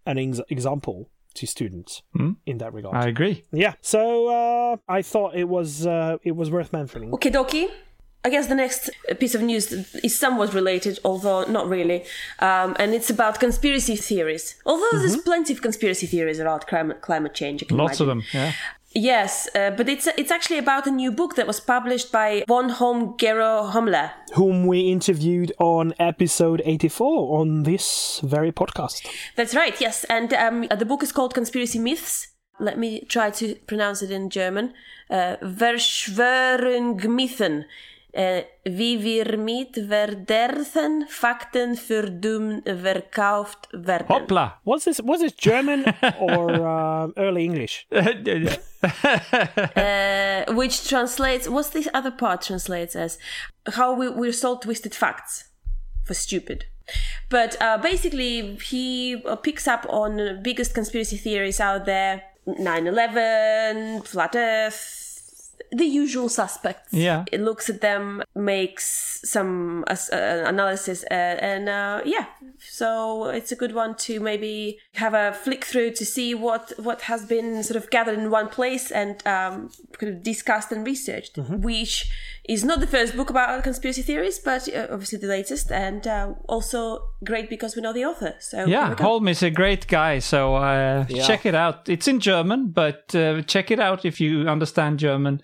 an 0.07 0.19
ex- 0.19 0.41
example 0.49 1.11
to 1.35 1.47
students 1.47 2.03
in 2.47 2.59
that 2.59 2.73
regard. 2.73 2.95
I 2.97 3.09
agree. 3.09 3.45
Yeah. 3.53 3.75
So 3.81 4.29
uh, 4.29 4.77
I 4.89 5.03
thought 5.03 5.35
it 5.35 5.49
was 5.49 5.87
uh, 5.87 6.19
it 6.23 6.33
was 6.37 6.51
worth 6.51 6.73
mentioning. 6.73 7.13
Okay, 7.15 7.31
dokie. 7.31 7.69
I 8.25 8.31
guess 8.31 8.47
the 8.47 8.55
next 8.55 8.89
piece 9.21 9.35
of 9.35 9.43
news 9.43 9.71
is 10.03 10.19
somewhat 10.19 10.55
related, 10.55 10.99
although 11.05 11.45
not 11.45 11.69
really, 11.69 12.07
um, 12.39 12.75
and 12.79 12.95
it's 12.95 13.11
about 13.11 13.39
conspiracy 13.39 13.97
theories. 13.97 14.57
Although 14.65 14.99
there's 14.99 15.19
plenty 15.19 15.53
of 15.53 15.61
conspiracy 15.61 16.07
theories 16.07 16.39
about 16.39 16.67
climate 16.67 17.03
climate 17.03 17.35
change. 17.35 17.71
Lots 17.71 18.01
of 18.01 18.07
them. 18.07 18.23
Yeah. 18.33 18.53
Yes, 18.97 19.49
uh, 19.57 19.71
but 19.77 19.89
it's 19.89 20.07
it's 20.17 20.31
actually 20.31 20.59
about 20.59 20.87
a 20.87 20.91
new 20.91 21.11
book 21.11 21.35
that 21.35 21.49
was 21.49 21.59
published 21.61 22.13
by 22.13 22.45
von 22.47 22.69
Holm 22.69 23.17
Gero 23.19 23.69
Hümmler. 23.73 24.13
Whom 24.35 24.69
we 24.69 24.93
interviewed 24.93 25.53
on 25.59 25.95
episode 25.99 26.63
84 26.65 27.41
on 27.41 27.65
this 27.65 28.21
very 28.23 28.53
podcast. 28.53 29.05
That's 29.35 29.57
right. 29.57 29.81
Yes, 29.81 30.05
and 30.05 30.33
um, 30.33 30.69
the 30.79 30.87
book 30.87 31.03
is 31.03 31.11
called 31.13 31.35
Conspiracy 31.35 31.81
Myths. 31.81 32.29
Let 32.61 32.79
me 32.79 33.01
try 33.09 33.31
to 33.31 33.57
pronounce 33.67 34.01
it 34.01 34.13
in 34.13 34.31
German. 34.31 34.73
Uh, 35.11 35.39
Verschwörungsmythen. 35.43 37.65
Uh, 38.17 38.43
wie 38.65 39.03
wir 39.03 39.37
mit 39.37 39.75
verdrehten 39.75 41.05
Fakten 41.09 41.75
verdummt 41.75 42.63
verkauft 42.65 43.69
werden. 43.73 44.07
Hoppla! 44.09 44.61
Was 44.65 44.85
this 44.85 45.01
was 45.03 45.19
this 45.19 45.35
German 45.35 45.85
or 46.21 46.49
uh, 46.61 47.09
early 47.17 47.45
English? 47.45 47.89
Uh, 47.91 48.05
which 50.55 50.89
translates 50.89 51.49
what's 51.49 51.71
this 51.71 51.89
other 51.93 52.13
part 52.13 52.43
translates 52.43 52.95
as 52.95 53.19
how 53.73 53.93
we, 53.93 54.09
we're 54.09 54.33
sold 54.33 54.63
twisted 54.63 54.95
facts 54.95 55.51
for 56.05 56.15
stupid 56.15 56.67
but 57.31 57.57
uh, 57.61 57.79
basically 57.79 58.57
he 58.57 59.21
uh, 59.27 59.35
picks 59.35 59.67
up 59.67 59.87
on 59.89 60.19
the 60.19 60.39
biggest 60.41 60.73
conspiracy 60.73 61.17
theories 61.17 61.59
out 61.59 61.85
there 61.85 62.23
9-11 62.47 64.07
flat 64.07 64.37
earth 64.37 65.04
the 65.73 65.85
usual 65.85 66.29
suspects 66.29 66.93
Yeah. 66.93 67.25
it 67.33 67.41
looks 67.41 67.69
at 67.71 67.81
them 67.81 68.23
makes 68.35 69.21
some 69.25 69.85
uh, 69.89 69.97
uh, 70.13 70.17
analysis 70.47 71.05
uh, 71.11 71.15
and 71.15 71.69
uh, 71.69 72.01
yeah 72.05 72.27
so 72.59 73.25
it's 73.29 73.53
a 73.53 73.57
good 73.57 73.75
one 73.75 73.95
to 73.97 74.21
maybe 74.21 74.79
have 74.95 75.15
a 75.15 75.33
flick 75.33 75.65
through 75.65 75.91
to 75.93 76.05
see 76.05 76.35
what 76.35 76.73
what 76.79 77.03
has 77.03 77.25
been 77.27 77.63
sort 77.63 77.77
of 77.77 77.91
gathered 77.91 78.19
in 78.19 78.31
one 78.31 78.49
place 78.49 78.91
and 78.91 79.27
um, 79.27 79.71
kind 79.99 80.15
of 80.15 80.23
discussed 80.23 80.71
and 80.73 80.87
researched 80.87 81.37
which 81.37 82.11
is 82.49 82.63
not 82.65 82.79
the 82.81 82.87
first 82.87 83.17
book 83.17 83.31
about 83.31 83.63
conspiracy 83.65 84.03
theories 84.03 84.39
but 84.39 84.69
uh, 84.75 84.87
obviously 84.91 85.19
the 85.19 85.27
latest 85.27 85.71
and 85.73 86.07
uh, 86.07 86.33
also 86.49 87.01
great 87.25 87.49
because 87.49 87.75
we 87.77 87.83
know 87.83 87.93
the 87.93 88.05
author 88.05 88.35
so 88.41 88.67
Yeah, 88.67 88.91
we. 88.91 89.03
Holm 89.03 89.29
is 89.29 89.43
a 89.43 89.51
great 89.51 89.87
guy, 89.87 90.19
so 90.21 90.55
uh, 90.57 91.05
check 91.27 91.47
it 91.47 91.55
out. 91.55 91.89
It's 91.89 92.07
in 92.09 92.21
German, 92.21 92.69
but 92.69 93.15
uh, 93.15 93.43
check 93.43 93.71
it 93.71 93.81
out 93.81 94.05
if 94.05 94.21
you 94.21 94.49
understand 94.49 94.99
German. 94.99 95.41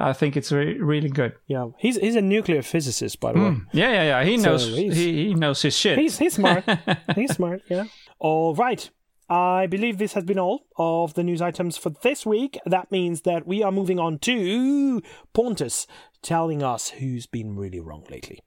I 0.00 0.12
think 0.14 0.36
it's 0.36 0.50
re- 0.50 0.78
really 0.78 1.10
good. 1.10 1.34
Yeah, 1.46 1.68
he's 1.78 1.96
he's 1.96 2.16
a 2.16 2.22
nuclear 2.22 2.62
physicist, 2.62 3.20
by 3.20 3.32
the 3.32 3.38
hmm. 3.38 3.44
way. 3.44 3.60
Yeah, 3.72 3.90
yeah, 3.90 4.02
yeah. 4.02 4.24
He 4.24 4.36
knows. 4.36 4.66
he, 4.66 4.90
he 4.90 5.34
knows 5.34 5.62
his 5.62 5.76
shit. 5.76 5.98
He's 5.98 6.18
he's 6.18 6.34
smart. 6.34 6.64
he's 7.14 7.34
smart. 7.34 7.62
Yeah. 7.68 7.84
All 8.18 8.54
right. 8.54 8.90
I 9.28 9.68
believe 9.68 9.98
this 9.98 10.14
has 10.14 10.24
been 10.24 10.40
all 10.40 10.66
of 10.76 11.14
the 11.14 11.22
news 11.22 11.40
items 11.40 11.76
for 11.76 11.90
this 11.90 12.26
week. 12.26 12.58
That 12.66 12.90
means 12.90 13.20
that 13.20 13.46
we 13.46 13.62
are 13.62 13.70
moving 13.70 14.00
on 14.00 14.18
to 14.20 15.00
Pontus 15.32 15.86
telling 16.20 16.64
us 16.64 16.88
who's 16.88 17.26
been 17.26 17.54
really 17.54 17.78
wrong 17.78 18.04
lately. 18.10 18.40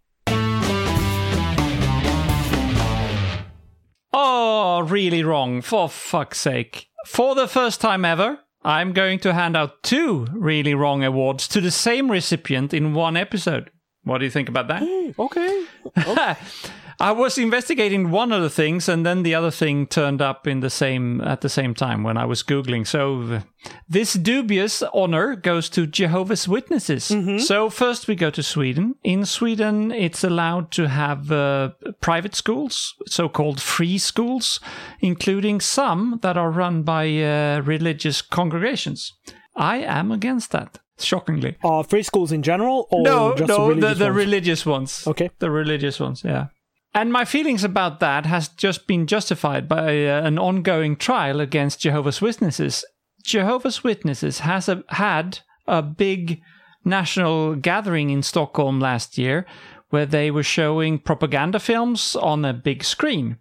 Oh, 4.11 4.85
really 4.85 5.23
wrong. 5.23 5.61
For 5.61 5.87
fuck's 5.87 6.39
sake. 6.39 6.89
For 7.05 7.33
the 7.33 7.47
first 7.47 7.79
time 7.79 8.03
ever, 8.03 8.39
I'm 8.65 8.93
going 8.93 9.19
to 9.19 9.33
hand 9.33 9.57
out 9.57 9.83
two 9.83 10.27
really 10.31 10.73
wrong 10.73 11.03
awards 11.03 11.47
to 11.49 11.61
the 11.61 11.71
same 11.71 12.09
recipient 12.09 12.73
in 12.73 12.93
one 12.93 13.17
episode. 13.17 13.69
What 14.03 14.19
do 14.19 14.25
you 14.25 14.31
think 14.31 14.49
about 14.49 14.67
that? 14.67 14.83
Okay. 15.17 15.65
Oh. 15.97 16.37
I 16.99 17.11
was 17.11 17.37
investigating 17.37 18.11
one 18.11 18.31
of 18.31 18.41
the 18.41 18.49
things, 18.49 18.87
and 18.89 19.05
then 19.05 19.23
the 19.23 19.35
other 19.35 19.51
thing 19.51 19.87
turned 19.87 20.21
up 20.21 20.47
in 20.47 20.59
the 20.59 20.69
same 20.69 21.21
at 21.21 21.41
the 21.41 21.49
same 21.49 21.73
time 21.73 22.03
when 22.03 22.17
I 22.17 22.25
was 22.25 22.43
googling. 22.43 22.85
So 22.85 23.21
uh, 23.21 23.41
this 23.89 24.13
dubious 24.13 24.83
honor 24.93 25.35
goes 25.35 25.69
to 25.69 25.87
Jehovah's 25.87 26.47
Witnesses. 26.47 27.11
So 27.47 27.69
first 27.69 28.07
we 28.07 28.15
go 28.15 28.29
to 28.29 28.43
Sweden. 28.43 28.95
In 29.03 29.25
Sweden, 29.25 29.91
it's 29.91 30.23
allowed 30.23 30.71
to 30.71 30.87
have 30.87 31.31
uh, 31.31 31.71
private 32.01 32.35
schools, 32.35 32.93
so-called 33.07 33.59
free 33.61 33.97
schools, 33.97 34.59
including 34.99 35.61
some 35.61 36.19
that 36.21 36.37
are 36.37 36.51
run 36.51 36.83
by 36.83 37.05
uh, 37.21 37.61
religious 37.61 38.21
congregations. 38.21 39.13
I 39.55 39.77
am 39.77 40.11
against 40.11 40.51
that. 40.51 40.79
Shockingly. 40.99 41.57
Are 41.63 41.83
free 41.83 42.03
schools 42.03 42.31
in 42.31 42.43
general 42.43 42.87
or 42.91 43.01
No, 43.03 43.35
just 43.35 43.49
no, 43.49 43.67
the, 43.67 43.75
religious 43.75 43.97
the 43.97 44.05
ones? 44.05 44.15
religious 44.15 44.65
ones. 44.65 45.07
Okay. 45.07 45.29
The 45.39 45.49
religious 45.49 45.99
ones, 45.99 46.23
yeah. 46.23 46.47
And 46.93 47.11
my 47.11 47.25
feelings 47.25 47.63
about 47.63 47.99
that 48.01 48.25
has 48.27 48.49
just 48.49 48.85
been 48.85 49.07
justified 49.07 49.67
by 49.67 50.05
uh, 50.05 50.21
an 50.21 50.37
ongoing 50.37 50.95
trial 50.95 51.39
against 51.39 51.79
Jehovah's 51.79 52.21
Witnesses. 52.21 52.85
Jehovah's 53.23 53.83
Witnesses 53.83 54.39
has 54.39 54.69
a, 54.69 54.83
had 54.89 55.39
a 55.67 55.81
big 55.81 56.41
national 56.85 57.55
gathering 57.55 58.09
in 58.09 58.21
Stockholm 58.21 58.79
last 58.79 59.17
year 59.17 59.45
where 59.89 60.05
they 60.07 60.31
were 60.31 60.43
showing 60.43 60.97
propaganda 60.97 61.59
films 61.59 62.15
on 62.15 62.43
a 62.43 62.51
big 62.51 62.83
screen. 62.83 63.37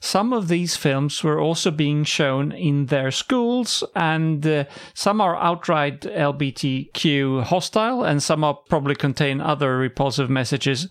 Some 0.00 0.34
of 0.34 0.48
these 0.48 0.76
films 0.76 1.24
were 1.24 1.40
also 1.40 1.70
being 1.70 2.04
shown 2.04 2.52
in 2.52 2.86
their 2.86 3.10
schools, 3.10 3.82
and 3.96 4.46
uh, 4.46 4.64
some 4.92 5.22
are 5.22 5.34
outright 5.36 6.02
LBTQ 6.02 7.44
hostile, 7.44 8.04
and 8.04 8.22
some 8.22 8.44
are 8.44 8.58
probably 8.68 8.94
contain 8.94 9.40
other 9.40 9.78
repulsive 9.78 10.28
messages. 10.28 10.88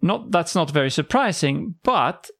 Not 0.00 0.30
that's 0.30 0.54
not 0.54 0.70
very 0.70 0.90
surprising, 0.90 1.76
but 1.82 2.30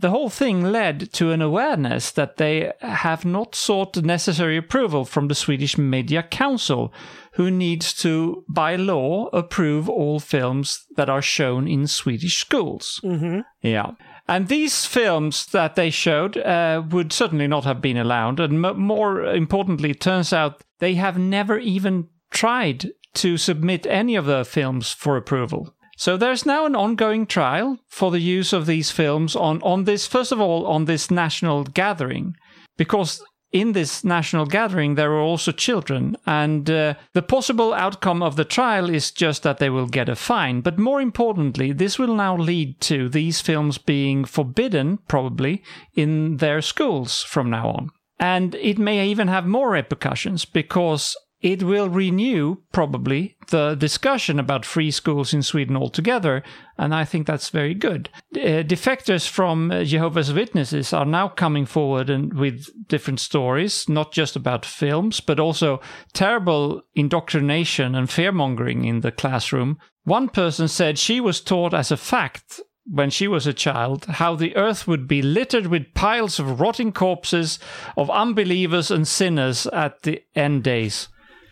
the 0.00 0.10
whole 0.10 0.30
thing 0.30 0.62
led 0.62 1.12
to 1.12 1.32
an 1.32 1.42
awareness 1.42 2.12
that 2.12 2.36
they 2.36 2.72
have 2.80 3.24
not 3.24 3.54
sought 3.54 3.94
the 3.94 4.02
necessary 4.02 4.56
approval 4.56 5.04
from 5.04 5.26
the 5.26 5.34
Swedish 5.34 5.76
Media 5.76 6.22
Council, 6.22 6.92
who 7.32 7.50
needs 7.50 7.92
to, 7.94 8.44
by 8.48 8.76
law, 8.76 9.26
approve 9.32 9.88
all 9.88 10.20
films 10.20 10.86
that 10.96 11.10
are 11.10 11.22
shown 11.22 11.66
in 11.66 11.88
Swedish 11.88 12.38
schools. 12.38 13.00
Mm-hmm. 13.02 13.40
Yeah. 13.62 13.92
And 14.28 14.46
these 14.46 14.84
films 14.84 15.46
that 15.46 15.74
they 15.74 15.90
showed 15.90 16.36
uh, 16.36 16.82
would 16.90 17.12
certainly 17.12 17.48
not 17.48 17.64
have 17.64 17.80
been 17.80 17.96
allowed. 17.96 18.38
And 18.38 18.64
m- 18.64 18.80
more 18.80 19.24
importantly, 19.24 19.90
it 19.90 20.00
turns 20.00 20.32
out 20.32 20.62
they 20.78 20.94
have 20.94 21.18
never 21.18 21.58
even 21.58 22.08
tried 22.30 22.90
to 23.14 23.36
submit 23.36 23.86
any 23.86 24.14
of 24.14 24.26
their 24.26 24.44
films 24.44 24.92
for 24.92 25.16
approval. 25.16 25.74
So 25.98 26.16
there's 26.16 26.46
now 26.46 26.64
an 26.64 26.76
ongoing 26.76 27.26
trial 27.26 27.76
for 27.88 28.12
the 28.12 28.20
use 28.20 28.52
of 28.52 28.66
these 28.66 28.92
films 28.92 29.34
on, 29.34 29.60
on 29.62 29.82
this, 29.82 30.06
first 30.06 30.30
of 30.30 30.40
all, 30.40 30.64
on 30.64 30.84
this 30.84 31.10
national 31.10 31.64
gathering, 31.64 32.36
because 32.76 33.20
in 33.50 33.72
this 33.72 34.04
national 34.04 34.46
gathering 34.46 34.94
there 34.94 35.10
are 35.10 35.20
also 35.20 35.50
children, 35.50 36.16
and 36.24 36.70
uh, 36.70 36.94
the 37.14 37.22
possible 37.22 37.74
outcome 37.74 38.22
of 38.22 38.36
the 38.36 38.44
trial 38.44 38.88
is 38.88 39.10
just 39.10 39.42
that 39.42 39.58
they 39.58 39.70
will 39.70 39.88
get 39.88 40.08
a 40.08 40.14
fine. 40.14 40.60
But 40.60 40.78
more 40.78 41.00
importantly, 41.00 41.72
this 41.72 41.98
will 41.98 42.14
now 42.14 42.36
lead 42.36 42.80
to 42.82 43.08
these 43.08 43.40
films 43.40 43.76
being 43.76 44.24
forbidden, 44.24 44.98
probably, 45.08 45.64
in 45.94 46.36
their 46.36 46.62
schools 46.62 47.24
from 47.24 47.50
now 47.50 47.70
on. 47.70 47.90
And 48.20 48.54
it 48.54 48.78
may 48.78 49.08
even 49.08 49.26
have 49.26 49.46
more 49.46 49.70
repercussions 49.70 50.44
because 50.44 51.16
it 51.40 51.62
will 51.62 51.88
renew 51.88 52.56
probably 52.72 53.36
the 53.50 53.74
discussion 53.76 54.40
about 54.40 54.64
free 54.64 54.90
schools 54.90 55.32
in 55.32 55.42
Sweden 55.42 55.76
altogether, 55.76 56.42
and 56.76 56.94
I 56.94 57.04
think 57.04 57.26
that's 57.26 57.50
very 57.50 57.74
good. 57.74 58.08
Uh, 58.34 58.64
defectors 58.64 59.28
from 59.28 59.70
uh, 59.70 59.84
Jehovah's 59.84 60.32
Witnesses 60.32 60.92
are 60.92 61.06
now 61.06 61.28
coming 61.28 61.64
forward 61.64 62.10
and 62.10 62.34
with 62.34 62.66
different 62.88 63.20
stories, 63.20 63.88
not 63.88 64.12
just 64.12 64.34
about 64.34 64.66
films, 64.66 65.20
but 65.20 65.38
also 65.38 65.80
terrible 66.12 66.82
indoctrination 66.94 67.94
and 67.94 68.08
fearmongering 68.08 68.84
in 68.84 69.00
the 69.00 69.12
classroom. 69.12 69.78
One 70.04 70.28
person 70.28 70.66
said 70.66 70.98
she 70.98 71.20
was 71.20 71.40
taught 71.40 71.72
as 71.72 71.92
a 71.92 71.96
fact 71.96 72.60
when 72.90 73.10
she 73.10 73.28
was 73.28 73.46
a 73.46 73.52
child 73.52 74.06
how 74.06 74.34
the 74.34 74.56
earth 74.56 74.88
would 74.88 75.06
be 75.06 75.20
littered 75.22 75.66
with 75.66 75.94
piles 75.94 76.38
of 76.38 76.60
rotting 76.60 76.92
corpses 76.92 77.58
of 77.96 78.10
unbelievers 78.10 78.90
and 78.90 79.06
sinners 79.06 79.66
at 79.68 80.02
the 80.02 80.22
end 80.34 80.64
days. 80.64 81.08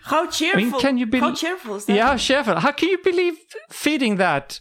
How 0.07 0.31
cheerful 0.31 0.81
can 0.81 0.99
you 0.99 1.07
be- 1.07 1.19
how 1.21 1.35
cheerful 1.35 1.77
is 1.77 1.85
that 1.87 1.95
Yeah, 1.97 2.17
Sheffield. 2.17 2.59
How 2.59 2.73
can 2.73 2.89
you 2.89 2.99
believe 3.05 3.35
feeding 3.71 4.17
that 4.17 4.61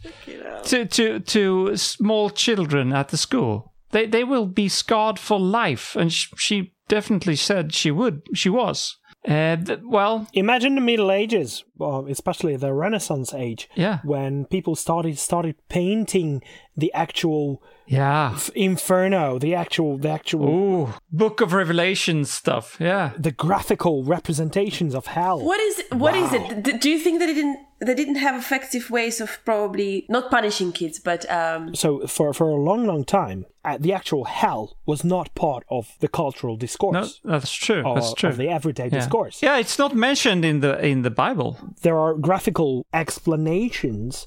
to, 0.65 0.85
to 0.85 1.19
to 1.19 1.77
small 1.77 2.29
children 2.29 2.93
at 2.93 3.07
the 3.09 3.17
school? 3.17 3.73
They 3.91 4.05
they 4.07 4.23
will 4.23 4.45
be 4.47 4.67
scarred 4.69 5.19
for 5.19 5.39
life, 5.39 5.95
and 5.95 6.11
sh- 6.11 6.33
she 6.37 6.73
definitely 6.87 7.35
said 7.35 7.73
she 7.73 7.91
would. 7.91 8.21
She 8.33 8.49
was. 8.49 8.97
Uh, 9.27 9.55
th- 9.55 9.79
well, 9.83 10.27
Imagine 10.33 10.75
the 10.75 10.81
Middle 10.81 11.11
Ages, 11.11 11.63
well, 11.77 12.05
especially 12.09 12.55
the 12.57 12.73
Renaissance 12.73 13.33
age, 13.33 13.67
Yeah. 13.75 13.97
when 14.03 14.45
people 14.45 14.75
started 14.75 15.17
started 15.17 15.55
painting 15.67 16.41
the 16.77 16.93
actual 16.93 17.61
Yeah. 17.87 18.37
inferno, 18.55 19.37
the 19.39 19.53
actual, 19.55 19.97
the 19.97 20.09
actual, 20.09 20.49
Ooh, 20.49 20.93
Book 21.11 21.41
of 21.41 21.53
Revelation 21.53 22.25
stuff. 22.25 22.77
Yeah. 22.79 23.11
the 23.17 23.31
graphical 23.31 24.03
representations 24.03 24.93
of 24.95 25.05
hell. 25.07 25.39
What 25.39 25.59
is 25.59 25.83
what 25.91 26.15
is 26.15 26.31
Wow. 26.31 26.37
it? 26.49 26.63
D- 26.63 26.77
Do 26.77 26.89
you 26.89 26.99
think 26.99 27.19
that 27.19 27.29
it 27.29 27.35
didn't 27.35 27.59
they 27.85 27.93
didn't 27.93 28.15
have 28.15 28.35
effective 28.39 28.89
ways 28.89 29.19
of 29.21 29.37
probably 29.45 30.05
not 30.09 30.31
punishing 30.31 30.71
kids, 30.71 30.97
but 30.99 31.29
um, 31.29 31.75
So 31.75 32.07
for 32.07 32.33
for 32.33 32.47
a 32.49 32.55
long, 32.69 32.85
long 32.87 33.03
time, 33.05 33.45
uh, 33.65 33.77
the 33.79 33.93
actual 33.93 34.23
hell 34.25 34.77
was 34.85 35.03
not 35.03 35.35
part 35.35 35.63
of 35.69 35.83
the 35.99 36.07
cultural 36.07 36.55
discourse. 36.57 37.19
No, 37.23 37.31
that's 37.31 37.51
true. 37.51 37.83
or 37.83 37.95
that's 37.95 38.13
true. 38.13 38.29
Of 38.29 38.37
the 38.37 38.47
everyday 38.49 38.85
yeah. 38.85 38.99
discourse. 38.99 39.43
Yeah, 39.43 39.57
it's 39.59 39.77
not 39.77 39.93
mentioned 39.93 40.43
in 40.45 40.61
the 40.61 40.73
in 40.91 41.01
the 41.03 41.11
Bible. 41.11 41.57
There 41.81 41.97
are 41.99 42.13
graphical 42.15 42.85
explanations 42.93 44.25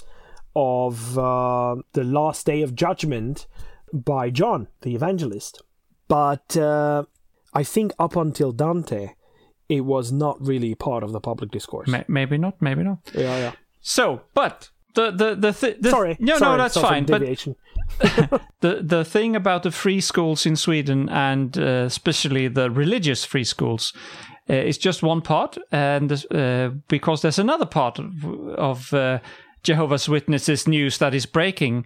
of 0.55 1.17
uh, 1.17 1.75
the 1.93 2.03
last 2.03 2.45
day 2.45 2.61
of 2.61 2.75
judgment 2.75 3.47
by 3.93 4.29
John, 4.29 4.67
the 4.81 4.95
evangelist. 4.95 5.61
But 6.07 6.57
uh, 6.57 7.03
I 7.53 7.63
think 7.63 7.93
up 7.99 8.15
until 8.15 8.51
Dante, 8.51 9.13
it 9.67 9.81
was 9.81 10.11
not 10.11 10.37
really 10.41 10.75
part 10.75 11.03
of 11.03 11.11
the 11.11 11.19
public 11.19 11.51
discourse. 11.51 11.87
Ma- 11.87 12.03
maybe 12.07 12.37
not. 12.37 12.61
Maybe 12.61 12.83
not. 12.83 12.99
yeah, 13.13 13.37
yeah. 13.37 13.51
So, 13.81 14.21
but 14.33 14.69
the 14.95 15.11
the 15.11 15.35
the, 15.35 15.53
th- 15.53 15.77
the 15.79 15.89
Sorry. 15.89 16.17
no 16.19 16.37
sorry, 16.37 16.57
no 16.57 16.63
that's 16.63 16.77
fine. 16.77 17.05
But 17.05 17.21
the 18.61 18.81
the 18.81 19.05
thing 19.05 19.35
about 19.35 19.63
the 19.63 19.71
free 19.71 20.01
schools 20.01 20.45
in 20.45 20.55
Sweden 20.55 21.09
and 21.09 21.57
uh, 21.57 21.85
especially 21.85 22.47
the 22.47 22.69
religious 22.71 23.23
free 23.25 23.43
schools 23.43 23.93
uh, 24.49 24.53
is 24.53 24.77
just 24.77 25.03
one 25.03 25.21
part, 25.21 25.57
and 25.71 26.25
uh, 26.31 26.69
because 26.87 27.21
there's 27.21 27.39
another 27.39 27.65
part 27.65 27.99
of, 27.99 28.25
of 28.57 28.93
uh, 28.93 29.19
Jehovah's 29.63 30.09
Witnesses 30.09 30.67
news 30.67 30.97
that 30.97 31.13
is 31.13 31.25
breaking. 31.25 31.85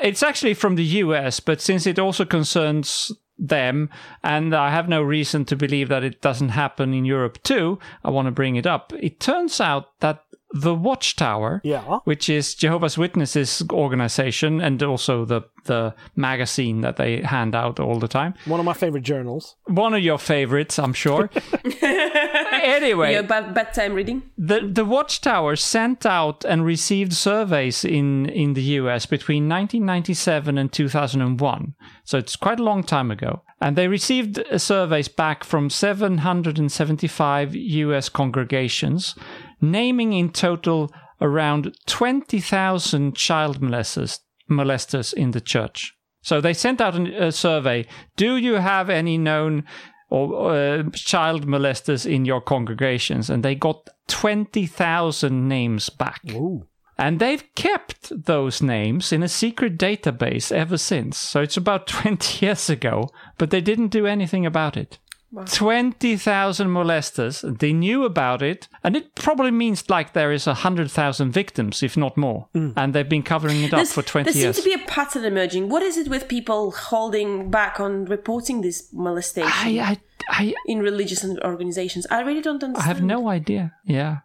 It's 0.00 0.22
actually 0.22 0.54
from 0.54 0.76
the 0.76 0.84
US, 0.84 1.40
but 1.40 1.60
since 1.60 1.86
it 1.86 1.98
also 1.98 2.24
concerns 2.24 3.12
them, 3.38 3.90
and 4.22 4.54
I 4.54 4.70
have 4.70 4.88
no 4.88 5.02
reason 5.02 5.44
to 5.46 5.56
believe 5.56 5.88
that 5.88 6.04
it 6.04 6.20
doesn't 6.20 6.50
happen 6.50 6.94
in 6.94 7.04
Europe 7.04 7.42
too, 7.42 7.78
I 8.04 8.10
want 8.10 8.26
to 8.26 8.32
bring 8.32 8.56
it 8.56 8.66
up. 8.66 8.92
It 9.00 9.20
turns 9.20 9.60
out 9.60 9.98
that 10.00 10.24
the 10.54 10.74
Watchtower, 10.74 11.60
Yeah. 11.64 11.98
which 12.04 12.28
is 12.28 12.54
Jehovah's 12.54 12.98
Witnesses 12.98 13.62
organization 13.72 14.60
and 14.60 14.82
also 14.82 15.24
the 15.24 15.42
the 15.64 15.94
magazine 16.16 16.80
that 16.80 16.96
they 16.96 17.20
hand 17.22 17.54
out 17.54 17.78
all 17.78 17.98
the 18.00 18.08
time. 18.08 18.34
One 18.46 18.58
of 18.60 18.66
my 18.66 18.72
favorite 18.72 19.04
journals. 19.04 19.54
One 19.68 19.94
of 19.94 20.02
your 20.02 20.18
favorites, 20.18 20.76
I'm 20.78 20.92
sure. 20.92 21.30
anyway, 21.82 23.12
your 23.12 23.22
bad 23.22 23.54
bedtime 23.54 23.94
reading? 23.94 24.22
the 24.36 24.60
the 24.72 24.84
Watchtower 24.84 25.56
sent 25.56 26.04
out 26.06 26.44
and 26.44 26.64
received 26.66 27.12
surveys 27.12 27.84
in 27.84 28.26
in 28.26 28.54
the 28.54 28.62
US 28.80 29.06
between 29.06 29.48
1997 29.48 30.58
and 30.58 30.72
2001. 30.72 31.74
So 32.04 32.18
it's 32.18 32.36
quite 32.36 32.60
a 32.60 32.64
long 32.64 32.82
time 32.82 33.10
ago. 33.10 33.42
And 33.60 33.76
they 33.76 33.86
received 33.88 34.38
uh, 34.40 34.58
surveys 34.58 35.06
back 35.08 35.44
from 35.44 35.70
775 35.70 37.54
US 37.54 38.08
congregations, 38.08 39.14
naming 39.62 40.12
in 40.12 40.30
total 40.30 40.92
around 41.20 41.74
20,000 41.86 43.14
child 43.16 43.60
molesters 43.60 44.18
molesters 44.50 45.14
in 45.14 45.30
the 45.30 45.40
church. 45.40 45.94
So 46.22 46.40
they 46.40 46.54
sent 46.54 46.80
out 46.80 46.94
a 46.94 47.32
survey. 47.32 47.86
Do 48.16 48.36
you 48.36 48.54
have 48.54 48.90
any 48.90 49.18
known 49.18 49.64
or 50.08 50.52
uh, 50.52 50.82
child 50.94 51.46
molesters 51.46 52.04
in 52.08 52.24
your 52.24 52.40
congregations? 52.40 53.30
And 53.30 53.42
they 53.42 53.54
got 53.54 53.88
20,000 54.08 55.48
names 55.48 55.88
back. 55.90 56.20
Ooh. 56.30 56.66
And 56.98 57.18
they've 57.18 57.42
kept 57.54 58.24
those 58.26 58.62
names 58.62 59.12
in 59.12 59.22
a 59.22 59.28
secret 59.28 59.78
database 59.78 60.52
ever 60.52 60.76
since. 60.76 61.18
So 61.18 61.40
it's 61.40 61.56
about 61.56 61.86
20 61.88 62.46
years 62.46 62.70
ago, 62.70 63.08
but 63.38 63.50
they 63.50 63.60
didn't 63.60 63.88
do 63.88 64.06
anything 64.06 64.46
about 64.46 64.76
it. 64.76 64.98
20,000 65.34 66.68
molesters, 66.68 67.58
they 67.58 67.72
knew 67.72 68.04
about 68.04 68.42
it, 68.42 68.68
and 68.84 68.94
it 68.94 69.14
probably 69.14 69.50
means 69.50 69.88
like 69.88 70.12
there 70.12 70.30
is 70.30 70.46
100,000 70.46 71.32
victims, 71.32 71.82
if 71.82 71.96
not 71.96 72.16
more. 72.16 72.48
And 72.54 72.94
they've 72.94 73.08
been 73.08 73.22
covering 73.22 73.62
it 73.62 73.72
up 73.72 73.86
for 73.86 74.02
20 74.02 74.24
there 74.24 74.42
years. 74.42 74.44
There 74.44 74.52
seems 74.52 74.64
to 74.64 74.78
be 74.78 74.84
a 74.84 74.86
pattern 74.86 75.24
emerging. 75.24 75.70
What 75.70 75.82
is 75.82 75.96
it 75.96 76.08
with 76.08 76.28
people 76.28 76.72
holding 76.72 77.50
back 77.50 77.80
on 77.80 78.04
reporting 78.04 78.60
this 78.60 78.92
molestation 78.92 79.50
I, 79.50 79.80
I, 79.80 80.00
I, 80.28 80.54
in 80.66 80.80
religious 80.80 81.24
organizations? 81.42 82.06
I 82.10 82.20
really 82.20 82.42
don't 82.42 82.62
understand. 82.62 82.84
I 82.84 82.94
have 82.94 83.02
no 83.02 83.28
idea. 83.28 83.72
Yeah. 83.84 84.18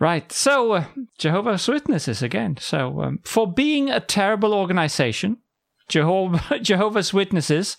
Right. 0.00 0.32
So, 0.32 0.72
uh, 0.72 0.84
Jehovah's 1.16 1.68
Witnesses 1.68 2.22
again. 2.24 2.56
So, 2.58 3.02
um, 3.02 3.20
for 3.22 3.46
being 3.46 3.88
a 3.88 4.00
terrible 4.00 4.52
organization, 4.52 5.36
Jehovah, 5.88 6.58
Jehovah's 6.62 7.14
Witnesses, 7.14 7.76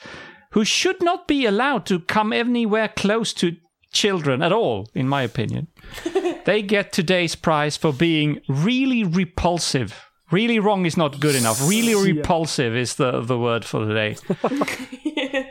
who 0.54 0.64
should 0.64 1.02
not 1.02 1.28
be 1.28 1.46
allowed 1.46 1.86
to 1.88 2.00
come 2.00 2.32
anywhere 2.32 2.88
close 2.88 3.34
to 3.34 3.56
children 3.92 4.42
at 4.42 4.52
all, 4.52 4.88
in 4.94 5.08
my 5.08 5.22
opinion, 5.22 5.68
they 6.46 6.62
get 6.62 6.92
today's 6.92 7.36
prize 7.36 7.78
for 7.78 7.94
being 7.94 8.42
really 8.48 9.04
repulsive. 9.04 10.10
Really 10.32 10.60
wrong 10.60 10.86
is 10.86 10.98
not 10.98 11.20
good 11.20 11.36
enough. 11.36 11.68
Really 11.68 11.96
repulsive 11.96 12.76
is 12.76 12.96
the, 12.96 13.22
the 13.22 13.38
word 13.38 13.66
for 13.66 13.86
today. 13.86 14.18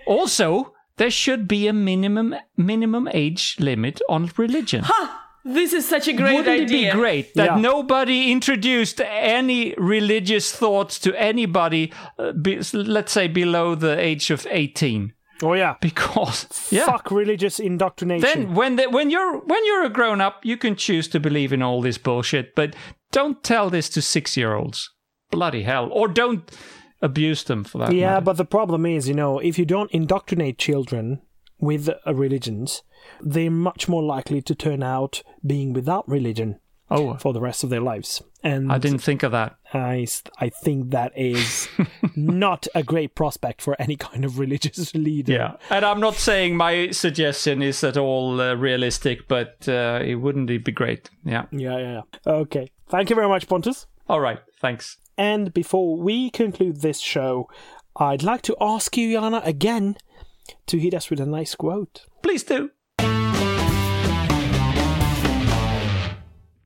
also, 0.07 0.73
there 0.97 1.11
should 1.11 1.47
be 1.47 1.69
a 1.69 1.73
minimum 1.73 2.35
minimum 2.57 3.09
age 3.13 3.57
limit 3.59 4.01
on 4.09 4.31
religion. 4.37 4.85
This 5.45 5.73
is 5.73 5.89
such 5.89 6.07
a 6.09 6.13
great 6.13 6.35
Wouldn't 6.37 6.63
idea. 6.63 6.89
it 6.91 6.93
be 6.95 6.99
great 6.99 7.35
that 7.35 7.45
Yeah. 7.47 7.57
nobody 7.57 8.31
introduced 8.31 9.01
any 9.01 9.75
religious 9.77 10.53
thoughts 10.53 10.99
to 11.01 11.15
anybody, 11.21 11.93
uh, 12.19 12.33
be, 12.33 12.61
let's 12.73 13.13
say 13.13 13.27
below 13.29 13.75
the 13.75 13.99
age 13.99 14.31
of 14.31 14.47
18? 14.51 15.13
Oh 15.43 15.55
yeah. 15.55 15.75
Because 15.81 16.47
yeah, 16.71 16.87
Fuck 16.87 17.11
religious 17.11 17.59
indoctrination. 17.59 18.23
then 18.45 18.55
when 18.55 18.77
the, 18.77 18.85
when 18.89 19.11
you're 19.11 19.39
when 19.41 19.65
you're 19.67 19.85
a 19.85 19.89
grown 19.91 20.21
up, 20.21 20.45
you 20.45 20.57
can 20.57 20.77
choose 20.77 21.09
to 21.09 21.19
believe 21.19 21.53
in 21.53 21.63
all 21.63 21.83
this 21.83 21.99
bullshit, 21.99 22.55
but 22.55 22.77
don't 23.11 23.43
tell 23.43 23.69
this 23.69 23.89
to 23.91 24.01
six 24.03 24.37
year 24.37 24.55
olds. 24.55 24.91
Bloody 25.33 25.63
hell! 25.65 25.89
Or 25.91 26.07
don't 26.07 26.49
abuse 27.01 27.43
them 27.45 27.65
for 27.65 27.79
that. 27.79 27.93
yeah, 27.93 28.11
matter. 28.13 28.25
but 28.25 28.37
the 28.37 28.45
problem 28.45 28.87
is, 28.87 29.09
you 29.09 29.15
know, 29.15 29.41
if 29.41 29.59
you 29.59 29.65
don't 29.65 29.91
indoctrinate 29.91 30.59
children 30.59 31.21
with 31.59 31.89
uh, 31.89 32.15
religions, 32.15 32.83
they're 33.21 33.51
much 33.51 33.89
more 33.89 34.03
likely 34.03 34.43
to 34.43 34.55
turn 34.55 34.83
out 34.83 35.23
being 35.45 35.73
without 35.73 36.09
religion 36.09 36.59
oh, 36.91 37.15
for 37.17 37.33
the 37.33 37.41
rest 37.41 37.65
of 37.65 37.71
their 37.71 37.81
lives. 37.81 38.23
And 38.43 38.73
I 38.73 38.79
didn't 38.79 38.99
think 39.01 39.23
of 39.23 39.33
that. 39.33 39.57
I, 39.73 40.07
I 40.39 40.49
think 40.49 40.91
that 40.91 41.13
is 41.17 41.69
not 42.17 42.67
a 42.75 42.83
great 42.83 43.15
prospect 43.15 43.63
for 43.63 43.77
any 43.79 43.97
kind 43.97 44.25
of 44.25 44.39
religious 44.39 44.95
leader. 44.95 45.33
Yeah, 45.33 45.57
and 45.71 45.85
I'm 45.85 46.01
not 46.01 46.15
saying 46.15 46.57
my 46.57 46.91
suggestion 46.91 47.63
is 47.63 47.83
at 47.85 47.97
all 47.97 48.41
uh, 48.41 48.55
realistic, 48.55 49.29
but 49.29 49.69
uh, 49.69 50.01
it 50.05 50.17
wouldn't 50.17 50.51
it 50.51 50.65
be 50.65 50.73
great? 50.73 51.11
Yeah. 51.25 51.47
Yeah, 51.53 51.79
yeah, 51.79 51.93
yeah. 51.93 52.33
Okay. 52.33 52.71
Thank 52.89 53.11
you 53.11 53.17
very 53.17 53.29
much, 53.29 53.49
Pontus. 53.49 53.87
All 54.09 54.21
right. 54.21 54.41
Thanks. 54.61 54.99
And 55.17 55.55
before 55.55 55.97
we 55.97 56.31
conclude 56.31 56.81
this 56.81 56.99
show, 57.01 57.49
I'd 57.97 58.23
like 58.23 58.43
to 58.43 58.57
ask 58.61 58.97
you, 58.97 59.13
Jana, 59.13 59.41
again 59.45 59.97
to 60.67 60.79
hit 60.79 60.95
us 60.95 61.11
with 61.11 61.21
a 61.21 61.27
nice 61.27 61.55
quote. 61.55 62.07
Please 62.23 62.43
do. 62.43 62.71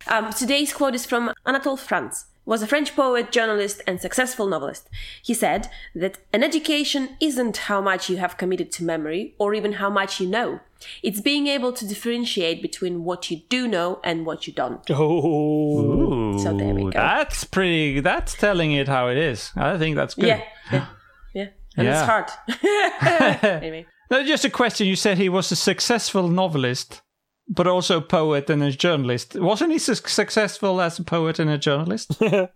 Um, 0.09 0.33
today's 0.33 0.73
quote 0.73 0.95
is 0.95 1.07
from 1.07 1.33
Anatole 1.45 1.77
France. 1.77 2.27
Was 2.45 2.63
a 2.63 2.67
French 2.69 2.95
poet, 2.95 3.33
journalist, 3.33 3.83
and 3.89 4.01
successful 4.01 4.47
novelist. 4.47 4.89
He 5.21 5.35
said 5.35 5.69
that 5.97 6.19
an 6.33 6.45
education 6.45 7.17
isn't 7.21 7.57
how 7.57 7.81
much 7.81 8.09
you 8.09 8.19
have 8.19 8.37
committed 8.37 8.71
to 8.73 8.85
memory 8.85 9.35
or 9.39 9.53
even 9.53 9.73
how 9.75 9.91
much 9.91 10.21
you 10.21 10.29
know. 10.29 10.61
It's 11.03 11.21
being 11.21 11.49
able 11.49 11.73
to 11.73 11.85
differentiate 11.85 12.63
between 12.63 13.03
what 13.03 13.33
you 13.33 13.39
do 13.49 13.67
know 13.67 13.99
and 14.05 14.25
what 14.25 14.47
you 14.47 14.53
don't. 14.53 14.81
Oh, 14.91 16.39
So 16.39 16.57
there 16.57 16.73
we 16.73 16.85
go. 16.85 16.91
That's 16.91 17.43
pretty. 17.43 17.99
That's 17.99 18.35
telling 18.35 18.71
it 18.71 18.87
how 18.87 19.09
it 19.09 19.17
is. 19.17 19.51
I 19.57 19.77
think 19.77 19.97
that's 19.97 20.15
good. 20.15 20.27
Yeah, 20.29 20.43
yeah, 20.73 20.87
yeah. 21.35 21.49
And 21.77 21.87
Yeah. 21.89 21.99
it's 21.99 22.09
hard. 22.09 23.43
anyway. 23.63 23.87
No, 24.09 24.23
just 24.25 24.45
a 24.45 24.51
question. 24.51 24.87
You 24.87 24.95
said 24.95 25.19
he 25.19 25.29
was 25.29 25.51
a 25.51 25.57
successful 25.57 26.29
novelist, 26.29 27.03
but 27.49 27.67
also 27.67 27.99
a 27.99 28.03
poet 28.03 28.51
and 28.51 28.63
a 28.63 28.73
journalist. 28.73 29.37
Wasn't 29.37 29.73
he 29.73 29.79
su- 29.79 29.95
successful 29.95 30.81
as 30.81 30.99
a 30.99 31.05
poet 31.05 31.39
and 31.39 31.51
a 31.51 31.59
journalist? 31.59 32.17
just 32.21 32.51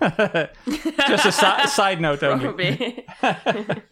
a 0.00 1.32
si- 1.32 1.66
side 1.66 2.00
note 2.00 2.22
only. 2.22 3.04
Probably. 3.20 3.22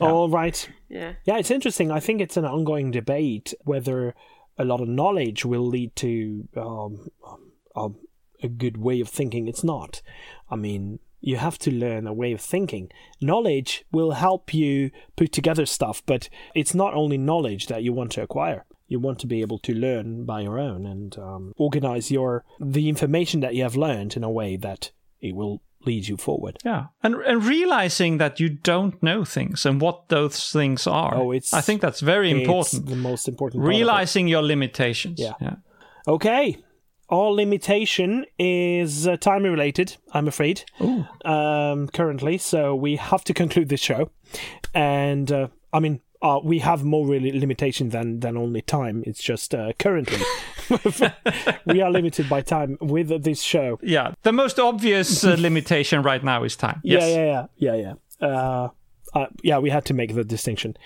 all 0.00 0.28
right. 0.28 0.68
yeah. 0.88 1.14
Yeah, 1.24 1.38
it's 1.38 1.50
interesting. 1.50 1.90
I 1.90 2.00
think 2.00 2.20
it's 2.20 2.36
an 2.36 2.44
ongoing 2.44 2.90
debate 2.90 3.54
whether 3.64 4.14
a 4.58 4.64
lot 4.64 4.80
of 4.80 4.88
knowledge 4.88 5.44
will 5.44 5.66
lead 5.66 5.94
to 5.96 6.48
um, 6.56 7.08
um, 7.74 7.96
a 8.42 8.48
good 8.48 8.76
way 8.76 9.00
of 9.00 9.08
thinking. 9.08 9.48
It's 9.48 9.64
not. 9.64 10.02
I 10.50 10.56
mean, 10.56 10.98
you 11.20 11.36
have 11.36 11.58
to 11.60 11.70
learn 11.70 12.06
a 12.06 12.12
way 12.12 12.32
of 12.32 12.40
thinking. 12.40 12.90
Knowledge 13.20 13.84
will 13.90 14.12
help 14.12 14.52
you 14.52 14.90
put 15.16 15.32
together 15.32 15.66
stuff, 15.66 16.02
but 16.04 16.28
it's 16.54 16.74
not 16.74 16.94
only 16.94 17.18
knowledge 17.18 17.66
that 17.68 17.82
you 17.82 17.92
want 17.92 18.12
to 18.12 18.22
acquire. 18.22 18.64
You 18.88 18.98
want 19.00 19.18
to 19.20 19.26
be 19.26 19.40
able 19.42 19.58
to 19.60 19.72
learn 19.74 20.24
by 20.24 20.40
your 20.40 20.58
own 20.58 20.86
and 20.86 21.16
um, 21.18 21.52
organize 21.56 22.10
your 22.10 22.44
the 22.60 22.88
information 22.88 23.40
that 23.40 23.54
you 23.54 23.62
have 23.62 23.76
learned 23.76 24.16
in 24.16 24.24
a 24.24 24.30
way 24.30 24.56
that 24.56 24.90
it 25.20 25.34
will 25.34 25.60
lead 25.86 26.08
you 26.08 26.16
forward. 26.16 26.58
Yeah, 26.64 26.86
and 27.02 27.14
and 27.16 27.44
realizing 27.44 28.18
that 28.18 28.40
you 28.40 28.48
don't 28.48 29.00
know 29.02 29.24
things 29.24 29.66
and 29.66 29.80
what 29.80 30.08
those 30.08 30.50
things 30.52 30.86
are. 30.86 31.14
Oh, 31.14 31.32
it's- 31.32 31.52
I 31.54 31.60
think 31.60 31.80
that's 31.82 32.00
very 32.00 32.30
important. 32.30 32.86
The 32.86 32.96
most 32.96 33.28
important. 33.28 33.62
part 33.62 33.66
of 33.68 33.74
it. 33.74 33.78
Realizing 33.78 34.28
your 34.28 34.42
limitations. 34.42 35.20
Yeah. 35.20 35.34
yeah. 35.40 35.56
Okay. 36.06 36.56
Our 37.10 37.30
limitation 37.30 38.26
is 38.38 39.06
uh, 39.06 39.16
time 39.16 39.42
related, 39.44 39.96
I'm 40.12 40.28
afraid, 40.28 40.64
um, 41.24 41.88
currently. 41.88 42.36
So 42.38 42.74
we 42.74 42.96
have 42.96 43.24
to 43.24 43.34
conclude 43.34 43.68
this 43.70 43.80
show. 43.80 44.10
And, 44.74 45.32
uh, 45.32 45.48
I 45.72 45.80
mean, 45.80 46.00
uh, 46.22 46.40
we 46.42 46.58
have 46.58 46.84
more 46.84 47.06
really 47.06 47.38
limitation 47.38 47.90
than, 47.90 48.20
than 48.20 48.36
only 48.36 48.62
time. 48.62 49.02
It's 49.06 49.22
just 49.22 49.54
uh, 49.54 49.72
currently 49.78 50.18
we 51.66 51.80
are 51.80 51.90
limited 51.90 52.28
by 52.28 52.42
time 52.42 52.76
with 52.80 53.22
this 53.22 53.42
show. 53.42 53.78
Yeah, 53.82 54.14
the 54.22 54.32
most 54.32 54.58
obvious 54.58 55.24
uh, 55.24 55.36
limitation 55.38 56.02
right 56.02 56.22
now 56.22 56.44
is 56.44 56.56
time. 56.56 56.80
Yes. 56.82 57.02
Yeah, 57.02 57.16
yeah, 57.16 57.46
yeah, 57.56 57.74
yeah, 57.74 57.94
yeah. 58.20 58.26
Uh, 58.28 58.68
uh, 59.14 59.26
yeah, 59.42 59.58
we 59.58 59.70
had 59.70 59.84
to 59.86 59.94
make 59.94 60.14
the 60.14 60.24
distinction. 60.24 60.76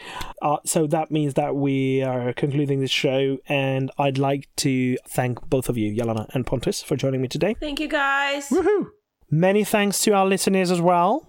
Uh, 0.41 0.59
so 0.65 0.87
that 0.87 1.11
means 1.11 1.35
that 1.35 1.57
we 1.57 2.03
are 2.03 2.33
concluding 2.33 2.81
this 2.81 2.91
show, 2.91 3.39
and 3.49 3.91
I'd 3.99 4.19
like 4.19 4.49
to 4.57 4.97
thank 5.09 5.41
both 5.49 5.69
of 5.69 5.77
you, 5.77 5.93
Jelena 5.93 6.29
and 6.35 6.47
Pontus, 6.47 6.83
for 6.83 6.97
joining 6.97 7.21
me 7.21 7.29
today. 7.29 7.57
Thank 7.59 7.81
you, 7.81 7.89
guys. 7.89 8.49
Woohoo! 8.49 8.91
Many 9.31 9.65
thanks 9.65 10.01
to 10.03 10.13
our 10.13 10.27
listeners 10.27 10.71
as 10.71 10.81
well 10.81 11.27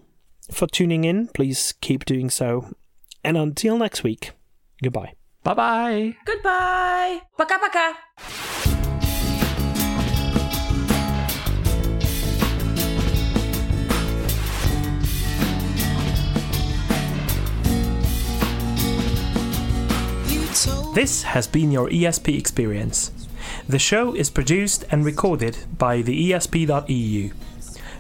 for 0.52 0.68
tuning 0.68 1.04
in. 1.04 1.30
Please 1.30 1.74
keep 1.82 2.06
doing 2.06 2.30
so. 2.30 2.76
And 3.24 3.38
until 3.38 3.78
next 3.78 4.04
week, 4.04 4.32
goodbye. 4.82 5.14
Bye 5.44 5.54
bye. 5.54 6.16
Goodbye. 6.26 7.22
Paka 7.38 7.60
paka. 7.60 7.96
This 20.94 21.24
has 21.24 21.48
been 21.48 21.72
your 21.72 21.90
ESP 21.90 22.38
experience. 22.38 23.12
The 23.68 23.80
show 23.80 24.14
is 24.14 24.30
produced 24.30 24.86
and 24.92 25.04
recorded 25.04 25.58
by 25.78 26.04
the 26.04 26.32
ESP.eu. 26.32 27.32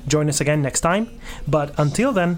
Join 0.07 0.29
us 0.29 0.41
again 0.41 0.61
next 0.61 0.81
time, 0.81 1.09
but 1.47 1.73
until 1.79 2.11
then, 2.11 2.37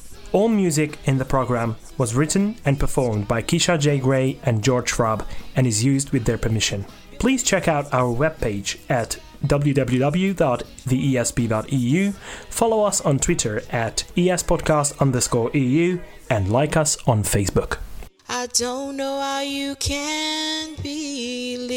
All 0.33 0.47
music 0.47 0.97
in 1.05 1.17
the 1.17 1.25
program 1.25 1.75
was 1.97 2.15
written 2.15 2.55
and 2.63 2.79
performed 2.79 3.27
by 3.27 3.41
Keisha 3.41 3.77
J. 3.77 3.99
Gray 3.99 4.39
and 4.43 4.63
George 4.63 4.89
Schwab 4.89 5.27
and 5.57 5.67
is 5.67 5.83
used 5.83 6.11
with 6.11 6.23
their 6.23 6.37
permission. 6.37 6.85
Please 7.19 7.43
check 7.43 7.67
out 7.67 7.93
our 7.93 8.15
webpage 8.15 8.77
at 8.89 9.19
www.theesp.eu, 9.45 10.31
follow 12.49 12.83
us 12.83 13.01
on 13.01 13.19
Twitter 13.19 13.61
at 13.71 14.05
espodcast 14.15 14.97
underscore 14.99 15.51
EU, 15.51 15.99
and 16.29 16.49
like 16.51 16.77
us 16.77 16.95
on 17.07 17.23
Facebook. 17.23 17.79
I 18.29 18.47
don't 18.47 18.95
know 18.95 19.19
how 19.19 19.41
you 19.41 19.75
can 19.75 20.75
believe. 20.81 21.71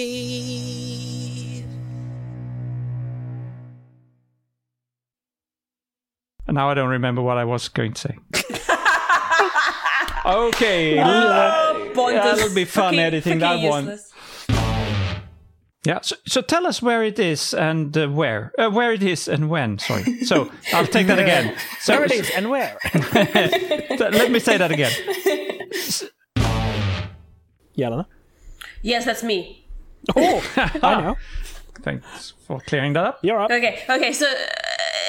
And 6.47 6.55
now 6.57 6.69
I 6.71 6.75
don't 6.75 6.91
remember 6.91 7.23
what 7.23 7.39
I 7.39 7.45
was 7.45 7.69
going 7.69 7.95
to 7.95 8.01
say. 8.01 8.19
okay. 10.27 10.97
Pontus, 11.95 12.15
Yeah, 12.15 12.33
it'll 12.37 12.55
be 12.55 12.65
fun 12.65 12.85
fucking- 12.85 12.99
editing 13.01 13.39
that 13.41 13.55
fucking 13.55 13.71
one. 13.71 13.99
Yeah. 15.87 16.01
So, 16.01 16.17
so 16.27 16.41
tell 16.41 16.67
us 16.67 16.81
where 16.81 17.03
it 17.03 17.19
is 17.19 17.53
and 17.55 17.97
uh, 17.97 18.09
where. 18.09 18.53
Uh, 18.59 18.71
where 18.71 18.93
it 18.93 19.03
is 19.03 19.29
and 19.29 19.51
when. 19.51 19.79
Sorry. 19.79 20.25
So 20.25 20.51
I'll 20.73 20.87
take 20.87 21.07
that 21.09 21.19
again. 21.19 21.55
So, 21.81 21.93
There 21.97 22.05
it 22.05 22.13
is, 22.13 22.31
and 22.31 22.49
where? 22.49 22.79
let 22.95 24.31
me 24.31 24.39
say 24.39 24.57
that 24.57 24.71
again. 24.73 24.91
Jelena? 27.77 28.07
Yes, 28.81 29.05
that's 29.05 29.23
me. 29.23 29.67
Oh, 30.17 30.43
I 30.83 31.01
know. 31.03 31.17
Thanks 31.83 32.33
for 32.47 32.61
clearing 32.61 32.95
that 32.95 33.05
up. 33.05 33.19
You're 33.23 33.39
up. 33.39 33.51
Okay, 33.51 33.83
okay, 33.89 34.13
so, 34.15 34.27
uh, 34.27 34.35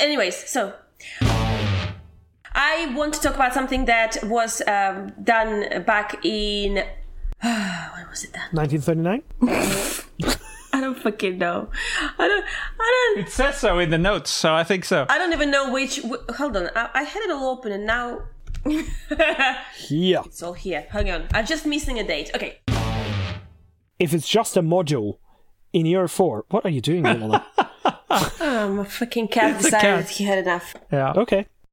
anyways, 0.01 0.35
so. 0.49 0.73
I 1.22 2.94
want 2.95 3.14
to 3.15 3.19
talk 3.22 3.36
about 3.36 3.53
something 3.53 3.86
that 3.86 4.18
was 4.23 4.61
um, 4.68 5.11
done 5.23 5.84
back 5.84 6.23
in. 6.26 6.76
when 7.41 8.10
was 8.10 8.23
it 8.23 8.34
done? 8.34 8.49
1939? 8.52 9.23
I 10.73 10.82
don't 10.82 10.98
fucking 10.99 11.38
know. 11.38 11.69
I 12.19 12.27
don't. 12.27 12.45
I 12.80 13.14
don't. 13.15 13.26
It 13.26 13.32
says 13.32 13.57
so 13.57 13.80
in 13.80 13.90
the 13.91 13.98
notes, 13.98 14.30
so 14.30 14.53
I 14.53 14.64
think 14.65 14.84
so. 14.84 15.06
I 15.10 15.18
don't 15.18 15.32
even 15.32 15.49
know 15.49 15.72
which. 15.72 16.02
wh- 16.02 16.34
hold 16.36 16.57
on. 16.57 16.69
I, 16.76 16.90
I 16.94 17.03
had 17.03 17.23
it 17.23 17.32
all 17.32 17.49
open 17.49 17.72
and 17.72 17.86
now 17.86 18.23
Yeah. 19.90 20.23
it's 20.26 20.44
all 20.44 20.53
here. 20.53 20.86
Hang 20.90 21.10
on. 21.11 21.27
I'm 21.34 21.45
just 21.45 21.65
missing 21.65 21.99
a 21.99 22.03
date. 22.06 22.32
Okay. 22.36 22.60
If 23.99 24.14
it's 24.14 24.27
just 24.27 24.57
a 24.57 24.61
module 24.61 25.18
in 25.72 25.86
year 25.86 26.07
four, 26.10 26.45
what 26.49 26.65
are 26.65 26.69
you 26.69 26.82
doing, 26.82 27.03
Jelena? 27.03 27.44
Um, 28.39 28.79
a 28.79 28.85
fucking 28.85 29.27
cat 29.29 29.55
It's 29.55 29.65
decided 29.65 30.05
cat. 30.05 30.09
he 30.09 30.23
had 30.23 30.39
enough. 30.39 30.75
Yeah. 30.91 31.13
okay. 31.17 31.47